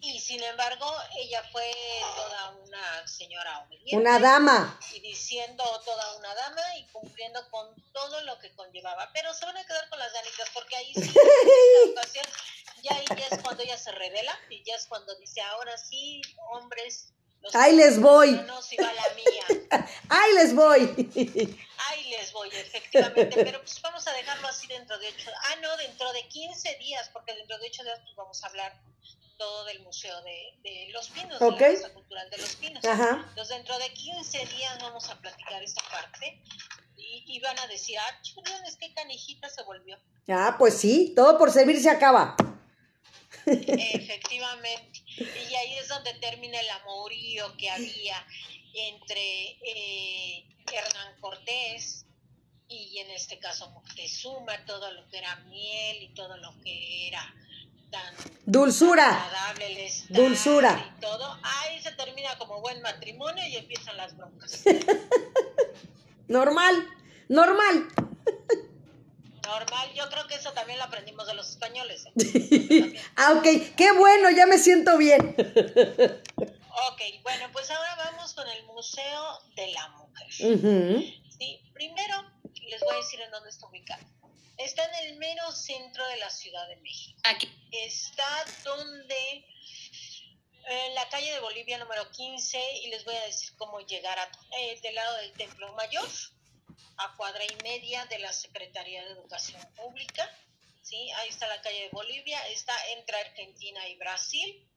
Y 0.01 0.19
sin 0.19 0.41
embargo, 0.43 0.85
ella 1.17 1.41
fue 1.51 1.71
toda 2.15 2.51
una 2.63 3.07
señora 3.07 3.65
obediente. 3.65 3.97
Una 3.97 4.19
dama. 4.19 4.79
Y 4.93 4.99
diciendo 4.99 5.63
toda 5.83 6.17
una 6.17 6.33
dama 6.35 6.61
y 6.77 6.85
cumpliendo 6.91 7.49
con 7.49 7.73
todo 7.91 8.21
lo 8.21 8.37
que 8.37 8.53
conllevaba. 8.53 9.09
Pero 9.13 9.33
se 9.33 9.45
van 9.45 9.57
a 9.57 9.65
quedar 9.65 9.89
con 9.89 9.97
las 9.97 10.13
ganitas 10.13 10.49
porque 10.53 10.75
ahí 10.75 10.93
sí, 10.93 11.11
ocasión, 11.91 12.25
ya, 12.83 13.03
ya 13.15 13.27
es 13.31 13.41
cuando 13.41 13.63
ella 13.63 13.77
se 13.77 13.91
revela 13.93 14.37
y 14.49 14.63
ya 14.63 14.75
es 14.75 14.85
cuando 14.85 15.15
dice, 15.15 15.41
ahora 15.41 15.75
sí, 15.77 16.21
hombres, 16.51 17.14
Ahí 17.53 17.75
les 17.75 17.99
voy. 17.99 18.31
No, 18.31 18.61
si 18.61 18.75
va 18.77 18.91
la 18.91 19.13
mía. 19.15 19.89
Ahí 20.09 20.33
les 20.33 20.55
voy. 20.55 20.81
Ahí 21.89 22.09
les 22.09 22.31
voy, 22.31 22.49
efectivamente. 22.49 23.43
Pero 23.43 23.59
pues 23.61 23.81
vamos 23.81 24.07
a 24.07 24.13
dejarlo 24.13 24.47
así 24.47 24.67
dentro 24.67 24.97
de 24.97 25.07
ocho. 25.07 25.31
Ah, 25.43 25.55
no, 25.61 25.77
dentro 25.77 26.11
de 26.13 26.27
15 26.27 26.77
días, 26.77 27.09
porque 27.13 27.33
dentro 27.35 27.57
de 27.57 27.67
ocho 27.67 27.83
días 27.83 27.99
pues 28.03 28.15
vamos 28.15 28.43
a 28.43 28.47
hablar 28.47 28.73
todo 29.37 29.65
del 29.65 29.81
Museo 29.81 30.15
de, 30.21 30.89
Los 30.91 31.09
Pinos, 31.09 31.39
de 31.39 31.51
la 31.51 31.57
Casa 31.57 31.93
Cultural 31.93 32.29
de 32.29 32.37
Los 32.37 32.55
Pinos. 32.55 32.85
Ajá. 32.85 33.25
Entonces, 33.29 33.57
dentro 33.57 33.77
de 33.77 33.89
15 33.93 34.45
días 34.45 34.77
vamos 34.81 35.09
a 35.09 35.19
platicar 35.19 35.61
esta 35.61 35.81
parte. 35.89 36.41
Y, 36.97 37.39
van 37.39 37.59
a 37.59 37.67
decir, 37.67 37.97
ah, 37.99 38.19
es 38.65 38.77
que 38.77 38.93
canijita 38.93 39.49
se 39.49 39.63
volvió. 39.63 39.97
Ah, 40.27 40.55
pues 40.57 40.77
sí, 40.77 41.13
todo 41.15 41.37
por 41.37 41.51
servir 41.51 41.79
se 41.81 41.89
acaba. 41.89 42.35
Efectivamente. 43.45 45.01
Y 45.17 45.55
ahí 45.55 45.77
es 45.77 45.87
donde 45.87 46.13
termina 46.15 46.59
el 46.59 46.69
amorío 46.69 47.55
que 47.57 47.69
había 47.69 48.25
entre 48.73 49.57
eh, 49.63 50.45
Hernán 50.71 51.19
Cortés 51.21 52.05
y 52.67 52.97
en 52.97 53.11
este 53.11 53.39
caso 53.39 53.69
Moctezuma, 53.71 54.65
todo 54.65 54.91
lo 54.91 55.07
que 55.09 55.17
era 55.17 55.35
miel 55.47 56.03
y 56.03 56.09
todo 56.09 56.35
lo 56.37 56.53
que 56.63 57.07
era 57.07 57.33
tan 57.91 58.15
dulzura, 58.45 59.53
dulzura 60.09 60.93
y 60.97 61.01
todo, 61.01 61.39
ahí 61.43 61.79
se 61.81 61.91
termina 61.91 62.37
como 62.37 62.61
buen 62.61 62.81
matrimonio 62.81 63.45
y 63.47 63.57
empiezan 63.57 63.95
las 63.97 64.17
broncas. 64.17 64.63
normal, 66.27 66.87
normal. 67.29 67.87
Normal, 69.45 69.93
yo 69.93 70.09
creo 70.09 70.27
que 70.27 70.35
eso 70.35 70.51
también 70.53 70.77
lo 70.79 70.85
aprendimos 70.85 71.27
de 71.27 71.33
los 71.33 71.49
españoles. 71.49 72.05
¿eh? 72.05 72.99
ah, 73.15 73.33
ok, 73.33 73.75
qué 73.75 73.91
bueno, 73.93 74.29
ya 74.31 74.45
me 74.45 74.57
siento 74.57 74.97
bien. 74.97 75.35
ok, 75.37 77.01
bueno, 77.23 77.49
pues 77.51 77.69
ahora 77.71 77.95
vamos 77.95 78.33
con 78.33 78.47
el 78.47 78.63
Museo 78.65 79.39
de 79.55 79.67
la 79.67 79.87
Mujer. 79.89 80.27
sí, 81.37 81.61
primero 81.73 82.23
les 82.67 82.81
voy 82.81 82.95
a 82.95 82.97
decir 82.97 83.21
en 83.21 83.31
dónde 83.31 83.49
está 83.49 83.67
ubicado. 83.67 84.03
Está 84.57 84.85
en 84.85 85.07
el 85.07 85.17
mero 85.17 85.51
centro 85.51 86.05
de 86.07 86.17
la 86.17 86.29
Ciudad 86.29 86.67
de 86.69 86.77
México. 86.77 87.19
Aquí. 87.23 87.51
Está 87.71 88.45
donde 88.63 89.45
en 90.67 90.95
la 90.95 91.07
calle 91.09 91.31
de 91.31 91.39
Bolivia 91.39 91.77
número 91.77 92.09
15 92.09 92.57
y 92.83 92.87
les 92.87 93.03
voy 93.05 93.15
a 93.15 93.25
decir 93.25 93.55
cómo 93.57 93.79
llegar 93.81 94.17
a, 94.17 94.29
eh, 94.57 94.79
del 94.81 94.95
lado 94.95 95.17
del 95.17 95.31
Templo 95.33 95.71
Mayor 95.73 96.07
a 96.97 97.15
cuadra 97.15 97.43
y 97.43 97.63
media 97.63 98.05
de 98.05 98.19
la 98.19 98.31
Secretaría 98.31 99.03
de 99.05 99.11
Educación 99.11 99.61
Pública. 99.75 100.29
¿sí? 100.81 101.09
Ahí 101.17 101.29
está 101.29 101.47
la 101.47 101.61
calle 101.61 101.83
de 101.83 101.89
Bolivia, 101.89 102.39
está 102.47 102.73
entre 102.97 103.17
Argentina 103.17 103.87
y 103.87 103.97
Brasil, 103.97 104.67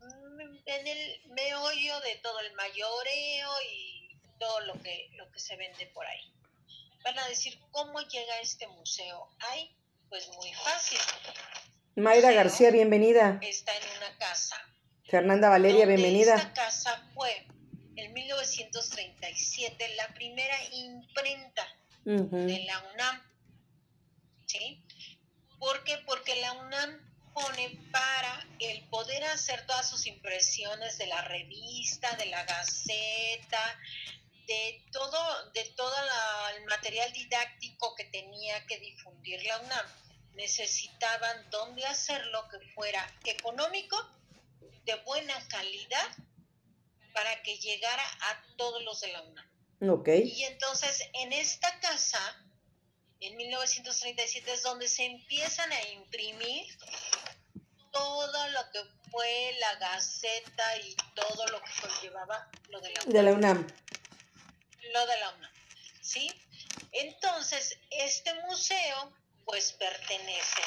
mm, 0.00 0.56
en 0.66 0.86
el 0.86 1.22
meollo 1.30 2.00
de 2.00 2.16
todo 2.16 2.40
el 2.40 2.52
mayoreo 2.54 3.50
y 3.70 4.16
todo 4.38 4.60
lo 4.60 4.74
que, 4.82 5.10
lo 5.14 5.30
que 5.30 5.40
se 5.40 5.56
vende 5.56 5.86
por 5.88 6.06
ahí. 6.06 6.32
Van 7.04 7.18
a 7.18 7.28
decir, 7.28 7.58
¿cómo 7.70 8.00
llega 8.00 8.40
este 8.40 8.66
museo? 8.68 9.28
Ay, 9.50 9.74
pues 10.08 10.28
muy 10.36 10.52
fácil. 10.54 10.98
Mayra 11.96 12.32
García, 12.32 12.70
bienvenida. 12.70 13.38
Está 13.42 13.76
en 13.76 13.82
una 13.96 14.16
casa. 14.18 14.56
Fernanda 15.04 15.48
Valeria, 15.48 15.86
bienvenida. 15.86 16.36
Esta 16.36 16.52
casa 16.52 17.10
fue 17.14 17.46
en 17.98 18.12
1937 18.12 19.94
la 19.96 20.08
primera 20.14 20.56
imprenta 20.72 21.66
de 22.04 22.64
la 22.64 22.84
UNAM. 22.94 23.22
¿Sí? 24.46 24.82
¿Por 25.58 25.84
qué? 25.84 25.98
Porque 26.06 26.40
la 26.40 26.52
UNAM 26.52 27.32
pone 27.34 27.78
para 27.90 28.46
el 28.60 28.82
poder 28.88 29.24
hacer 29.24 29.66
todas 29.66 29.88
sus 29.90 30.06
impresiones 30.06 30.96
de 30.98 31.06
la 31.08 31.22
revista, 31.22 32.16
de 32.16 32.26
la 32.26 32.44
gaceta, 32.44 33.80
de 34.46 34.82
todo, 34.92 35.50
de 35.50 35.64
todo 35.76 35.94
el 36.56 36.64
material 36.66 37.12
didáctico 37.12 37.94
que 37.96 38.04
tenía 38.04 38.64
que 38.66 38.78
difundir 38.78 39.42
la 39.44 39.58
UNAM. 39.60 39.86
Necesitaban 40.34 41.50
dónde 41.50 41.84
hacerlo 41.84 42.48
que 42.48 42.60
fuera 42.74 43.12
económico, 43.24 43.96
de 44.84 44.94
buena 45.04 45.34
calidad 45.48 46.08
para 47.18 47.42
que 47.42 47.58
llegara 47.58 48.04
a 48.20 48.44
todos 48.56 48.80
los 48.84 49.00
de 49.00 49.08
la 49.08 49.22
UNAM. 49.22 49.98
Okay. 50.00 50.32
Y 50.36 50.44
entonces 50.44 51.02
en 51.14 51.32
esta 51.32 51.80
casa, 51.80 52.20
en 53.18 53.36
1937, 53.36 54.52
es 54.52 54.62
donde 54.62 54.86
se 54.86 55.04
empiezan 55.04 55.70
a 55.72 55.88
imprimir 55.88 56.64
todo 57.90 58.48
lo 58.50 58.70
que 58.70 58.84
fue 59.10 59.56
la 59.58 59.74
Gaceta 59.80 60.76
y 60.84 60.94
todo 61.16 61.46
lo 61.48 61.60
que 61.60 61.70
conllevaba 61.80 62.48
lo 62.68 62.80
de 62.80 62.90
la 62.90 63.00
UNAM. 63.02 63.12
De 63.12 63.22
la 63.22 63.32
UNAM. 63.32 63.66
Lo 64.92 65.06
de 65.06 65.18
la 65.18 65.30
UNAM, 65.30 65.52
¿sí? 66.00 66.30
Entonces, 66.92 67.80
este 67.90 68.32
museo, 68.42 69.12
pues 69.44 69.72
pertenece 69.72 70.62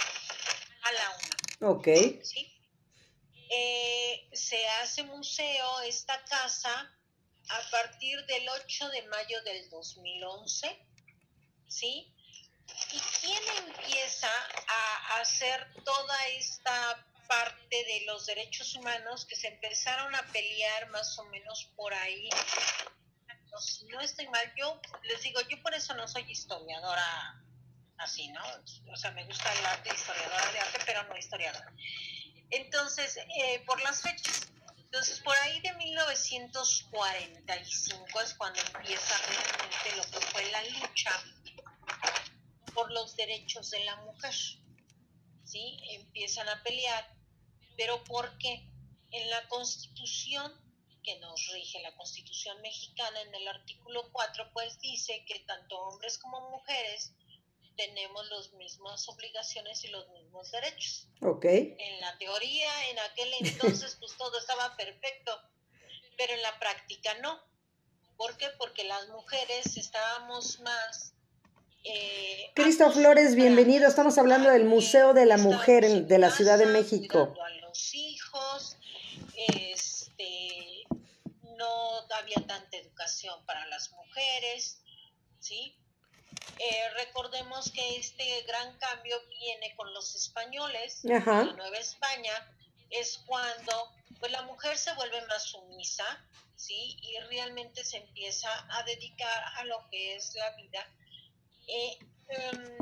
a 0.82 0.91
la 0.91 1.18
UNAM. 1.62 1.78
Ok. 1.78 1.88
¿Sí? 2.24 2.61
Eh, 3.54 4.30
se 4.32 4.66
hace 4.82 5.04
museo 5.04 5.82
esta 5.82 6.24
casa 6.24 6.89
a 7.49 7.70
partir 7.70 8.26
del 8.26 8.47
8 8.47 8.89
de 8.89 9.02
mayo 9.10 9.43
del 9.43 9.70
2011, 9.70 10.88
¿sí? 11.68 12.16
¿Y 12.93 12.99
quién 13.20 13.43
empieza 13.68 14.30
a 14.70 15.20
hacer 15.20 15.68
toda 15.84 16.28
esta 16.28 17.06
parte 17.28 17.76
de 17.76 18.06
los 18.06 18.26
derechos 18.26 18.74
humanos 18.76 19.26
que 19.26 19.36
se 19.36 19.49
empezaron 19.49 20.16
a 20.16 20.22
pelear 20.32 20.89
más 20.91 21.20
o 21.20 21.26
menos 21.26 21.70
por 21.76 21.93
ahí? 21.93 22.30
No, 23.49 23.58
no 23.89 23.99
estoy 23.99 24.30
mal, 24.30 24.54
yo 24.56 24.80
les 25.04 25.22
digo, 25.24 25.41
yo 25.49 25.62
por 25.62 25.74
eso 25.74 25.93
no 25.93 26.08
soy 26.08 26.24
historiadora 26.32 27.43
así, 27.97 28.30
¿no? 28.30 28.41
O 28.93 28.95
sea, 28.95 29.12
me 29.12 29.26
gusta 29.26 29.52
el 29.52 29.66
arte, 29.66 29.89
historiadora 29.93 30.52
de 30.54 30.60
arte, 30.60 30.80
pero 30.86 31.04
no 31.04 31.18
historiadora. 31.18 31.74
Entonces, 32.52 33.18
eh, 33.18 33.64
por 33.66 33.82
las 33.82 34.02
fechas. 34.02 34.47
Entonces, 34.78 35.20
por 35.22 35.36
ahí 35.38 35.60
de 35.62 35.74
1945 35.74 38.22
es 38.22 38.36
cuando 38.36 38.60
empieza 38.60 39.18
realmente 39.28 39.95
lo 39.95 40.04
que 40.04 40.20
fue 40.28 40.52
la 40.52 40.62
lucha 40.64 41.12
por 42.74 42.91
los 42.91 43.16
derechos 43.16 43.72
de 43.72 43.84
la 43.86 43.95
mujer. 43.97 44.36
¿Sí? 45.45 45.80
Empiezan 45.91 46.49
a 46.49 46.62
pelear. 46.64 47.16
¿Pero 47.78 48.04
por 48.04 48.38
qué? 48.38 48.68
En 49.12 49.30
la 49.30 49.47
Constitución 49.47 50.54
que 51.04 51.20
nos 51.20 51.47
rige 51.47 51.82
la 51.82 51.95
Constitución 51.95 52.62
mexicana, 52.62 53.22
en 53.22 53.34
el 53.34 53.47
artículo 53.47 54.12
4, 54.12 54.52
pues 54.54 54.80
dice 54.80 55.24
que 55.26 55.39
tanto 55.39 55.78
hombres 55.80 56.18
como 56.18 56.49
mujeres 56.49 57.14
tenemos 57.86 58.30
las 58.30 58.54
mismas 58.54 59.10
obligaciones 59.10 59.84
y 59.86 59.88
los 59.88 60.08
mismos 60.10 60.52
derechos. 60.52 61.08
Ok. 61.22 61.46
En 61.46 62.00
la 62.00 62.16
teoría, 62.20 62.90
en 62.90 63.00
aquel 63.00 63.34
entonces, 63.40 63.98
pues 64.00 64.16
todo 64.18 64.38
estaba 64.38 64.78
perfecto, 64.78 65.32
pero 66.16 66.34
en 66.34 66.42
la 66.44 66.60
práctica 66.60 67.14
no. 67.22 67.40
¿Por 68.18 68.38
qué? 68.38 68.50
Porque 68.60 68.84
las 68.84 69.10
mujeres 69.10 69.78
estábamos 69.78 70.60
más... 70.60 71.14
Eh, 71.84 72.52
Cristo 72.54 72.92
Flores, 72.92 73.34
bienvenido. 73.34 73.88
Estamos 73.88 74.20
hablando 74.20 74.52
del 74.52 74.66
Museo 74.66 75.16
de 75.16 75.26
la 75.26 75.38
Mujer 75.38 76.06
de 76.06 76.20
la 76.20 76.30
Ciudad 76.30 76.60
de 76.60 76.68
México. 76.68 77.34
A 77.44 77.50
los 77.66 77.96
hijos, 77.96 78.78
este, 79.56 80.84
no 81.58 82.14
había 82.14 82.38
tanta 82.46 82.78
educación 82.78 83.44
para 83.48 83.66
las 83.66 83.92
mujeres, 83.94 84.84
¿sí? 85.40 85.76
Eh, 86.64 86.89
recordemos 86.93 87.72
que 87.72 87.97
este 87.97 88.43
gran 88.43 88.78
cambio 88.78 89.18
viene 89.39 89.76
con 89.76 89.91
los 89.93 90.14
españoles, 90.16 91.01
Ajá. 91.12 91.45
la 91.45 91.53
Nueva 91.53 91.78
España, 91.78 92.32
es 92.91 93.24
cuando 93.26 93.91
pues 94.20 94.32
la 94.32 94.43
mujer 94.43 94.78
se 94.78 94.93
vuelve 94.93 95.26
más 95.26 95.43
sumisa, 95.43 96.05
¿sí? 96.55 96.97
Y 97.01 97.18
realmente 97.30 97.84
se 97.84 97.97
empieza 97.97 98.49
a 98.78 98.84
dedicar 98.84 99.43
a 99.55 99.64
lo 99.64 99.89
que 99.89 100.16
es 100.16 100.36
la 100.36 100.51
vida, 100.51 100.88
eh, 101.68 101.97
em, 102.30 102.78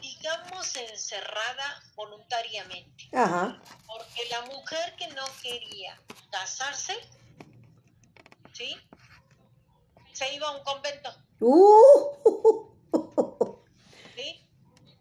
digamos, 0.00 0.74
encerrada 0.76 1.82
voluntariamente. 1.94 3.08
Ajá. 3.12 3.60
Porque 3.86 4.24
la 4.30 4.42
mujer 4.42 4.96
que 4.96 5.08
no 5.08 5.26
quería 5.42 6.00
casarse, 6.30 6.96
¿sí? 8.54 8.74
Se 10.14 10.32
iba 10.32 10.48
a 10.48 10.52
un 10.52 10.64
convento, 10.64 11.14
Uh. 11.40 12.67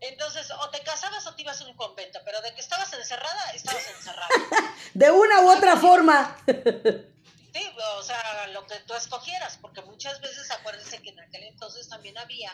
Entonces, 0.07 0.49
o 0.51 0.69
te 0.69 0.79
casabas 0.81 1.25
o 1.27 1.35
te 1.35 1.41
ibas 1.41 1.61
a 1.61 1.65
un 1.65 1.75
convento, 1.75 2.19
pero 2.25 2.41
de 2.41 2.53
que 2.53 2.61
estabas 2.61 2.91
encerrada, 2.93 3.51
estabas 3.51 3.87
encerrada. 3.89 4.29
de 4.93 5.11
una 5.11 5.41
u 5.41 5.49
otra 5.49 5.77
forma. 5.77 6.37
Sí, 6.45 7.63
o 7.99 8.03
sea, 8.03 8.47
lo 8.47 8.65
que 8.67 8.75
tú 8.81 8.93
escogieras, 8.93 9.57
porque 9.61 9.81
muchas 9.81 10.21
veces 10.21 10.49
acuérdense 10.51 11.01
que 11.01 11.09
en 11.09 11.19
aquel 11.19 11.43
entonces 11.43 11.89
también 11.89 12.17
había 12.17 12.51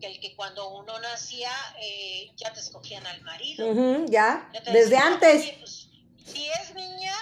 que 0.00 0.06
el 0.06 0.18
que 0.20 0.34
cuando 0.34 0.68
uno 0.70 0.98
nacía 1.00 1.52
eh, 1.78 2.32
ya 2.36 2.52
te 2.52 2.60
escogían 2.60 3.06
al 3.06 3.20
marido. 3.22 3.66
Ya, 4.06 4.48
desde 4.52 4.72
decían, 4.72 5.12
antes. 5.12 5.42
"Oye, 5.42 5.56
pues, 5.60 5.88
si 6.24 6.50
es 6.50 6.74
niña, 6.74 7.14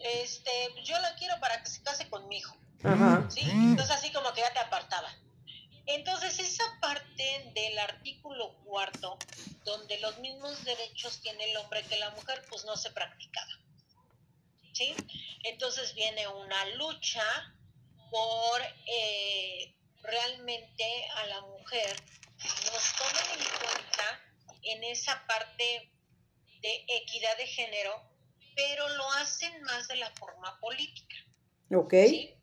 este, 0.00 0.50
yo 0.84 0.98
la 1.00 1.14
quiero 1.16 1.38
para 1.40 1.62
que 1.62 1.68
se 1.68 1.82
case 1.82 2.08
con 2.08 2.26
mi 2.28 2.38
hijo. 2.38 2.56
Ajá. 2.82 3.26
¿sí? 3.28 3.42
Entonces 3.42 3.94
así 3.94 4.10
como 4.12 4.32
que 4.32 4.40
ya 4.40 4.52
te 4.52 4.58
apartaban. 4.58 5.12
Entonces 5.86 6.38
esa 6.38 6.64
parte 6.80 7.50
del 7.54 7.78
artículo 7.78 8.54
cuarto, 8.64 9.18
donde 9.64 9.98
los 10.00 10.18
mismos 10.18 10.64
derechos 10.64 11.20
tiene 11.20 11.50
el 11.50 11.56
hombre 11.56 11.82
que 11.84 11.98
la 11.98 12.10
mujer, 12.10 12.42
pues 12.48 12.64
no 12.64 12.76
se 12.76 12.90
practicaba. 12.90 13.58
¿Sí? 14.72 14.94
Entonces 15.44 15.94
viene 15.94 16.26
una 16.28 16.64
lucha 16.76 17.24
por 18.10 18.62
eh, 18.86 19.74
realmente 20.02 20.84
a 21.16 21.26
la 21.26 21.40
mujer 21.42 21.96
nos 22.44 22.96
tomen 22.96 23.40
en 23.40 23.58
cuenta 23.58 24.20
en 24.62 24.84
esa 24.84 25.24
parte 25.26 25.90
de 26.60 26.84
equidad 26.88 27.36
de 27.36 27.46
género, 27.46 28.02
pero 28.54 28.88
lo 28.90 29.10
hacen 29.12 29.62
más 29.62 29.88
de 29.88 29.96
la 29.96 30.10
forma 30.12 30.58
política. 30.60 31.16
Ok. 31.74 31.94
¿sí? 32.08 32.34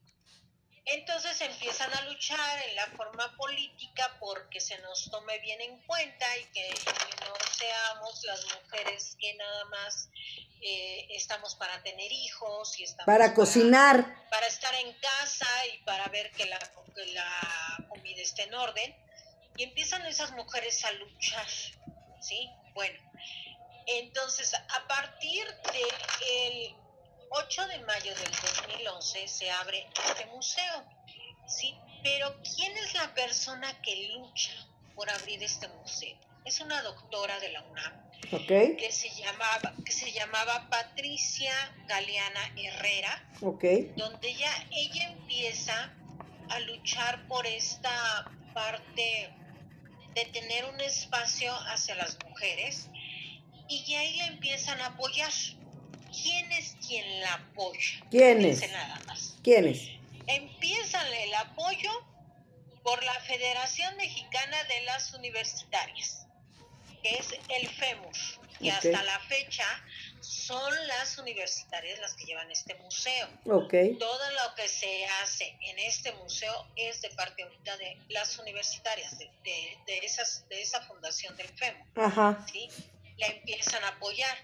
Entonces 0.92 1.40
empiezan 1.42 1.94
a 1.94 2.02
luchar 2.02 2.64
en 2.68 2.76
la 2.76 2.88
forma 2.88 3.36
política 3.38 4.18
porque 4.20 4.60
se 4.60 4.78
nos 4.80 5.10
tome 5.12 5.38
bien 5.40 5.62
en 5.62 5.80
cuenta 5.84 6.26
y 6.38 6.46
que, 6.46 6.70
no 7.26 7.34
seamos 7.56 8.24
las 8.24 8.44
mujeres 8.46 9.16
que 9.20 9.36
nada 9.36 9.66
más 9.66 10.10
eh, 10.62 11.06
estamos 11.12 11.56
para 11.56 11.82
tener 11.84 12.12
hijos 12.12 12.80
y 12.80 12.84
estamos 12.84 13.06
Para 13.06 13.34
cocinar. 13.36 14.28
para 14.32 14.48
estar 14.48 14.74
en 14.76 14.94
casa 14.94 15.48
y 15.74 15.84
para 15.84 16.08
ver 16.08 16.32
que 16.32 16.46
la, 16.46 16.58
que 16.58 17.06
la 17.14 17.86
comida 17.88 18.22
esté 18.22 18.44
en 18.44 18.56
orden. 18.56 18.96
Y 19.58 19.64
empiezan 19.64 20.06
esas 20.08 20.32
mujeres 20.32 20.84
a 20.86 20.92
luchar, 20.94 21.48
¿sí? 22.22 22.50
Bueno, 22.74 23.00
entonces 23.86 24.54
a 24.54 24.88
partir 24.88 25.46
del 25.72 26.76
8 27.32 27.68
de 27.68 27.80
mayo 27.80 28.16
del 28.16 28.32
2011 28.32 29.28
se 29.28 29.52
abre 29.52 29.88
este 30.08 30.26
museo, 30.28 30.84
¿sí? 31.48 31.76
Pero 32.04 32.36
¿quién 32.56 32.76
es 32.78 32.94
la 32.94 33.14
persona 33.14 33.82
que 33.82 34.10
lucha 34.14 34.52
por 34.96 35.10
abrir 35.10 35.44
este 35.44 35.68
museo? 35.68 36.18
Es 36.46 36.60
una 36.62 36.82
doctora 36.82 37.40
de 37.40 37.50
la 37.50 37.62
UNAM 37.62 38.10
que 38.78 38.92
se 38.92 39.10
llamaba, 39.10 39.74
que 39.86 39.92
se 39.92 40.12
llamaba 40.12 40.68
Patricia 40.70 41.54
Galeana 41.88 42.54
Herrera, 42.58 43.30
donde 43.96 44.34
ya 44.36 44.68
ella 44.72 45.10
empieza 45.10 45.94
a 46.50 46.60
luchar 46.60 47.28
por 47.28 47.46
esta 47.46 48.32
parte 48.54 49.34
de 50.14 50.26
tener 50.26 50.66
un 50.66 50.80
espacio 50.82 51.54
hacia 51.68 51.96
las 51.96 52.18
mujeres 52.28 52.90
y 53.68 53.84
ya 53.86 54.00
ahí 54.00 54.16
la 54.18 54.28
empiezan 54.28 54.82
a 54.82 54.88
apoyar. 54.88 55.32
¿Quién 56.12 56.52
es 56.52 56.76
quien 56.86 57.22
la 57.22 57.34
apoya? 57.34 58.06
¿Quién 58.10 58.46
es? 58.46 58.60
Fíjense 58.60 58.68
nada 58.76 59.00
más. 59.06 59.36
¿Quién 59.44 59.68
es? 59.68 59.82
Empiezan 60.28 61.06
el 61.14 61.34
apoyo 61.36 61.90
por 62.84 63.04
la 63.04 63.14
Federación 63.22 63.96
Mexicana 63.98 64.58
de 64.66 64.82
las 64.82 65.14
Universitarias, 65.14 66.26
que 67.04 67.12
es 67.18 67.28
el 67.50 67.68
FEMUR, 67.68 68.12
que 68.60 68.70
Ok. 68.70 68.76
hasta 68.76 69.04
la 69.04 69.20
fecha 69.22 69.66
son 70.22 70.74
las 70.88 71.18
universitarias 71.18 72.00
las 72.00 72.14
que 72.16 72.26
llevan 72.26 72.52
este 72.52 72.76
museo. 72.76 73.28
Ok. 73.46 73.74
Todo 74.00 74.32
lo 74.32 74.56
que 74.56 74.68
se 74.68 75.06
hace 75.24 75.56
en 75.62 75.80
este 75.80 76.12
museo 76.14 76.68
es 76.76 77.02
de 77.02 77.10
parte 77.12 77.44
ahorita 77.44 77.78
de 77.78 77.98
las 78.10 78.38
universitarias, 78.38 79.18
de, 79.18 79.26
de- 79.44 79.78
de 79.86 79.98
esas, 80.00 80.48
de 80.50 80.62
esa 80.62 80.82
fundación 80.82 81.36
del 81.38 81.48
FEMUR. 81.50 81.88
Ajá. 81.96 82.46
¿sí? 82.52 82.70
La 83.18 83.28
empiezan 83.28 83.84
a 83.84 83.90
apoyar. 83.90 84.38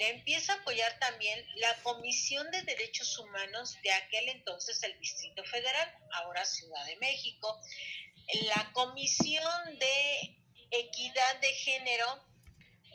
Le 0.00 0.08
empieza 0.08 0.54
a 0.54 0.56
apoyar 0.56 0.98
también 0.98 1.46
la 1.56 1.74
Comisión 1.82 2.50
de 2.50 2.62
Derechos 2.62 3.18
Humanos 3.18 3.76
de 3.82 3.92
aquel 3.92 4.30
entonces 4.30 4.82
el 4.82 4.98
Distrito 4.98 5.44
Federal, 5.44 5.94
ahora 6.12 6.42
Ciudad 6.46 6.82
de 6.86 6.96
México, 6.96 7.60
la 8.46 8.72
Comisión 8.72 9.78
de 9.78 10.38
Equidad 10.70 11.40
de 11.42 11.48
Género 11.48 12.06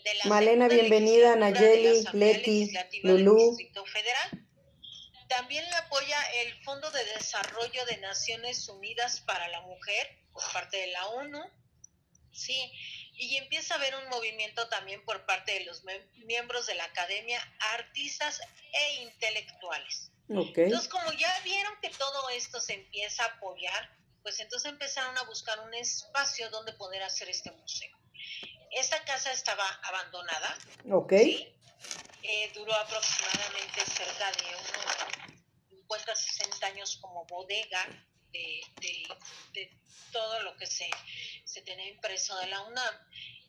de 0.03 0.16
la 0.16 0.26
Malena, 0.26 0.68
bienvenida, 0.68 1.36
la 1.36 1.51
Nayeli, 1.51 2.06
Leti, 2.14 2.62
Legislativa 2.62 3.12
del 3.12 3.24
Lulú. 3.24 3.49
Distrito 3.49 3.86
Federal. 3.86 4.47
También 5.28 5.64
le 5.64 5.76
apoya 5.76 6.18
el 6.41 6.56
Fondo 6.64 6.89
de 6.89 7.06
Desarrollo 7.06 7.86
de 7.86 7.97
Naciones 7.97 8.68
Unidas 8.68 9.22
para 9.28 9.47
la 9.49 9.62
Mujer 9.62 10.08
por 10.34 10.41
parte 10.51 10.78
de 10.78 10.88
la 10.88 11.06
ONU. 11.10 11.43
Sí, 12.32 12.72
y 13.18 13.38
empieza 13.38 13.74
a 13.74 13.78
haber 13.78 13.95
un 13.95 14.09
movimiento 14.09 14.68
también 14.70 15.03
por 15.05 15.26
parte 15.26 15.53
de 15.53 15.66
los 15.66 15.84
miembros 16.26 16.68
de 16.68 16.76
la 16.76 16.86
academia, 16.86 17.39
artistas 17.74 18.41
e 18.74 19.03
intelectuales. 19.03 20.11
Ok. 20.30 20.57
Entonces, 20.57 20.89
como 20.89 21.11
ya 21.13 21.39
vieron 21.43 21.74
que 21.82 21.89
todo 21.89 22.30
esto 22.30 22.59
se 22.59 22.74
empieza 22.74 23.24
a 23.24 23.28
apoyar, 23.28 23.89
pues 24.24 24.39
entonces 24.39 24.72
empezaron 24.72 25.18
a 25.18 25.24
buscar 25.24 25.59
un 25.59 25.74
espacio 25.76 26.49
donde 26.49 26.74
poder 26.74 27.03
hacer 27.03 27.30
este 27.30 27.51
museo. 27.51 27.95
Esta 28.72 29.03
casa 29.05 29.32
estaba 29.32 29.68
abandonada, 29.84 30.57
Ok. 30.91 31.13
¿sí? 31.13 31.47
Eh, 32.24 32.51
duró 32.55 32.74
aproximadamente 32.74 33.82
cerca 33.86 34.32
de 34.32 34.45
unos 34.47 34.95
50, 35.70 36.16
60 36.16 36.68
años 36.68 36.97
como 36.99 37.24
bodega 37.26 37.88
de, 38.82 39.72
todo 40.12 40.44
lo 40.44 40.56
que 40.56 40.66
se, 40.66 40.90
se 41.44 41.62
tenía 41.62 41.90
impreso 41.90 42.38
de 42.38 42.48
la 42.48 42.62
UNAM. 42.62 42.96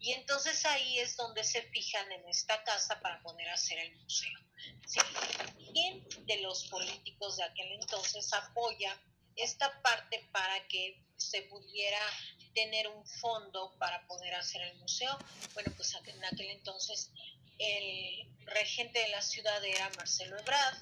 Y 0.00 0.12
entonces 0.12 0.64
ahí 0.66 0.98
es 0.98 1.16
donde 1.16 1.44
se 1.44 1.62
fijan 1.62 2.10
en 2.12 2.28
esta 2.28 2.62
casa 2.64 3.00
para 3.00 3.22
poder 3.22 3.48
hacer 3.50 3.78
el 3.78 3.96
museo. 3.96 4.38
¿Quién 5.72 6.06
de 6.26 6.40
los 6.40 6.64
políticos 6.68 7.36
de 7.36 7.44
aquel 7.44 7.72
entonces 7.72 8.32
apoya 8.32 9.00
esta 9.36 9.80
parte 9.82 10.28
para 10.32 10.66
que 10.68 11.02
se 11.16 11.42
pudiera 11.42 12.00
tener 12.54 12.88
un 12.88 13.06
fondo 13.06 13.76
para 13.78 14.06
poder 14.06 14.34
hacer 14.34 14.62
el 14.62 14.76
museo? 14.78 15.16
Bueno, 15.54 15.72
pues 15.76 15.94
en 15.94 16.24
aquel 16.24 16.50
entonces 16.50 17.10
el 17.58 18.28
regente 18.46 18.98
de 18.98 19.08
la 19.08 19.22
ciudad 19.22 19.64
era 19.64 19.90
Marcelo 19.96 20.38
Ebrard, 20.38 20.78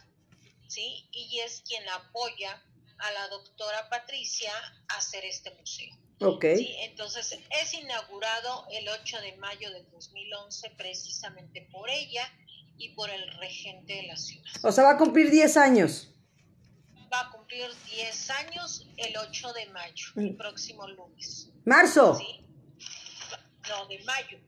¿sí? 0.68 1.08
Y 1.12 1.40
es 1.40 1.62
quien 1.62 1.88
apoya 1.88 2.62
a 3.06 3.12
la 3.12 3.28
doctora 3.28 3.88
Patricia 3.90 4.52
a 4.88 4.96
hacer 4.96 5.24
este 5.24 5.50
museo. 5.54 5.94
Ok. 6.20 6.44
¿sí? 6.56 6.74
Entonces 6.80 7.38
es 7.62 7.74
inaugurado 7.74 8.66
el 8.72 8.88
8 8.88 9.20
de 9.20 9.36
mayo 9.36 9.70
del 9.72 9.88
2011 9.90 10.70
precisamente 10.76 11.68
por 11.72 11.90
ella 11.90 12.22
y 12.78 12.90
por 12.94 13.10
el 13.10 13.30
regente 13.38 13.94
de 13.94 14.02
la 14.04 14.16
ciudad. 14.16 14.50
O 14.62 14.72
sea, 14.72 14.84
va 14.84 14.90
a 14.92 14.96
cumplir 14.98 15.30
10 15.30 15.56
años. 15.56 16.08
Va 17.12 17.20
a 17.20 17.30
cumplir 17.30 17.66
10 17.94 18.30
años 18.30 18.86
el 18.96 19.16
8 19.16 19.52
de 19.52 19.66
mayo, 19.66 20.06
el 20.16 20.32
Mm. 20.32 20.36
próximo 20.36 20.88
lunes. 20.88 21.48
Marzo. 21.64 22.16
¿sí? 22.16 22.40
No, 23.68 23.86
de 23.86 23.98
mayo. 24.04 24.38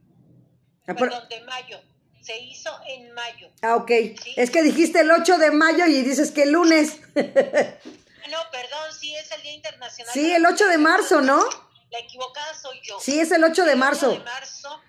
Ah, 0.87 0.95
por- 0.95 1.09
Perdón, 1.11 1.29
de 1.29 1.41
mayo. 1.43 1.81
Se 2.23 2.37
hizo 2.41 2.71
en 2.89 3.13
mayo. 3.13 3.51
Ah, 3.63 3.77
ok. 3.77 3.89
Sí. 4.23 4.35
Es 4.37 4.51
que 4.51 4.63
dijiste 4.63 5.01
el 5.01 5.11
8 5.13 5.39
de 5.39 5.53
mayo 5.53 5.87
y 5.87 6.03
dices 6.03 6.33
que 6.33 6.43
el 6.45 6.53
lunes. 6.53 6.99
No, 8.31 8.39
perdón, 8.51 8.93
sí 8.99 9.15
es 9.17 9.31
el 9.33 9.43
Día 9.43 9.53
Internacional. 9.53 10.13
Sí, 10.13 10.33
el 10.33 10.45
8 10.45 10.67
de 10.69 10.79
marzo, 10.79 11.21
¿no? 11.21 11.45
La 11.91 11.99
equivocada 12.01 12.53
soy 12.59 12.81
yo. 12.83 12.99
Sí, 13.01 13.19
es 13.21 13.31
el 13.31 13.45
8 13.45 13.65
de 13.65 13.73
El 13.73 13.79
8 13.79 13.79
marzo. 13.79 14.11
de 14.11 14.19
marzo 14.21 14.81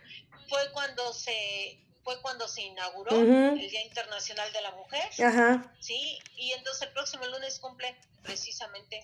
fue 0.49 0.71
cuando 0.71 1.13
se 1.13 1.79
fue 2.03 2.21
cuando 2.21 2.47
se 2.47 2.61
inauguró 2.61 3.13
Ujú. 3.17 3.59
el 3.59 3.69
Día 3.69 3.83
Internacional 3.83 4.49
de 4.53 4.61
la 4.61 4.71
Mujer, 4.71 5.09
Ajá. 5.25 5.75
sí, 5.81 6.17
y 6.37 6.53
entonces 6.53 6.83
el 6.83 6.93
próximo 6.93 7.25
lunes 7.25 7.59
cumple 7.59 7.97
precisamente 8.23 9.03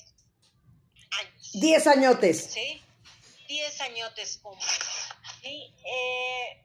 años, 1.19 1.51
10 1.51 1.88
añotes. 1.88 2.45
¿sí? 2.53 2.81
10 3.49 3.81
añotes 3.81 4.38
cumple. 4.41 4.65
¿sí? 5.41 5.73
Eh, 5.86 6.63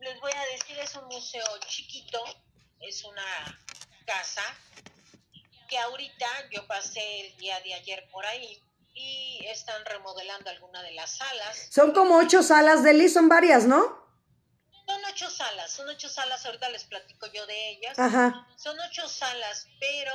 les 0.00 0.20
voy 0.20 0.30
a 0.32 0.44
decir, 0.56 0.78
es 0.78 0.94
un 0.94 1.06
museo 1.06 1.44
chiquito, 1.66 2.22
es 2.78 3.02
una 3.02 3.60
casa 4.06 4.42
que 5.70 5.78
ahorita 5.78 6.26
yo 6.50 6.66
pasé 6.66 7.28
el 7.28 7.36
día 7.36 7.58
de 7.60 7.74
ayer 7.74 8.08
por 8.10 8.26
ahí 8.26 8.60
y 8.92 9.46
están 9.46 9.82
remodelando 9.86 10.50
alguna 10.50 10.82
de 10.82 10.90
las 10.92 11.16
salas. 11.16 11.68
Son 11.70 11.92
como 11.92 12.18
ocho 12.18 12.42
salas, 12.42 12.82
Deli, 12.82 13.08
son 13.08 13.28
varias, 13.28 13.66
¿no? 13.66 14.00
Son 14.84 15.00
ocho 15.08 15.30
salas, 15.30 15.70
son 15.70 15.88
ocho 15.88 16.08
salas, 16.08 16.44
ahorita 16.44 16.68
les 16.70 16.84
platico 16.84 17.28
yo 17.32 17.46
de 17.46 17.70
ellas. 17.70 17.96
Ajá. 17.98 18.48
Son 18.56 18.76
ocho 18.80 19.08
salas, 19.08 19.68
pero 19.78 20.12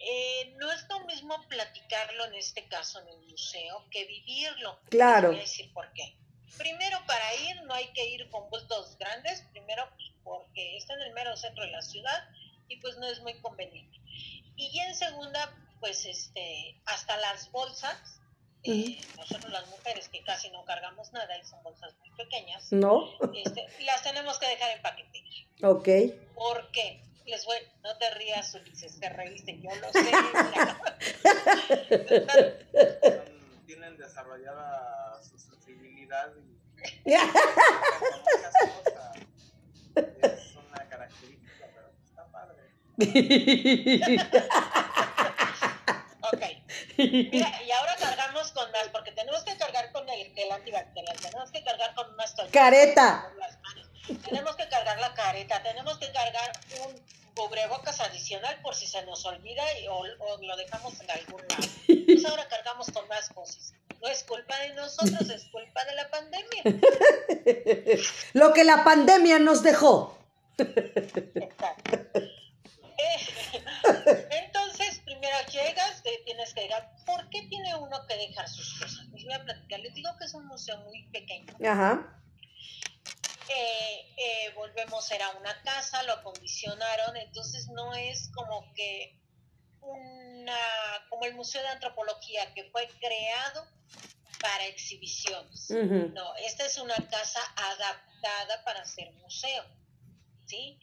eh, 0.00 0.52
no 0.58 0.72
es 0.72 0.84
lo 0.88 1.00
mismo 1.04 1.40
platicarlo 1.48 2.24
en 2.24 2.34
este 2.34 2.66
caso 2.66 3.00
en 3.00 3.08
el 3.08 3.18
museo 3.28 3.86
que 3.92 4.04
vivirlo. 4.06 4.80
Claro. 4.90 5.28
Voy 5.28 5.38
a 5.38 5.42
decir 5.42 5.72
por 5.72 5.92
qué. 5.92 6.16
Primero, 6.58 6.98
para 7.06 7.34
ir 7.36 7.62
no 7.62 7.74
hay 7.74 7.92
que 7.92 8.04
ir 8.08 8.28
con 8.30 8.50
bultos 8.50 8.98
grandes, 8.98 9.42
primero 9.52 9.88
pues, 9.90 10.10
porque 10.24 10.76
está 10.76 10.94
en 10.94 11.02
el 11.02 11.12
mero 11.12 11.36
centro 11.36 11.62
de 11.62 11.70
la 11.70 11.80
ciudad 11.80 12.28
y 12.66 12.78
pues 12.80 12.96
no 12.98 13.06
es 13.06 13.20
muy 13.20 13.40
conveniente. 13.40 13.99
Y 14.60 14.78
en 14.80 14.94
segunda, 14.94 15.50
pues 15.80 16.04
este, 16.04 16.78
hasta 16.84 17.16
las 17.16 17.50
bolsas, 17.50 18.20
eh, 18.62 19.00
nosotros 19.16 19.50
las 19.50 19.66
mujeres 19.68 20.10
que 20.10 20.22
casi 20.22 20.50
no 20.50 20.66
cargamos 20.66 21.10
nada 21.12 21.38
y 21.38 21.44
son 21.46 21.62
bolsas 21.62 21.94
muy 22.00 22.10
pequeñas, 22.10 22.70
¿No? 22.70 23.08
este, 23.34 23.66
las 23.86 24.02
tenemos 24.02 24.38
que 24.38 24.46
dejar 24.48 24.76
en 24.76 24.82
paquete. 24.82 25.24
Ok. 25.62 25.88
¿Por 26.34 26.70
qué? 26.72 27.02
Les 27.24 27.44
voy, 27.46 27.56
no 27.82 27.96
te 27.96 28.10
rías, 28.10 28.54
Ulises, 28.54 29.00
te 29.00 29.08
reíste, 29.08 29.58
yo 29.60 29.70
lo 29.76 29.90
sé. 29.92 30.10
tienen 33.66 33.96
desarrollada 33.96 35.22
su 35.22 35.38
sensibilidad 35.38 36.32
y 36.36 37.14
con 37.14 37.28
muchas 38.24 38.54
cosas. 38.84 39.16
Es 40.22 40.54
una 40.56 40.88
característica, 40.88 41.66
pero 41.74 41.90
está 42.04 42.26
padre. 42.30 42.70
Ok. 46.32 46.42
Mira, 46.98 47.62
y 47.66 47.70
ahora 47.72 47.96
cargamos 47.98 48.52
con 48.52 48.70
más, 48.72 48.88
porque 48.92 49.12
tenemos 49.12 49.42
que 49.44 49.56
cargar 49.56 49.90
con 49.92 50.08
el 50.08 50.32
gel 50.34 50.50
antibacterial, 50.52 51.16
tenemos 51.18 51.50
que 51.50 51.62
cargar 51.64 51.94
con 51.94 52.12
unas 52.14 52.34
toallitas 52.34 52.60
Careta. 52.62 53.32
las 53.38 53.58
tenemos 54.28 54.56
que 54.56 54.68
cargar 54.68 54.98
la 55.00 55.14
careta, 55.14 55.62
tenemos 55.62 55.96
que 55.98 56.10
cargar 56.12 56.50
un 56.86 56.94
cubrebocas 57.34 58.00
adicional 58.00 58.58
por 58.62 58.74
si 58.74 58.86
se 58.86 59.02
nos 59.06 59.24
olvida 59.24 59.62
y- 59.78 59.86
o, 59.88 59.98
o 60.00 60.42
lo 60.42 60.56
dejamos 60.56 61.00
en 61.00 61.10
algún 61.10 61.40
lado. 61.48 61.62
Pues 61.86 62.24
ahora 62.26 62.46
cargamos 62.48 62.90
con 62.90 63.06
más 63.08 63.28
cosas. 63.30 63.72
No 64.02 64.08
es 64.08 64.24
culpa 64.24 64.56
de 64.58 64.74
nosotros, 64.74 65.30
es 65.30 65.44
culpa 65.46 65.84
de 65.84 65.94
la 65.94 66.10
pandemia. 66.10 66.62
Lo 68.32 68.52
que 68.52 68.64
la 68.64 68.82
pandemia 68.84 69.38
nos 69.38 69.62
dejó. 69.62 70.18
Exacto. 70.58 71.98
Eh, 73.00 74.28
entonces, 74.44 75.00
primero 75.04 75.36
llegas, 75.52 76.02
te 76.02 76.18
tienes 76.24 76.52
que 76.54 76.62
llegar. 76.62 76.94
¿Por 77.06 77.28
qué 77.30 77.42
tiene 77.42 77.74
uno 77.74 78.06
que 78.06 78.16
dejar 78.16 78.48
sus 78.48 78.78
cosas? 78.78 79.06
Les 79.12 79.24
voy 79.24 79.34
a 79.34 79.44
platicar. 79.44 79.80
Les 79.80 79.94
digo 79.94 80.10
que 80.18 80.24
es 80.24 80.34
un 80.34 80.46
museo 80.46 80.78
muy 80.78 81.04
pequeño. 81.08 81.54
Ajá. 81.64 82.20
Eh, 83.48 84.06
eh, 84.16 84.52
volvemos, 84.54 85.10
era 85.10 85.28
una 85.30 85.60
casa, 85.62 86.02
lo 86.04 86.12
acondicionaron, 86.12 87.16
entonces 87.16 87.68
no 87.68 87.92
es 87.94 88.30
como 88.32 88.72
que 88.74 89.18
una, 89.80 90.56
como 91.08 91.24
el 91.24 91.34
Museo 91.34 91.60
de 91.62 91.68
Antropología 91.68 92.54
que 92.54 92.64
fue 92.70 92.88
creado 93.00 93.66
para 94.40 94.66
exhibiciones. 94.66 95.68
No, 95.70 96.36
esta 96.36 96.64
es 96.64 96.78
una 96.78 96.94
casa 96.94 97.40
adaptada 97.56 98.64
para 98.64 98.84
ser 98.84 99.12
museo, 99.14 99.64
¿sí? 100.46 100.78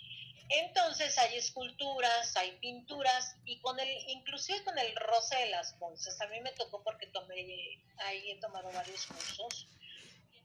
Entonces 0.50 1.18
hay 1.18 1.38
esculturas, 1.38 2.36
hay 2.38 2.58
pinturas 2.60 3.36
y 3.46 3.60
con 3.60 3.80
el, 3.80 3.90
inclusive 4.08 4.64
con 4.64 4.78
el 4.80 4.96
roce 4.96 5.36
de 5.36 5.50
las 5.50 5.78
bolsas. 5.80 6.20
A 6.22 6.28
mí 6.28 6.40
me 6.42 6.52
tocó 6.54 6.84
porque 6.84 7.08
tomé, 7.08 7.84
ahí 8.06 8.32
he 8.32 8.40
tomado 8.40 8.72
varios 8.72 9.06
cursos, 9.08 9.68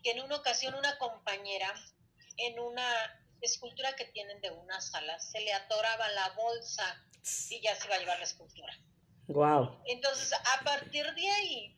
que 0.02 0.10
en 0.10 0.22
una 0.22 0.36
ocasión 0.36 0.74
una 0.74 0.98
compañera 0.98 1.72
en 2.36 2.58
una 2.58 2.84
escultura 3.40 3.94
que 3.94 4.06
tienen 4.06 4.40
de 4.40 4.50
una 4.50 4.80
sala 4.80 5.18
se 5.18 5.40
le 5.40 5.52
atoraba 5.52 6.08
la 6.10 6.30
bolsa 6.30 7.04
y 7.50 7.60
ya 7.60 7.74
se 7.74 7.86
iba 7.86 7.96
a 7.96 7.98
llevar 7.98 8.18
la 8.18 8.24
escultura. 8.24 8.72
Wow. 9.28 9.80
Entonces, 9.86 10.32
a 10.32 10.64
partir 10.64 11.06
de 11.14 11.28
ahí, 11.28 11.76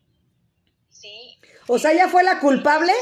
¿sí? 0.88 1.38
O 1.66 1.78
sea, 1.78 1.92
¿ya 1.92 2.08
fue 2.08 2.24
la 2.24 2.40
culpable? 2.40 2.92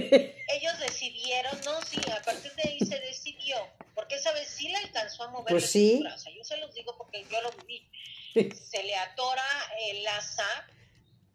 Ellos 0.00 0.78
decidieron, 0.80 1.58
no, 1.64 1.80
sí, 1.82 1.98
a 2.10 2.22
partir 2.22 2.52
de 2.54 2.62
ahí 2.68 2.78
se 2.80 2.98
decidió, 3.00 3.56
porque 3.94 4.16
esa 4.16 4.32
vez 4.32 4.48
sí 4.48 4.68
le 4.68 4.76
alcanzó 4.78 5.24
a 5.24 5.28
mover 5.30 5.52
Pues 5.52 5.62
la 5.64 5.68
sí. 5.68 5.86
escultura, 5.88 6.14
o 6.14 6.18
sea, 6.18 6.32
yo 6.34 6.44
se 6.44 6.56
los 6.58 6.74
digo 6.74 6.96
porque 6.96 7.24
yo 7.30 7.40
lo 7.42 7.50
viví. 7.52 7.88
Se 8.54 8.82
le 8.82 8.94
atora 8.94 9.42
el 9.90 10.06
asa, 10.08 10.44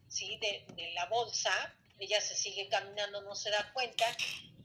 sí, 0.07 0.37
de, 0.39 0.63
de 0.75 0.91
la 0.93 1.05
bolsa, 1.07 1.51
ella 1.97 2.21
se 2.21 2.35
sigue 2.35 2.67
caminando, 2.69 3.21
no 3.21 3.35
se 3.35 3.49
da 3.49 3.71
cuenta, 3.73 4.05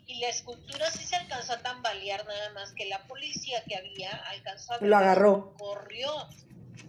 y 0.07 0.21
la 0.21 0.29
escultura 0.29 0.91
sí 0.91 1.03
se 1.05 1.17
alcanzó 1.17 1.55
a 1.55 1.59
tambalear, 1.63 2.27
nada 2.27 2.51
más 2.51 2.73
que 2.73 2.85
la 2.87 3.03
policía 3.07 3.65
que 3.65 3.77
había 3.77 4.11
alcanzó 4.29 4.75
a 4.75 4.79
ver 4.79 4.89
Lo 4.91 4.97
agarró. 4.99 5.55
corrió, 5.59 6.29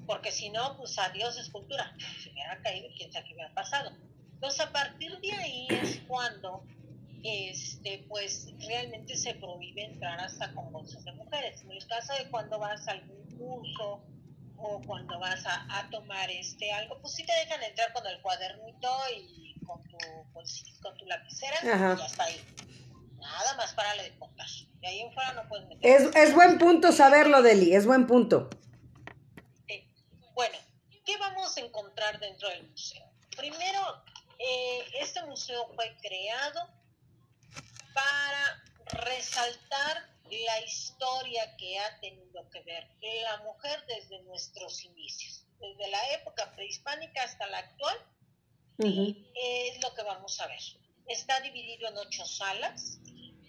porque 0.05 0.31
si 0.33 0.49
no, 0.49 0.75
pues 0.77 0.97
adiós 0.99 1.37
escultura, 1.37 1.95
se 2.23 2.29
hubiera 2.29 2.61
caído, 2.61 2.89
quién 2.97 3.11
sabe 3.13 3.27
qué 3.27 3.33
hubiera 3.33 3.53
pasado. 3.53 3.91
Entonces, 4.33 4.59
a 4.59 4.71
partir 4.73 5.17
de 5.19 5.31
ahí 5.31 5.67
es 5.69 5.99
cuando 6.07 6.61
este, 7.23 8.05
pues 8.07 8.47
realmente 8.67 9.15
se 9.15 9.33
prohíbe 9.35 9.83
entrar 9.83 10.19
hasta 10.19 10.53
con 10.53 10.71
bolsas 10.71 11.03
de 11.03 11.11
mujeres. 11.13 11.61
En 11.61 11.71
el 11.71 11.85
caso 11.87 12.13
de 12.13 12.29
cuando 12.29 12.59
vas 12.59 12.87
a 12.87 12.91
algún 12.91 13.37
curso 13.37 14.03
o 14.57 14.81
cuando 14.85 15.19
vas 15.19 15.45
a, 15.45 15.79
a 15.79 15.89
tomar 15.89 16.29
este 16.31 16.71
algo, 16.71 16.99
pues 17.01 17.15
sí 17.15 17.25
te 17.25 17.33
dejan 17.33 17.61
entrar 17.63 17.93
con 17.93 18.05
el 18.07 18.21
cuadernito 18.21 18.89
y 19.15 19.55
con 19.65 19.83
tu, 19.83 19.97
bolsita, 20.33 20.71
con 20.81 20.97
tu 20.97 21.05
lapicera 21.05 21.57
Ajá. 21.73 21.95
y 21.99 22.01
hasta 22.01 22.23
ahí. 22.23 22.41
Nada 23.19 23.55
más 23.55 23.73
para 23.73 23.93
de 24.01 24.17
contar. 24.17 24.47
De 24.79 24.87
ahí 24.87 25.01
en 25.01 25.13
fuera 25.13 25.33
no 25.33 25.47
puedes 25.47 25.67
meter. 25.67 25.91
Es, 25.91 26.15
es 26.15 26.33
buen 26.33 26.57
punto 26.57 26.91
saberlo, 26.91 27.41
Deli, 27.41 27.73
es 27.73 27.85
buen 27.85 28.07
punto. 28.07 28.49
Bueno, 30.33 30.55
¿qué 31.03 31.17
vamos 31.17 31.57
a 31.57 31.61
encontrar 31.61 32.19
dentro 32.19 32.47
del 32.49 32.69
museo? 32.69 33.03
Primero, 33.35 34.03
eh, 34.37 34.85
este 35.01 35.23
museo 35.25 35.67
fue 35.73 35.97
creado 35.99 36.69
para 37.97 38.63
resaltar 39.05 40.07
la 40.29 40.59
historia 40.61 41.55
que 41.57 41.79
ha 41.79 41.99
tenido 41.99 42.47
que 42.51 42.61
ver 42.61 42.87
la 43.23 43.37
mujer 43.37 43.83
desde 43.87 44.21
nuestros 44.23 44.83
inicios, 44.83 45.45
desde 45.59 45.89
la 45.89 46.11
época 46.13 46.53
prehispánica 46.55 47.23
hasta 47.23 47.47
la 47.47 47.57
actual, 47.59 47.97
Ujú. 48.77 49.15
es 49.33 49.81
lo 49.81 49.93
que 49.95 50.03
vamos 50.03 50.39
a 50.39 50.47
ver. 50.47 50.59
Está 51.07 51.39
dividido 51.39 51.87
en 51.89 51.97
ocho 51.97 52.23
salas, 52.25 52.99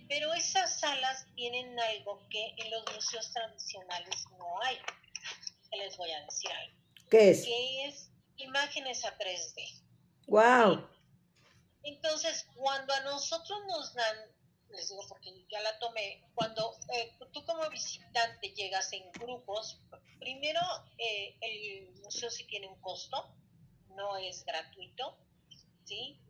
pero 0.09 0.33
esas 0.33 0.81
salas 0.81 1.27
tienen 1.35 1.79
algo 1.79 2.27
que 2.31 2.55
en 2.57 2.71
los 2.71 2.85
museos 2.95 3.31
tradicionales 3.33 4.25
no 4.39 4.63
hay. 4.63 4.79
Les 5.73 5.97
voy 5.99 6.11
a 6.11 6.25
decir 6.25 6.51
algo, 6.51 6.79
¿Qué 7.11 7.31
es? 7.31 7.45
que 7.45 7.85
es 7.87 8.11
imágenes 8.39 9.05
a 9.05 9.19
3D. 9.19 9.83
Wow. 10.29 10.89
Entonces, 11.83 12.47
cuando 12.55 12.93
a 12.95 13.01
nosotros 13.01 13.59
nos 13.67 13.95
dan, 13.95 14.17
les 14.71 14.89
digo 14.89 15.03
porque 15.09 15.31
ya 15.51 15.61
la 15.61 15.79
tomé, 15.79 16.23
cuando 16.35 16.75
eh, 16.95 17.13
tú 17.33 17.45
como 17.45 17.69
visitante 17.71 18.51
llegas 18.51 18.93
en 18.93 19.11
grupos, 19.13 19.81
primero 20.19 20.61
eh, 20.99 21.37
el 21.41 21.93
museo 22.03 22.31
sí 22.31 22.45
tiene 22.47 22.69
un 22.69 22.81
costo, 22.81 23.35
no 23.97 24.17
es 24.17 24.45
gratuito, 24.45 25.19
¿sí? 25.85 26.21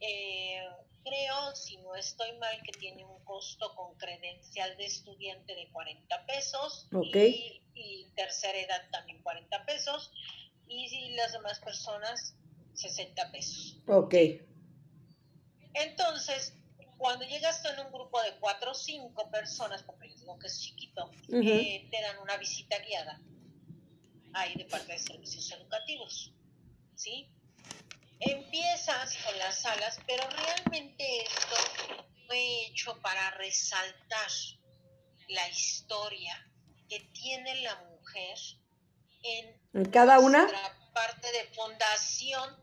Eh, 0.00 0.60
creo, 1.04 1.54
si 1.54 1.78
no 1.78 1.94
estoy 1.94 2.36
mal, 2.38 2.62
que 2.62 2.72
tiene 2.72 3.04
un 3.04 3.24
costo 3.24 3.74
con 3.74 3.96
credencial 3.96 4.76
de 4.76 4.84
estudiante 4.84 5.54
de 5.54 5.70
40 5.70 6.26
pesos 6.26 6.88
Ok. 6.92 7.16
y, 7.16 7.62
y 7.74 8.10
tercera 8.14 8.58
edad 8.58 8.90
también 8.90 9.22
40 9.22 9.64
pesos 9.64 10.10
y 10.68 11.10
las 11.14 11.32
demás 11.32 11.60
personas 11.60 12.34
60 12.74 13.30
pesos. 13.32 13.78
Ok. 13.86 14.14
Entonces, 15.74 16.54
cuando 16.98 17.24
llegas 17.26 17.62
tú 17.62 17.68
en 17.68 17.80
un 17.86 17.92
grupo 17.92 18.20
de 18.22 18.32
cuatro 18.40 18.70
o 18.70 18.74
cinco 18.74 19.30
personas, 19.30 19.82
porque 19.82 20.08
les 20.08 20.20
digo 20.20 20.38
que 20.38 20.46
es 20.46 20.60
chiquito, 20.60 21.10
eh, 21.32 21.88
te 21.90 22.02
dan 22.02 22.18
una 22.18 22.36
visita 22.36 22.78
guiada 22.78 23.20
ahí 24.32 24.54
de 24.54 24.64
parte 24.64 24.92
de 24.92 24.98
servicios 24.98 25.50
educativos, 25.52 26.32
¿sí? 26.94 27.28
Empiezas 28.20 29.16
con 29.24 29.38
las 29.38 29.60
salas, 29.60 29.98
pero 30.06 30.22
realmente 30.30 31.22
esto 31.22 31.56
fue 32.26 32.66
hecho 32.66 32.98
para 33.00 33.30
resaltar 33.32 34.30
la 35.28 35.48
historia 35.48 36.50
que 36.88 37.00
tiene 37.12 37.62
la 37.62 37.74
mujer 37.76 38.38
en 39.22 39.60
¿En 39.74 39.90
cada 39.90 40.18
una? 40.18 40.46
parte 40.94 41.30
de 41.32 41.44
fundación 41.54 42.56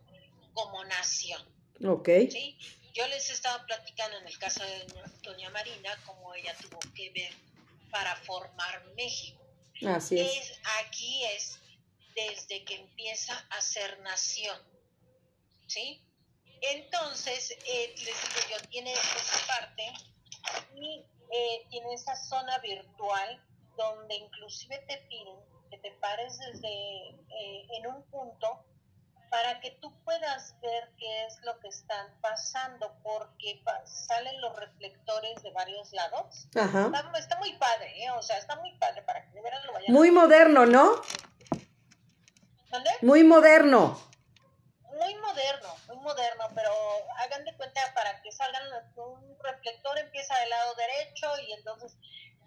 como 0.53 0.83
nación. 0.85 1.41
Ok. 1.85 2.09
¿sí? 2.31 2.57
Yo 2.93 3.07
les 3.07 3.29
estaba 3.29 3.65
platicando 3.65 4.17
en 4.17 4.27
el 4.27 4.37
caso 4.37 4.63
de 4.63 4.79
doña, 4.85 5.03
doña 5.23 5.49
Marina 5.49 5.97
cómo 6.05 6.33
ella 6.35 6.55
tuvo 6.61 6.79
que 6.95 7.09
ver 7.11 7.33
para 7.91 8.15
formar 8.17 8.85
México. 8.95 9.41
Así 9.87 10.19
es. 10.19 10.49
Es- 10.51 10.59
aquí 10.85 11.25
es 11.25 11.59
desde 12.15 12.63
que 12.63 12.75
empieza 12.75 13.35
a 13.49 13.61
ser 13.61 13.99
nación, 14.01 14.59
¿sí? 15.67 16.01
Entonces, 16.61 17.51
eh, 17.67 17.93
les 17.97 18.05
digo 18.05 18.47
yo, 18.51 18.69
tiene 18.69 18.93
esa 18.93 19.47
parte 19.47 19.91
y 20.75 21.03
eh, 21.31 21.65
tiene 21.69 21.93
esa 21.93 22.15
zona 22.15 22.57
virtual 22.59 23.43
donde 23.75 24.15
inclusive 24.15 24.77
te 24.87 24.97
piden 25.09 25.35
que 25.71 25.77
te 25.79 25.91
pares 25.93 26.37
desde 26.37 26.69
eh, 27.09 27.67
en 27.77 27.87
un 27.87 28.03
punto 28.11 28.63
para 29.33 29.59
que 29.61 29.71
tú 29.81 29.91
puedas 30.03 30.53
ver 30.61 30.91
qué 30.95 31.25
es 31.25 31.39
lo 31.41 31.59
que 31.59 31.67
están 31.67 32.05
pasando, 32.21 32.93
porque 33.01 33.63
salen 33.83 34.39
los 34.41 34.55
reflectores 34.55 35.41
de 35.41 35.49
varios 35.49 35.91
lados. 35.91 36.47
Ajá. 36.55 36.85
Está, 36.85 37.17
está 37.17 37.39
muy 37.39 37.51
padre, 37.53 38.03
¿eh? 38.03 38.11
o 38.11 38.21
sea, 38.21 38.37
está 38.37 38.55
muy 38.57 38.77
padre 38.77 39.01
para 39.01 39.25
que 39.25 39.31
de 39.31 39.41
veras 39.41 39.65
lo 39.65 39.73
vayan 39.73 39.91
Muy 39.91 40.11
moderno, 40.11 40.67
¿no? 40.67 41.01
¿Mande? 42.71 42.91
Muy 43.01 43.23
moderno. 43.23 43.99
muy 44.83 45.15
moderno, 45.15 45.75
muy 45.87 45.97
moderno, 45.97 46.43
pero 46.53 46.71
hagan 47.17 47.43
de 47.43 47.57
cuenta 47.57 47.81
para 47.95 48.21
que 48.21 48.31
salgan 48.31 48.61
un 48.97 49.35
reflector 49.39 49.97
empieza 49.97 50.37
del 50.41 50.49
lado 50.51 50.75
derecho 50.75 51.27
y 51.39 51.53
entonces 51.53 51.97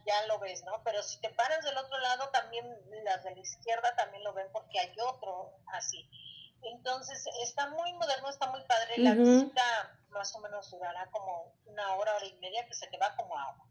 ya 0.07 0.25
lo 0.29 0.39
ves, 0.39 0.63
¿no? 0.63 0.81
Pero 0.85 1.03
si 1.03 1.21
te 1.21 1.31
paras 1.31 1.65
del 1.65 1.77
otro 1.79 1.99
lado 1.99 2.29
también 2.29 2.65
las 3.03 3.25
de 3.25 3.35
la 3.35 3.41
izquierda 3.41 3.93
también 3.97 4.23
lo 4.23 4.33
ven 4.35 4.47
porque 4.53 4.79
hay 4.79 4.95
otro 5.01 5.51
así. 5.73 6.09
Entonces 6.67 7.25
está 7.43 7.69
muy 7.71 7.93
moderno, 7.95 8.29
está 8.29 8.51
muy 8.51 8.63
padre. 8.65 8.99
La 8.99 9.15
visita 9.15 9.99
más 10.11 10.35
o 10.35 10.41
menos 10.41 10.71
durará 10.71 11.11
como 11.11 11.55
una 11.67 11.95
hora, 11.95 12.17
hora 12.17 12.27
y 12.27 12.35
media 12.35 12.67
que 12.67 12.75
se 12.75 12.87
te 12.89 12.99
va 12.99 13.15
como 13.17 13.39
agua. 13.39 13.67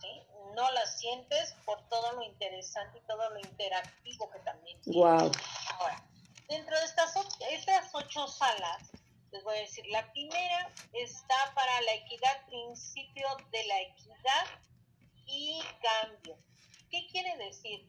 ¿Sí? 0.00 0.26
No 0.54 0.70
la 0.72 0.86
sientes 0.86 1.54
por 1.64 1.86
todo 1.88 2.12
lo 2.12 2.22
interesante 2.22 2.98
y 2.98 3.06
todo 3.06 3.30
lo 3.30 3.38
interactivo 3.38 4.30
que 4.30 4.38
también 4.40 4.80
tiene. 4.82 4.98
Wow. 4.98 5.32
Ahora, 5.78 6.04
dentro 6.48 6.78
de 6.78 6.84
estas 6.84 7.94
ocho 7.94 8.26
salas, 8.26 8.90
les 9.30 9.42
voy 9.44 9.56
a 9.56 9.60
decir, 9.60 9.86
la 9.86 10.10
primera 10.12 10.70
está 10.92 11.34
para 11.54 11.80
la 11.82 11.94
equidad, 11.94 12.46
principio 12.46 13.26
de 13.50 13.64
la 13.64 13.80
equidad 13.80 14.46
y 15.26 15.62
cambio. 15.80 16.36
¿Qué 16.90 17.06
quiere 17.10 17.36
decir? 17.38 17.88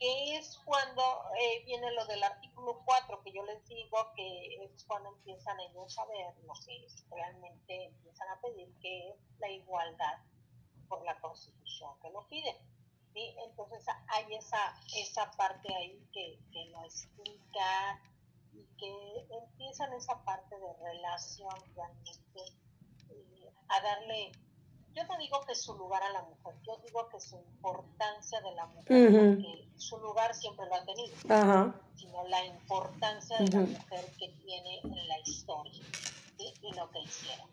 Que 0.00 0.36
es 0.36 0.58
cuando 0.64 1.02
eh, 1.38 1.62
viene 1.66 1.92
lo 1.92 2.04
del 2.06 2.24
artículo 2.24 2.82
4, 2.86 3.22
que 3.22 3.32
yo 3.32 3.44
les 3.44 3.64
digo 3.68 3.98
que 4.16 4.64
es 4.64 4.84
cuando 4.84 5.10
empiezan 5.10 5.60
ellos 5.60 5.96
a 5.98 6.06
ver 6.06 6.34
lo 6.42 6.54
que 6.66 6.88
realmente 7.10 7.84
empiezan 7.84 8.28
a 8.30 8.40
pedir, 8.40 8.74
que 8.80 9.10
es 9.10 9.16
la 9.38 9.50
igualdad 9.50 10.18
por 10.88 11.04
la 11.04 11.20
Constitución 11.20 11.92
que 12.02 12.10
lo 12.10 12.26
pide. 12.28 12.56
¿sí? 13.12 13.34
Entonces 13.46 13.84
hay 14.08 14.34
esa, 14.34 14.74
esa 14.96 15.30
parte 15.32 15.74
ahí 15.74 16.02
que, 16.12 16.38
que 16.52 16.64
lo 16.66 16.82
explica 16.84 18.00
y 18.52 18.64
que 18.76 19.26
empiezan 19.36 19.92
esa 19.92 20.22
parte 20.24 20.58
de 20.58 20.72
relación 20.82 21.54
realmente 21.74 22.40
eh, 23.10 23.52
a 23.68 23.80
darle, 23.80 24.32
yo 24.94 25.04
no 25.04 25.16
digo 25.18 25.40
que 25.46 25.54
su 25.54 25.74
lugar 25.74 26.02
a 26.02 26.10
la 26.10 26.22
mujer, 26.22 26.54
yo 26.66 26.76
digo 26.84 27.08
que 27.08 27.20
su 27.20 27.36
importancia 27.36 28.40
de 28.40 28.54
la 28.54 28.66
mujer, 28.66 29.12
porque 29.12 29.68
su 29.76 29.98
lugar 29.98 30.34
siempre 30.34 30.66
lo 30.66 30.74
ha 30.74 30.84
tenido, 30.84 31.16
sino 31.96 32.24
la 32.28 32.44
importancia 32.44 33.38
de 33.38 33.48
la 33.48 33.60
mujer 33.60 34.06
que 34.18 34.28
tiene 34.44 34.80
en 34.80 35.08
la 35.08 35.18
historia 35.20 35.84
¿sí? 36.36 36.52
y 36.62 36.72
lo 36.74 36.90
que 36.90 37.00
hicieron. 37.00 37.48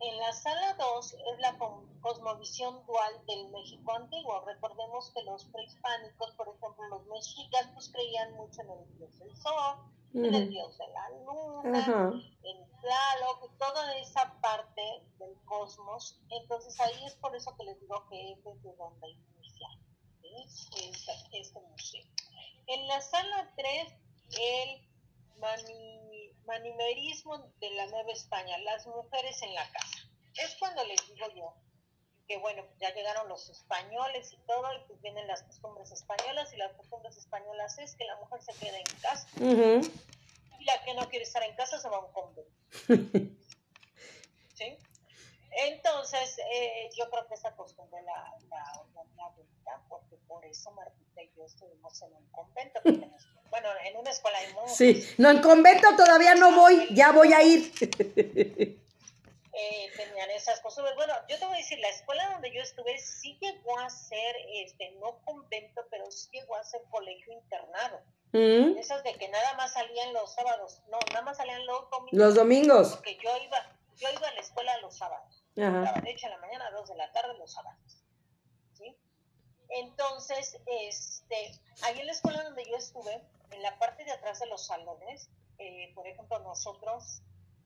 En 0.00 0.18
la 0.18 0.32
sala 0.32 0.74
2 0.74 1.14
es 1.32 1.38
la 1.38 1.56
cosmovisión 2.00 2.84
dual 2.86 3.12
del 3.28 3.48
México 3.50 3.92
antiguo. 3.94 4.44
Recordemos 4.44 5.12
que 5.14 5.22
los 5.22 5.44
prehispánicos, 5.44 6.32
por 6.32 6.48
ejemplo, 6.48 6.88
los 6.88 7.06
mexicas, 7.06 7.68
pues 7.74 7.88
creían 7.90 8.34
mucho 8.34 8.60
en 8.62 8.70
el 8.70 8.98
dios 8.98 9.16
del 9.20 9.36
sol, 9.36 9.78
el 10.14 10.34
Ujú. 10.34 10.50
dios 10.50 10.78
de 10.78 10.88
la 10.88 11.08
luna, 11.10 11.78
Ajá. 11.78 12.12
en 12.42 12.70
Tlaloc, 12.80 13.50
y 13.52 13.58
toda 13.58 13.96
esa 13.98 14.40
parte 14.40 14.82
del 15.18 15.34
cosmos. 15.44 16.20
Entonces 16.30 16.78
ahí 16.80 17.04
es 17.04 17.14
por 17.16 17.34
eso 17.36 17.54
que 17.56 17.64
les 17.64 17.80
digo 17.80 18.06
que 18.08 18.32
es 18.32 18.44
desde 18.44 18.74
donde 18.76 19.08
inicia 19.10 19.68
¿sí? 20.22 20.88
este, 20.88 21.38
este 21.40 21.60
museo. 21.60 22.04
En 22.66 22.86
la 22.86 23.00
sala 23.00 23.52
3, 23.56 23.94
el 24.40 24.88
mani- 25.38 26.32
manimerismo 26.46 27.38
de 27.60 27.70
la 27.72 27.86
Nueva 27.86 28.12
España, 28.12 28.56
las 28.58 28.86
mujeres 28.86 29.40
en 29.42 29.54
la 29.54 29.70
casa. 29.70 29.98
Es 30.34 30.54
cuando 30.58 30.84
les 30.84 31.06
digo 31.08 31.26
yo 31.34 31.54
que, 32.28 32.36
bueno, 32.38 32.62
ya 32.78 32.92
llegaron 32.94 33.26
los 33.28 33.48
españoles 33.48 34.32
y 34.32 34.36
todo, 34.46 34.66
y 34.74 34.80
pues 34.86 35.00
vienen 35.00 35.26
las 35.26 35.42
costumbres 35.44 35.90
españolas, 35.90 36.52
y 36.52 36.56
las 36.58 36.72
costumbres 36.74 37.16
españolas 37.16 37.78
es 37.78 37.94
que 37.94 38.04
la 38.04 38.16
mujer 38.16 38.42
se 38.42 38.52
queda 38.52 38.76
en 38.78 38.84
casa, 39.00 39.26
y 40.60 40.64
la 40.64 40.84
que 40.84 40.94
no 40.94 41.08
quiere 41.08 41.24
estar 41.24 41.42
en 41.42 41.56
casa 41.56 41.80
se 41.80 41.88
va 41.88 41.96
a 41.96 42.00
un 42.00 42.12
convento. 42.12 42.52
¿Sí? 44.54 44.76
Entonces, 45.52 46.36
eh, 46.52 46.90
yo 46.96 47.08
creo 47.10 47.26
que 47.26 47.34
esa 47.34 47.56
costumbre 47.56 48.02
la, 48.02 48.34
la, 48.50 48.82
la 49.16 49.28
bonita, 49.30 49.82
porque 49.88 50.16
por 50.28 50.44
eso 50.44 50.70
Martita 50.72 51.22
y 51.22 51.30
yo 51.36 51.44
estuvimos 51.46 52.00
en 52.02 52.12
un 52.12 52.26
convento, 52.30 52.80
nos- 52.84 53.28
bueno, 53.50 53.68
en 53.86 53.96
una 53.96 54.10
escuela 54.10 54.38
de 54.40 54.52
monjas. 54.52 54.76
Sí. 54.76 55.08
No, 55.16 55.30
en 55.30 55.40
convento 55.40 55.88
todavía 55.96 56.34
no 56.34 56.54
voy, 56.54 56.94
ya 56.94 57.12
voy 57.12 57.32
a 57.32 57.42
ir. 57.42 57.72
Eh, 59.58 59.90
tenían 59.96 60.30
esas 60.30 60.60
costumbres. 60.60 60.94
Bueno, 60.94 61.12
yo 61.28 61.36
te 61.36 61.44
voy 61.44 61.54
a 61.54 61.58
decir, 61.58 61.80
la 61.80 61.88
escuela 61.88 62.30
donde 62.30 62.52
yo 62.54 62.62
estuve 62.62 62.96
sí 62.98 63.36
llegó 63.40 63.76
a 63.80 63.90
ser, 63.90 64.36
este, 64.54 64.92
no 65.00 65.20
convento, 65.24 65.84
pero 65.90 66.08
sí 66.12 66.28
llegó 66.32 66.54
a 66.54 66.62
ser 66.62 66.80
colegio 66.90 67.32
internado. 67.32 68.00
Mm. 68.32 68.78
Esas 68.78 69.02
de 69.02 69.14
que 69.14 69.28
nada 69.28 69.54
más 69.54 69.72
salían 69.72 70.12
los 70.12 70.32
sábados, 70.32 70.80
no, 70.88 70.98
nada 71.10 71.22
más 71.22 71.38
salían 71.38 71.66
los 71.66 71.90
domingos. 71.90 72.12
Los 72.12 72.34
domingos. 72.36 72.94
Porque 72.94 73.18
yo 73.22 73.36
iba, 73.36 73.76
yo 73.96 74.08
iba 74.10 74.28
a 74.28 74.34
la 74.34 74.40
escuela 74.40 74.78
los 74.78 74.96
sábados. 74.96 75.44
Ajá. 75.56 76.00
De 76.00 76.12
8 76.12 76.26
de 76.26 76.34
la 76.34 76.38
mañana 76.38 76.66
a 76.68 76.70
2 76.70 76.88
de 76.90 76.94
la 76.94 77.12
tarde 77.12 77.36
los 77.38 77.52
sábados. 77.52 78.04
¿sí? 78.74 78.96
Entonces, 79.70 80.56
este, 80.66 81.52
ahí 81.82 81.98
en 81.98 82.06
la 82.06 82.12
escuela 82.12 82.44
donde 82.44 82.64
yo 82.64 82.76
estuve, 82.76 83.26
en 83.50 83.62
la 83.62 83.76
parte 83.80 84.04
de 84.04 84.12
atrás 84.12 84.38
de 84.38 84.46
los 84.46 84.66
salones, 84.66 85.30
eh, 85.58 85.90
por 85.96 86.06
ejemplo, 86.06 86.38
nosotros, 86.40 87.22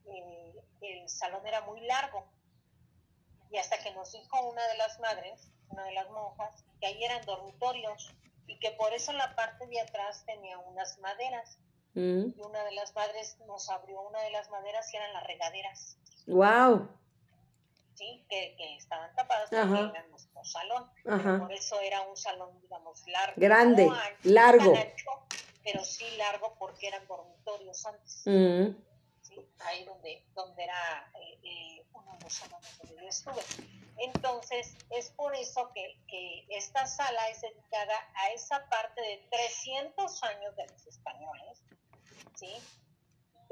eh, 0.07 0.55
el 0.81 1.09
salón 1.09 1.47
era 1.47 1.61
muy 1.63 1.81
largo. 1.83 2.27
Y 3.51 3.59
hasta 3.59 3.79
que 3.79 3.93
nos 3.93 4.13
dijo 4.13 4.49
una 4.49 4.67
de 4.69 4.77
las 4.79 4.99
madres, 5.01 5.49
una 5.69 5.85
de 5.85 5.93
las 5.93 6.11
monjas, 6.11 6.65
que 6.81 6.87
ahí 6.87 7.05
eran 7.05 7.25
dormitorios 7.27 8.15
y 8.47 8.59
que 8.59 8.71
por 8.73 8.93
eso 8.95 9.13
la 9.13 9.35
parte 9.35 9.67
de 9.67 9.81
atrás 9.81 10.25
tenía 10.25 10.59
unas 10.59 10.99
maderas. 10.99 11.59
Mm. 11.95 12.33
Y 12.37 12.41
una 12.41 12.65
de 12.65 12.73
las 12.73 12.95
madres 12.95 13.37
nos 13.47 13.69
abrió 13.69 14.01
una 14.01 14.21
de 14.23 14.31
las 14.31 14.49
maderas 14.51 14.93
y 14.93 14.97
eran 14.97 15.13
las 15.13 15.27
regaderas. 15.27 15.99
Wow. 16.27 16.89
¿sí? 17.95 18.25
que, 18.29 18.55
que 18.57 18.77
estaban 18.77 19.15
tapadas 19.15 19.49
porque 19.51 19.63
Ajá. 19.63 19.91
era 19.95 20.07
nuestro 20.09 20.45
salón. 20.45 20.91
Ajá. 21.07 21.39
Por 21.39 21.53
eso 21.53 21.81
era 21.81 22.01
un 22.03 22.17
salón, 22.17 22.61
digamos, 22.61 23.07
largo. 23.07 23.35
Grande, 23.37 23.87
no 23.87 23.95
ancho, 23.95 24.17
largo. 24.25 24.75
ancho, 24.77 25.11
pero 25.63 25.85
sí 25.85 26.05
largo 26.17 26.55
porque 26.59 26.89
eran 26.89 27.07
dormitorios 27.07 27.85
antes. 27.87 28.23
Mm. 28.25 28.77
¿Sí? 29.35 29.49
Ahí 29.61 29.85
donde, 29.85 30.25
donde 30.35 30.65
era 30.65 31.11
eh, 31.21 31.39
eh, 31.43 31.87
uno 31.93 32.13
de 32.13 32.25
los 32.25 32.41
donde 32.81 33.03
yo 33.03 33.09
estuve. 33.09 33.43
Entonces, 33.99 34.75
es 34.91 35.11
por 35.11 35.35
eso 35.37 35.71
que, 35.75 35.99
que 36.09 36.47
esta 36.51 36.87
sala 36.87 37.29
es 37.29 37.41
dedicada 37.41 37.95
a 38.15 38.31
esa 38.31 38.69
parte 38.69 39.01
de 39.01 39.27
300 39.31 40.23
años 40.25 40.57
de 40.57 40.67
los 40.67 40.87
españoles, 40.87 41.63
¿sí? 42.35 42.55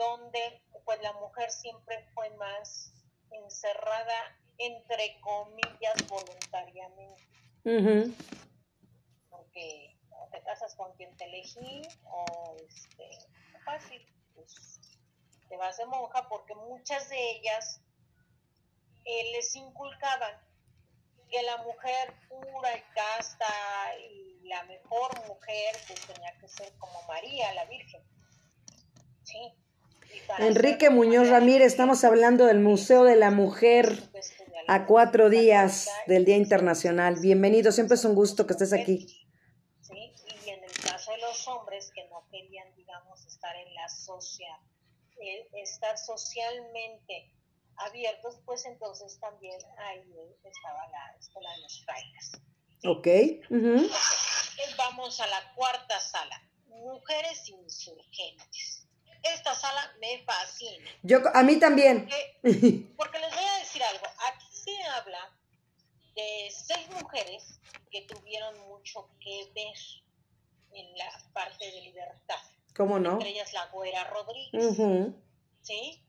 donde 0.01 0.63
pues 0.85 1.01
la 1.03 1.13
mujer 1.15 1.51
siempre 1.51 2.03
fue 2.15 2.31
más 2.31 2.93
encerrada, 3.31 4.37
entre 4.59 5.21
comillas, 5.21 5.95
voluntariamente, 6.09 7.23
porque 9.29 9.97
o 10.11 10.27
te 10.31 10.43
casas 10.43 10.75
con 10.75 10.93
quien 10.95 11.15
te 11.17 11.25
elegí 11.27 11.83
o 12.05 12.57
este, 12.67 13.11
fácil, 13.65 14.05
pues 14.35 14.80
te 15.51 15.57
vas 15.57 15.77
de 15.77 15.85
monja, 15.87 16.29
porque 16.29 16.55
muchas 16.55 17.09
de 17.09 17.31
ellas 17.33 17.81
eh, 19.05 19.33
les 19.33 19.55
inculcaban 19.57 20.33
que 21.29 21.43
la 21.43 21.57
mujer 21.59 22.15
pura 22.29 22.77
y 22.77 22.83
casta 22.95 23.47
y 23.99 24.47
la 24.47 24.63
mejor 24.65 25.11
mujer 25.27 25.77
pues 25.89 26.01
tenía 26.07 26.33
que 26.41 26.49
ser 26.49 26.73
como 26.79 27.03
María, 27.09 27.53
la 27.55 27.65
Virgen. 27.65 28.01
Sí. 29.25 29.53
Enrique 30.39 30.89
Muñoz 30.89 31.29
Ramírez, 31.29 31.67
estamos 31.67 32.05
hablando 32.05 32.47
del 32.47 32.61
Museo 32.61 33.05
de 33.05 33.17
la 33.17 33.31
Mujer 33.31 34.09
estudiar 34.15 34.65
a 34.69 34.87
cuatro 34.87 35.31
días 35.31 35.89
del 36.07 36.25
Día 36.25 36.37
Internacional. 36.37 37.17
Bienvenido, 37.21 37.73
siempre 37.73 37.97
es 37.97 38.05
un 38.05 38.15
gusto 38.15 38.47
que 38.47 38.53
estés 38.53 38.73
aquí. 38.73 39.27
¿sí? 39.81 40.13
Y 40.45 40.51
en 40.51 40.63
el 40.63 40.73
caso 40.73 41.11
de 41.11 41.19
los 41.19 41.49
hombres 41.49 41.91
que 41.93 42.09
no 42.09 42.25
querían, 42.31 42.73
digamos, 42.77 43.25
estar 43.27 43.55
en 43.57 43.75
la 43.75 43.89
sociedad 43.89 44.59
estar 45.53 45.97
socialmente 45.99 47.33
abiertos, 47.77 48.39
pues 48.45 48.65
entonces 48.67 49.19
también 49.21 49.59
ahí 49.79 50.05
estaba 50.45 50.87
la 50.89 51.17
escuela 51.19 51.51
de 51.53 51.61
los 51.63 51.85
frailes. 51.85 52.33
Ok. 52.87 53.07
Vamos 54.77 55.21
a 55.21 55.27
la 55.27 55.55
cuarta 55.55 56.01
sala, 56.01 56.43
mujeres 56.67 57.49
insurgentes. 57.49 58.87
Esta 59.23 59.55
sala 59.55 59.93
me 60.01 60.23
fascina. 60.25 60.91
Yo, 61.03 61.21
a 61.35 61.43
mí 61.43 61.59
también. 61.59 62.09
porque 62.97 63.19
les 63.19 63.35
voy 63.35 63.45
a 63.45 63.59
decir 63.59 63.83
algo, 63.83 64.07
aquí 64.33 64.47
se 64.53 64.83
habla 64.85 65.37
de 66.15 66.51
seis 66.51 66.89
mujeres 66.91 67.61
que 67.91 68.03
tuvieron 68.03 68.59
mucho 68.69 69.11
que 69.21 69.51
ver 69.55 69.77
en 70.73 70.97
la 70.97 71.11
parte 71.33 71.71
de 71.71 71.81
libertad. 71.83 72.41
¿Cómo 72.77 72.99
no? 72.99 73.13
Entre 73.13 73.31
ellas 73.31 73.53
la 73.53 73.67
Güera 73.67 74.05
Rodríguez. 74.05 74.77
¿Sí? 75.63 76.03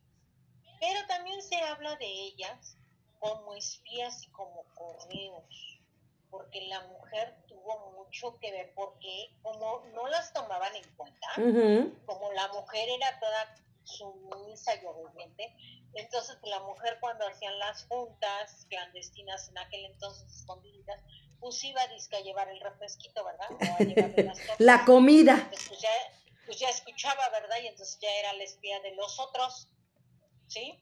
Pero 0.79 1.05
también 1.07 1.41
se 1.41 1.55
habla 1.57 1.95
de 1.97 2.07
ellas 2.07 2.77
como 3.19 3.53
espías 3.53 4.23
y 4.23 4.27
como 4.31 4.63
correos, 4.73 5.79
porque 6.31 6.61
la 6.67 6.81
mujer 6.87 7.35
tuvo 7.47 7.91
mucho 7.91 8.37
que 8.39 8.51
ver, 8.51 8.73
porque 8.73 9.29
como 9.43 9.83
no 9.93 10.07
las 10.07 10.33
tomaban 10.33 10.75
en 10.75 10.95
cuenta, 10.95 11.27
como 12.05 12.31
la 12.33 12.47
mujer 12.47 12.89
era 12.89 13.19
toda 13.19 13.55
sumisa 13.83 14.73
y 14.75 14.85
obediente, 14.85 15.55
entonces 15.93 16.37
la 16.43 16.61
mujer 16.61 16.97
cuando 16.99 17.27
hacían 17.27 17.57
las 17.59 17.85
juntas 17.85 18.65
clandestinas 18.69 19.49
en 19.49 19.59
aquel 19.59 19.85
entonces 19.85 20.33
escondidas, 20.35 20.99
pues 21.39 21.63
iba 21.63 21.81
a 21.81 22.21
llevar 22.21 22.49
el 22.49 22.59
refresquito, 22.59 23.23
¿verdad? 23.23 23.49
la 24.57 24.85
comida. 24.85 25.47
Pues 25.49 25.79
ya, 25.79 25.89
pues 26.45 26.59
ya 26.59 26.69
escuchaba, 26.69 27.29
¿verdad? 27.29 27.57
Y 27.61 27.67
entonces 27.67 27.99
ya 27.99 28.09
era 28.09 28.33
la 28.33 28.43
espía 28.43 28.79
de 28.81 28.95
los 28.95 29.19
otros, 29.19 29.67
¿sí? 30.47 30.79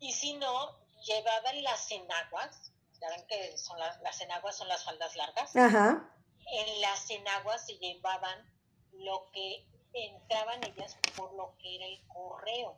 Y 0.00 0.12
si 0.12 0.34
no, 0.34 0.78
llevaban 1.02 1.62
las 1.62 1.90
enaguas, 1.90 2.72
ya 3.00 3.08
ven 3.10 3.26
que 3.26 3.56
son 3.56 3.78
las, 3.78 4.00
las 4.00 4.20
enaguas 4.20 4.56
son 4.56 4.68
las 4.68 4.84
faldas 4.84 5.16
largas. 5.16 5.54
Ajá. 5.56 6.10
En 6.52 6.80
las 6.80 7.10
enaguas 7.10 7.64
se 7.66 7.74
llevaban 7.78 8.50
lo 8.92 9.30
que 9.32 9.66
entraban 9.92 10.62
ellas 10.64 10.96
por 11.16 11.32
lo 11.34 11.56
que 11.58 11.76
era 11.76 11.86
el 11.86 12.06
correo. 12.08 12.76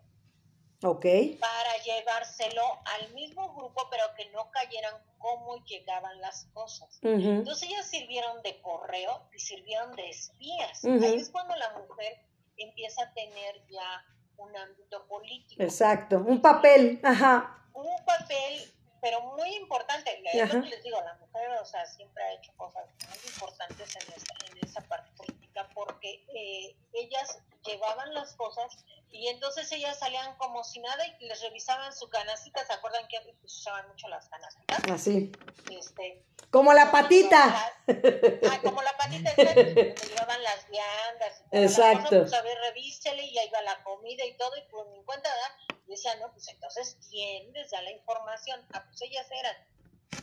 Ok. 0.85 1.07
Para 1.39 1.77
llevárselo 1.85 2.63
al 2.85 3.13
mismo 3.15 3.55
grupo, 3.55 3.89
pero 3.91 4.05
que 4.17 4.29
no 4.31 4.51
cayeran 4.51 4.95
cómo 5.19 5.65
llegaban 5.65 6.21
las 6.21 6.47
cosas. 6.53 6.99
Entonces 7.03 7.69
ellas 7.69 7.87
sirvieron 7.87 8.43
de 8.43 8.61
correo 8.61 9.29
y 9.35 9.39
sirvieron 9.39 9.95
de 9.95 10.09
espías. 10.09 10.85
Ahí 10.85 11.15
es 11.15 11.31
cuando 11.31 11.55
la 11.57 11.71
mujer 11.79 12.19
empieza 12.57 13.03
a 13.05 13.13
tener 13.15 13.65
ya 13.69 14.05
un 14.37 14.57
ámbito 14.57 15.07
político. 15.07 15.63
Exacto, 15.63 16.19
un 16.19 16.41
papel, 16.41 17.01
ajá. 17.05 17.65
Un 17.75 18.05
papel, 18.05 18.73
pero 19.01 19.21
muy 19.37 19.55
importante. 19.55 20.21
Les 20.23 20.83
digo, 20.83 21.01
la 21.01 21.15
mujer, 21.15 21.51
o 21.61 21.65
sea, 21.65 21.87
siempre 21.87 22.23
ha 22.25 22.33
hecho 22.33 22.53
cosas 22.57 22.87
muy 23.09 23.19
importantes 23.33 23.97
en 23.97 24.13
esa, 24.15 24.35
en 24.51 24.69
esa 24.69 24.81
parte 24.89 25.11
política 25.17 25.42
porque 25.75 26.25
eh, 26.35 26.77
ellas 26.93 27.39
llevaban 27.65 28.13
las 28.15 28.35
cosas 28.35 28.85
y 29.11 29.29
entonces 29.29 29.71
ellas 29.73 29.99
salían 29.99 30.35
como 30.37 30.65
si 30.65 30.81
nada 30.81 31.05
y 31.21 31.27
les 31.27 31.41
revisaban 31.43 31.93
su 31.95 32.09
canastita. 32.09 32.65
¿Se 32.65 32.73
acuerdan 32.73 33.07
que 33.09 33.19
antes 33.19 33.37
usaban 33.45 33.87
mucho 33.89 34.09
las 34.09 34.27
canastitas? 34.29 34.81
Así. 34.91 35.31
Este, 35.71 36.25
como 36.51 36.73
la 36.73 36.91
patita. 36.91 37.73
ah, 37.87 38.61
como 38.63 38.83
la 38.83 38.97
patita, 38.97 39.35
que 39.35 39.95
llevaban 40.09 40.43
las 40.43 40.69
viandas. 40.71 41.43
Y 41.53 41.59
Exacto. 41.59 42.05
Cosa, 42.05 42.21
pues 42.21 42.33
a 42.33 42.43
ver, 42.43 42.59
revísele 42.59 43.25
y 43.25 43.39
ahí 43.39 43.51
va 43.51 43.61
la 43.63 43.83
comida 43.85 44.25
y 44.25 44.35
todo. 44.39 44.57
Y 44.57 44.63
por 44.71 44.89
mi 44.91 45.05
cuenta, 45.05 45.29
¿verdad? 45.29 45.79
Decían, 45.87 46.19
no, 46.21 46.33
pues 46.33 46.49
entonces, 46.49 46.97
¿quién 47.11 47.53
les 47.53 47.71
da 47.71 47.83
la 47.83 47.91
información? 47.91 48.65
Ah, 48.73 48.83
pues 48.87 49.03
ellas 49.03 49.27
eran, 49.31 49.57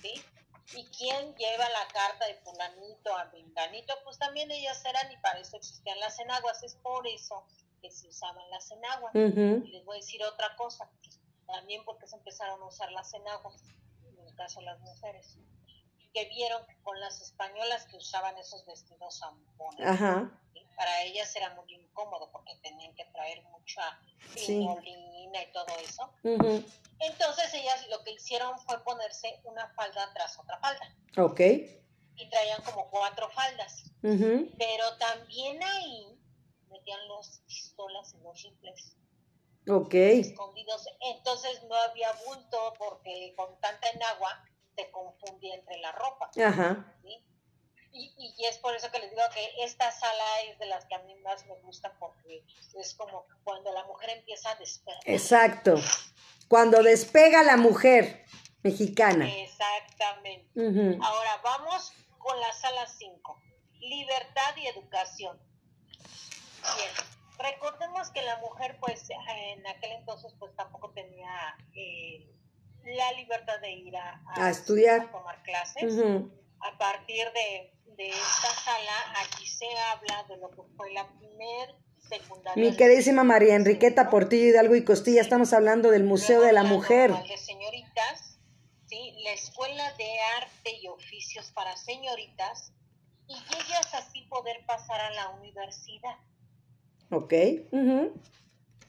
¿sí? 0.01 0.23
¿Y 0.73 0.85
quién 0.85 1.35
lleva 1.35 1.69
la 1.69 1.87
carta 1.91 2.27
de 2.27 2.35
fulanito 2.35 3.15
a 3.15 3.25
venganito? 3.25 3.93
Pues 4.03 4.19
también 4.19 4.51
ellas 4.51 4.83
eran 4.85 5.11
y 5.11 5.17
para 5.17 5.39
eso 5.39 5.57
existían 5.57 5.99
las 5.99 6.19
enaguas. 6.19 6.61
Es 6.63 6.75
por 6.75 7.07
eso 7.07 7.45
que 7.81 7.89
se 7.89 8.07
usaban 8.07 8.49
las 8.51 8.69
enaguas. 8.71 9.13
Y 9.15 9.71
les 9.71 9.85
voy 9.85 9.97
a 9.97 10.01
decir 10.01 10.23
otra 10.23 10.55
cosa, 10.55 10.89
también 11.47 11.83
porque 11.85 12.07
se 12.07 12.15
empezaron 12.15 12.61
a 12.61 12.65
usar 12.65 12.91
las 12.91 13.13
enaguas, 13.13 13.63
en 14.03 14.27
el 14.27 14.35
caso 14.35 14.59
de 14.59 14.65
las 14.67 14.79
mujeres, 14.79 15.37
que 16.13 16.25
vieron 16.25 16.65
que 16.65 16.75
con 16.81 16.99
las 16.99 17.21
españolas 17.21 17.85
que 17.85 17.97
usaban 17.97 18.37
esos 18.37 18.65
vestidos 18.65 19.19
zampones, 19.19 19.99
para 20.75 21.03
ellas 21.03 21.35
era 21.35 21.53
muy 21.55 21.73
incómodo 21.73 22.31
porque 22.31 22.55
tenían 22.63 22.95
que 22.95 23.03
traer 23.05 23.43
mucha 23.43 23.99
pinolina 24.33 25.43
y 25.43 25.51
todo 25.51 25.67
eso. 25.83 26.09
Entonces 26.99 27.53
ellas 27.53 27.87
lo 27.89 28.01
que 28.03 28.11
hicieron 28.11 28.57
fue 28.59 28.81
ponerse 28.83 29.41
una 29.43 29.67
falda 29.73 30.09
tras 30.13 30.39
otra 30.39 30.57
falda. 30.59 30.95
Ok. 31.17 31.39
Y 31.41 32.29
traían 32.29 32.61
como 32.63 32.89
cuatro 32.89 33.29
faldas. 33.29 33.83
Pero 34.01 34.97
también 34.97 35.61
ahí 35.63 36.17
metían 36.69 37.07
los 37.09 37.41
pistolas 37.45 38.13
y 38.13 38.23
los 38.23 38.41
rifles. 38.41 38.95
Ok. 39.67 39.93
Escondidos. 39.93 40.85
Entonces 41.01 41.61
no 41.63 41.75
había 41.75 42.11
bulto 42.25 42.73
porque 42.77 43.33
con 43.35 43.59
tanta 43.59 43.89
enagua 43.89 44.45
se 44.79 44.91
confundía 44.91 45.55
entre 45.55 45.77
la 45.77 45.91
ropa. 45.91 46.29
Ajá. 46.45 46.95
Y, 47.91 48.13
y, 48.17 48.45
es 48.45 48.59
por 48.59 48.75
eso 48.75 48.91
que 48.91 48.99
les 48.99 49.09
digo 49.09 49.23
que 49.33 49.63
esta 49.63 49.91
sala 49.91 50.41
es 50.47 50.59
de 50.59 50.67
las 50.67 50.85
que 50.85 50.95
a 50.95 50.99
mí 50.99 51.15
más 51.15 51.45
me 51.47 51.55
gusta 51.61 51.91
porque 51.99 52.45
es 52.75 52.93
como 52.93 53.25
cuando 53.43 53.73
la 53.73 53.83
mujer 53.85 54.11
empieza 54.11 54.51
a 54.51 54.55
despertar. 54.55 55.03
Exacto. 55.05 55.75
Cuando 56.47 56.83
despega 56.83 57.41
la 57.43 57.57
mujer 57.57 58.25
mexicana. 58.61 59.27
Exactamente. 59.27 60.97
Ahora 61.01 61.41
vamos 61.43 61.91
con 62.19 62.39
la 62.39 62.53
sala 62.53 62.85
5. 62.85 63.41
Libertad 63.79 64.55
y 64.57 64.67
educación. 64.67 65.39
Bien, 66.61 66.91
recordemos 67.39 68.11
que 68.11 68.21
la 68.21 68.37
mujer 68.37 68.77
pues 68.79 69.09
en 69.09 69.65
aquel 69.65 69.93
entonces 69.93 70.33
pues 70.37 70.55
tampoco 70.55 70.91
tenía 70.91 71.55
eh, 71.73 72.38
la 72.85 73.11
libertad 73.13 73.59
de 73.61 73.71
ir 73.71 73.95
a, 73.97 74.49
estudiar, 74.49 75.11
tomar 75.11 75.41
clases. 75.43 75.93
A 76.61 76.77
partir 76.77 77.25
de, 77.33 77.71
esta 77.97 78.49
sala 78.63 78.91
aquí 79.21 79.45
se 79.45 79.65
habla 79.91 80.23
de 80.29 80.37
lo 80.37 80.49
que 80.51 80.61
fue 80.77 80.91
la 80.93 81.07
primer 81.17 81.75
secundaria. 81.99 82.63
Mi 82.63 82.75
queridísima 82.75 83.23
María 83.23 83.55
Enriqueta 83.55 84.09
Portillo 84.09 84.47
Hidalgo 84.47 84.75
y 84.75 84.85
Costilla, 84.85 85.21
estamos 85.21 85.51
hablando 85.53 85.91
del 85.91 86.05
Museo 86.05 86.41
de 86.41 86.53
la 86.53 86.63
Mujer. 86.63 87.11
De 87.11 87.37
señoritas, 87.37 88.39
¿sí? 88.85 89.15
la 89.23 89.31
Escuela 89.31 89.91
de 89.97 90.19
Arte 90.37 90.77
y 90.81 90.87
Oficios 90.87 91.51
para 91.51 91.75
Señoritas 91.75 92.71
y 93.27 93.33
ellas 93.33 93.93
así 93.93 94.21
poder 94.23 94.65
pasar 94.65 94.99
a 95.01 95.11
la 95.11 95.29
universidad. 95.29 96.15
Ok. 97.11 97.33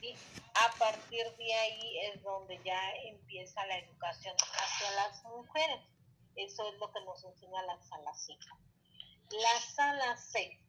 Y 0.01 0.15
a 0.61 0.71
partir 0.77 1.25
de 1.37 1.53
ahí 1.53 1.99
es 2.07 2.21
donde 2.21 2.61
ya 2.63 2.79
empieza 3.05 3.65
la 3.65 3.79
educación 3.79 4.35
hacia 4.35 4.91
las 4.91 5.23
mujeres. 5.23 5.81
Eso 6.35 6.67
es 6.67 6.77
lo 6.79 6.91
que 6.91 7.01
nos 7.01 7.23
enseña 7.23 7.63
la 7.63 7.81
sala 7.81 8.13
5. 8.13 8.39
La 9.31 9.59
sala 9.59 10.17
6. 10.17 10.59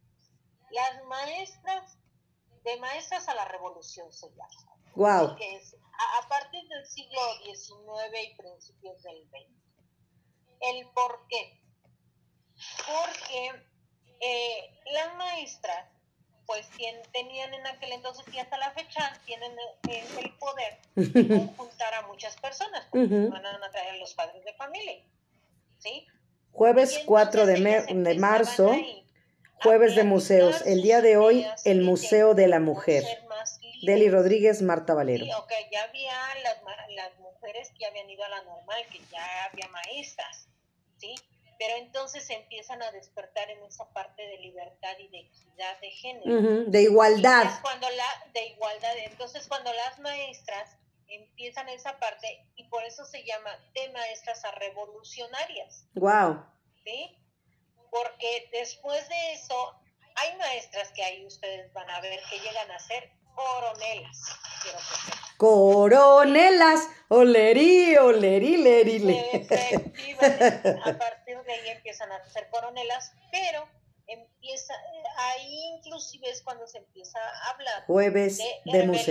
Las 0.70 1.05
maestras, 1.05 1.99
de 2.64 2.76
maestras 2.78 3.28
a 3.28 3.34
la 3.34 3.45
revolución 3.45 4.11
se 4.12 4.30
llama. 4.30 4.72
Wow. 4.95 5.36
Que 5.36 5.57
es 5.57 5.74
a, 5.74 6.28
partir 6.28 6.66
del 6.68 6.86
siglo 6.86 7.20
XIX 7.45 8.30
y 8.30 8.36
principios 8.36 9.03
del 9.03 9.28
XX. 9.28 9.62
¿El 10.61 10.88
por 10.93 11.26
qué? 11.28 11.61
Porque 12.86 13.66
eh, 14.20 14.80
las 14.93 15.14
maestras 15.16 15.91
pues 16.47 16.68
tenían 17.12 17.55
en 17.55 17.66
aquel 17.66 17.93
entonces 17.93 18.24
y 18.32 18.38
hasta 18.38 18.59
la 18.59 18.70
fecha 18.72 19.18
tienen 19.24 19.53
el, 19.88 20.32
poder 20.34 20.78
de 20.95 21.49
juntar 21.57 21.95
a 21.95 22.03
muchas 22.07 22.36
personas, 22.36 22.86
porque 22.90 23.07
van 23.07 23.47
a 23.47 23.70
traer 23.70 23.95
a 23.95 23.97
los 23.97 24.14
padres 24.14 24.45
de 24.45 24.53
familia, 24.55 25.01
¿sí? 25.78 26.07
Jueves 26.53 27.01
4 27.07 27.47
de, 27.47 27.84
de 27.95 28.14
marzo, 28.16 28.76
jueves 29.62 29.95
de 29.95 30.05
museos. 30.05 30.62
El 30.66 30.82
día 30.82 31.01
de 31.01 31.16
hoy, 31.16 31.47
el 31.64 31.80
Museo 31.82 32.34
de 32.34 32.49
la 32.49 32.61
Mujer. 32.61 33.05
Deli 33.82 34.09
Rodríguez, 34.09 34.62
Marta 34.62 34.95
Valero. 34.95 35.24
Sí, 35.24 35.32
ok, 35.32 35.53
ya 35.72 35.82
había 35.84 36.14
las, 36.45 36.57
las 36.95 37.18
mujeres 37.18 37.72
que 37.76 37.84
habían 37.86 38.09
ido 38.09 38.24
a 38.24 38.28
la 38.28 38.43
normal, 38.45 38.80
que 38.93 39.01
ya 39.11 39.45
había 39.51 39.68
maestras, 39.68 40.47
¿sí? 40.99 41.14
Pero 41.63 41.77
entonces 41.77 42.29
empiezan 42.31 42.83
a 42.83 42.91
despertar 42.91 43.49
en 43.49 43.63
esa 43.65 43.89
parte 43.93 44.27
de 44.27 44.39
libertad 44.39 44.99
y 44.99 45.07
de 45.09 45.21
equidad 45.21 45.81
de 45.81 45.91
género. 45.91 46.65
de 46.67 46.83
igualdad. 46.83 47.61
cuando 47.63 47.89
la, 47.91 48.31
de 48.33 48.47
igualdad, 48.47 48.93
entonces 49.05 49.47
cuando 49.47 49.73
las 49.73 50.01
maestras 50.01 50.77
empiezan 51.07 51.69
esa 51.69 52.01
parte 52.01 52.49
y 52.57 52.65
por 52.65 52.83
eso 52.85 53.05
se 53.05 53.25
llama 53.25 53.51
de 53.75 53.91
maestras 53.91 54.45
a 54.45 54.51
revolucionarias. 54.53 55.87
Wow. 55.95 56.45
¿Sí? 56.83 57.17
Porque 57.91 58.49
después 58.51 59.09
de 59.09 59.33
eso 59.35 59.81
hay 60.17 60.37
maestras 60.39 60.91
que 60.91 61.05
ahí 61.05 61.25
ustedes 61.25 61.73
van 61.73 61.89
a 61.91 62.01
ver 62.01 62.19
que 62.29 62.41
llegan 62.41 62.71
a 62.73 62.79
ser 62.81 63.13
coronelas. 63.35 64.18
quiero 64.62 64.78
que 64.78 64.85
sepas. 64.85 65.33
Coronelas, 65.37 66.89
olerí, 67.09 67.97
olerí, 67.97 68.57
lerí, 68.57 68.99
le. 69.01 69.37
Efectivamente, 69.37 70.78
a 70.85 70.99
partir 70.99 71.43
de 71.43 71.53
ahí 71.53 71.68
empiezan 71.70 72.12
a 72.12 72.16
hacer 72.16 72.49
coronelas, 72.51 73.12
pero 73.30 73.66
empieza, 74.07 74.74
ahí 75.16 75.76
inclusive 75.76 76.30
es 76.30 76.43
cuando 76.43 76.66
se 76.66 76.78
empieza 76.78 77.18
a 77.18 77.51
hablar 77.51 77.85
Jueves 77.87 78.39
de 78.39 78.45
de 78.64 78.87
museo. 78.87 79.01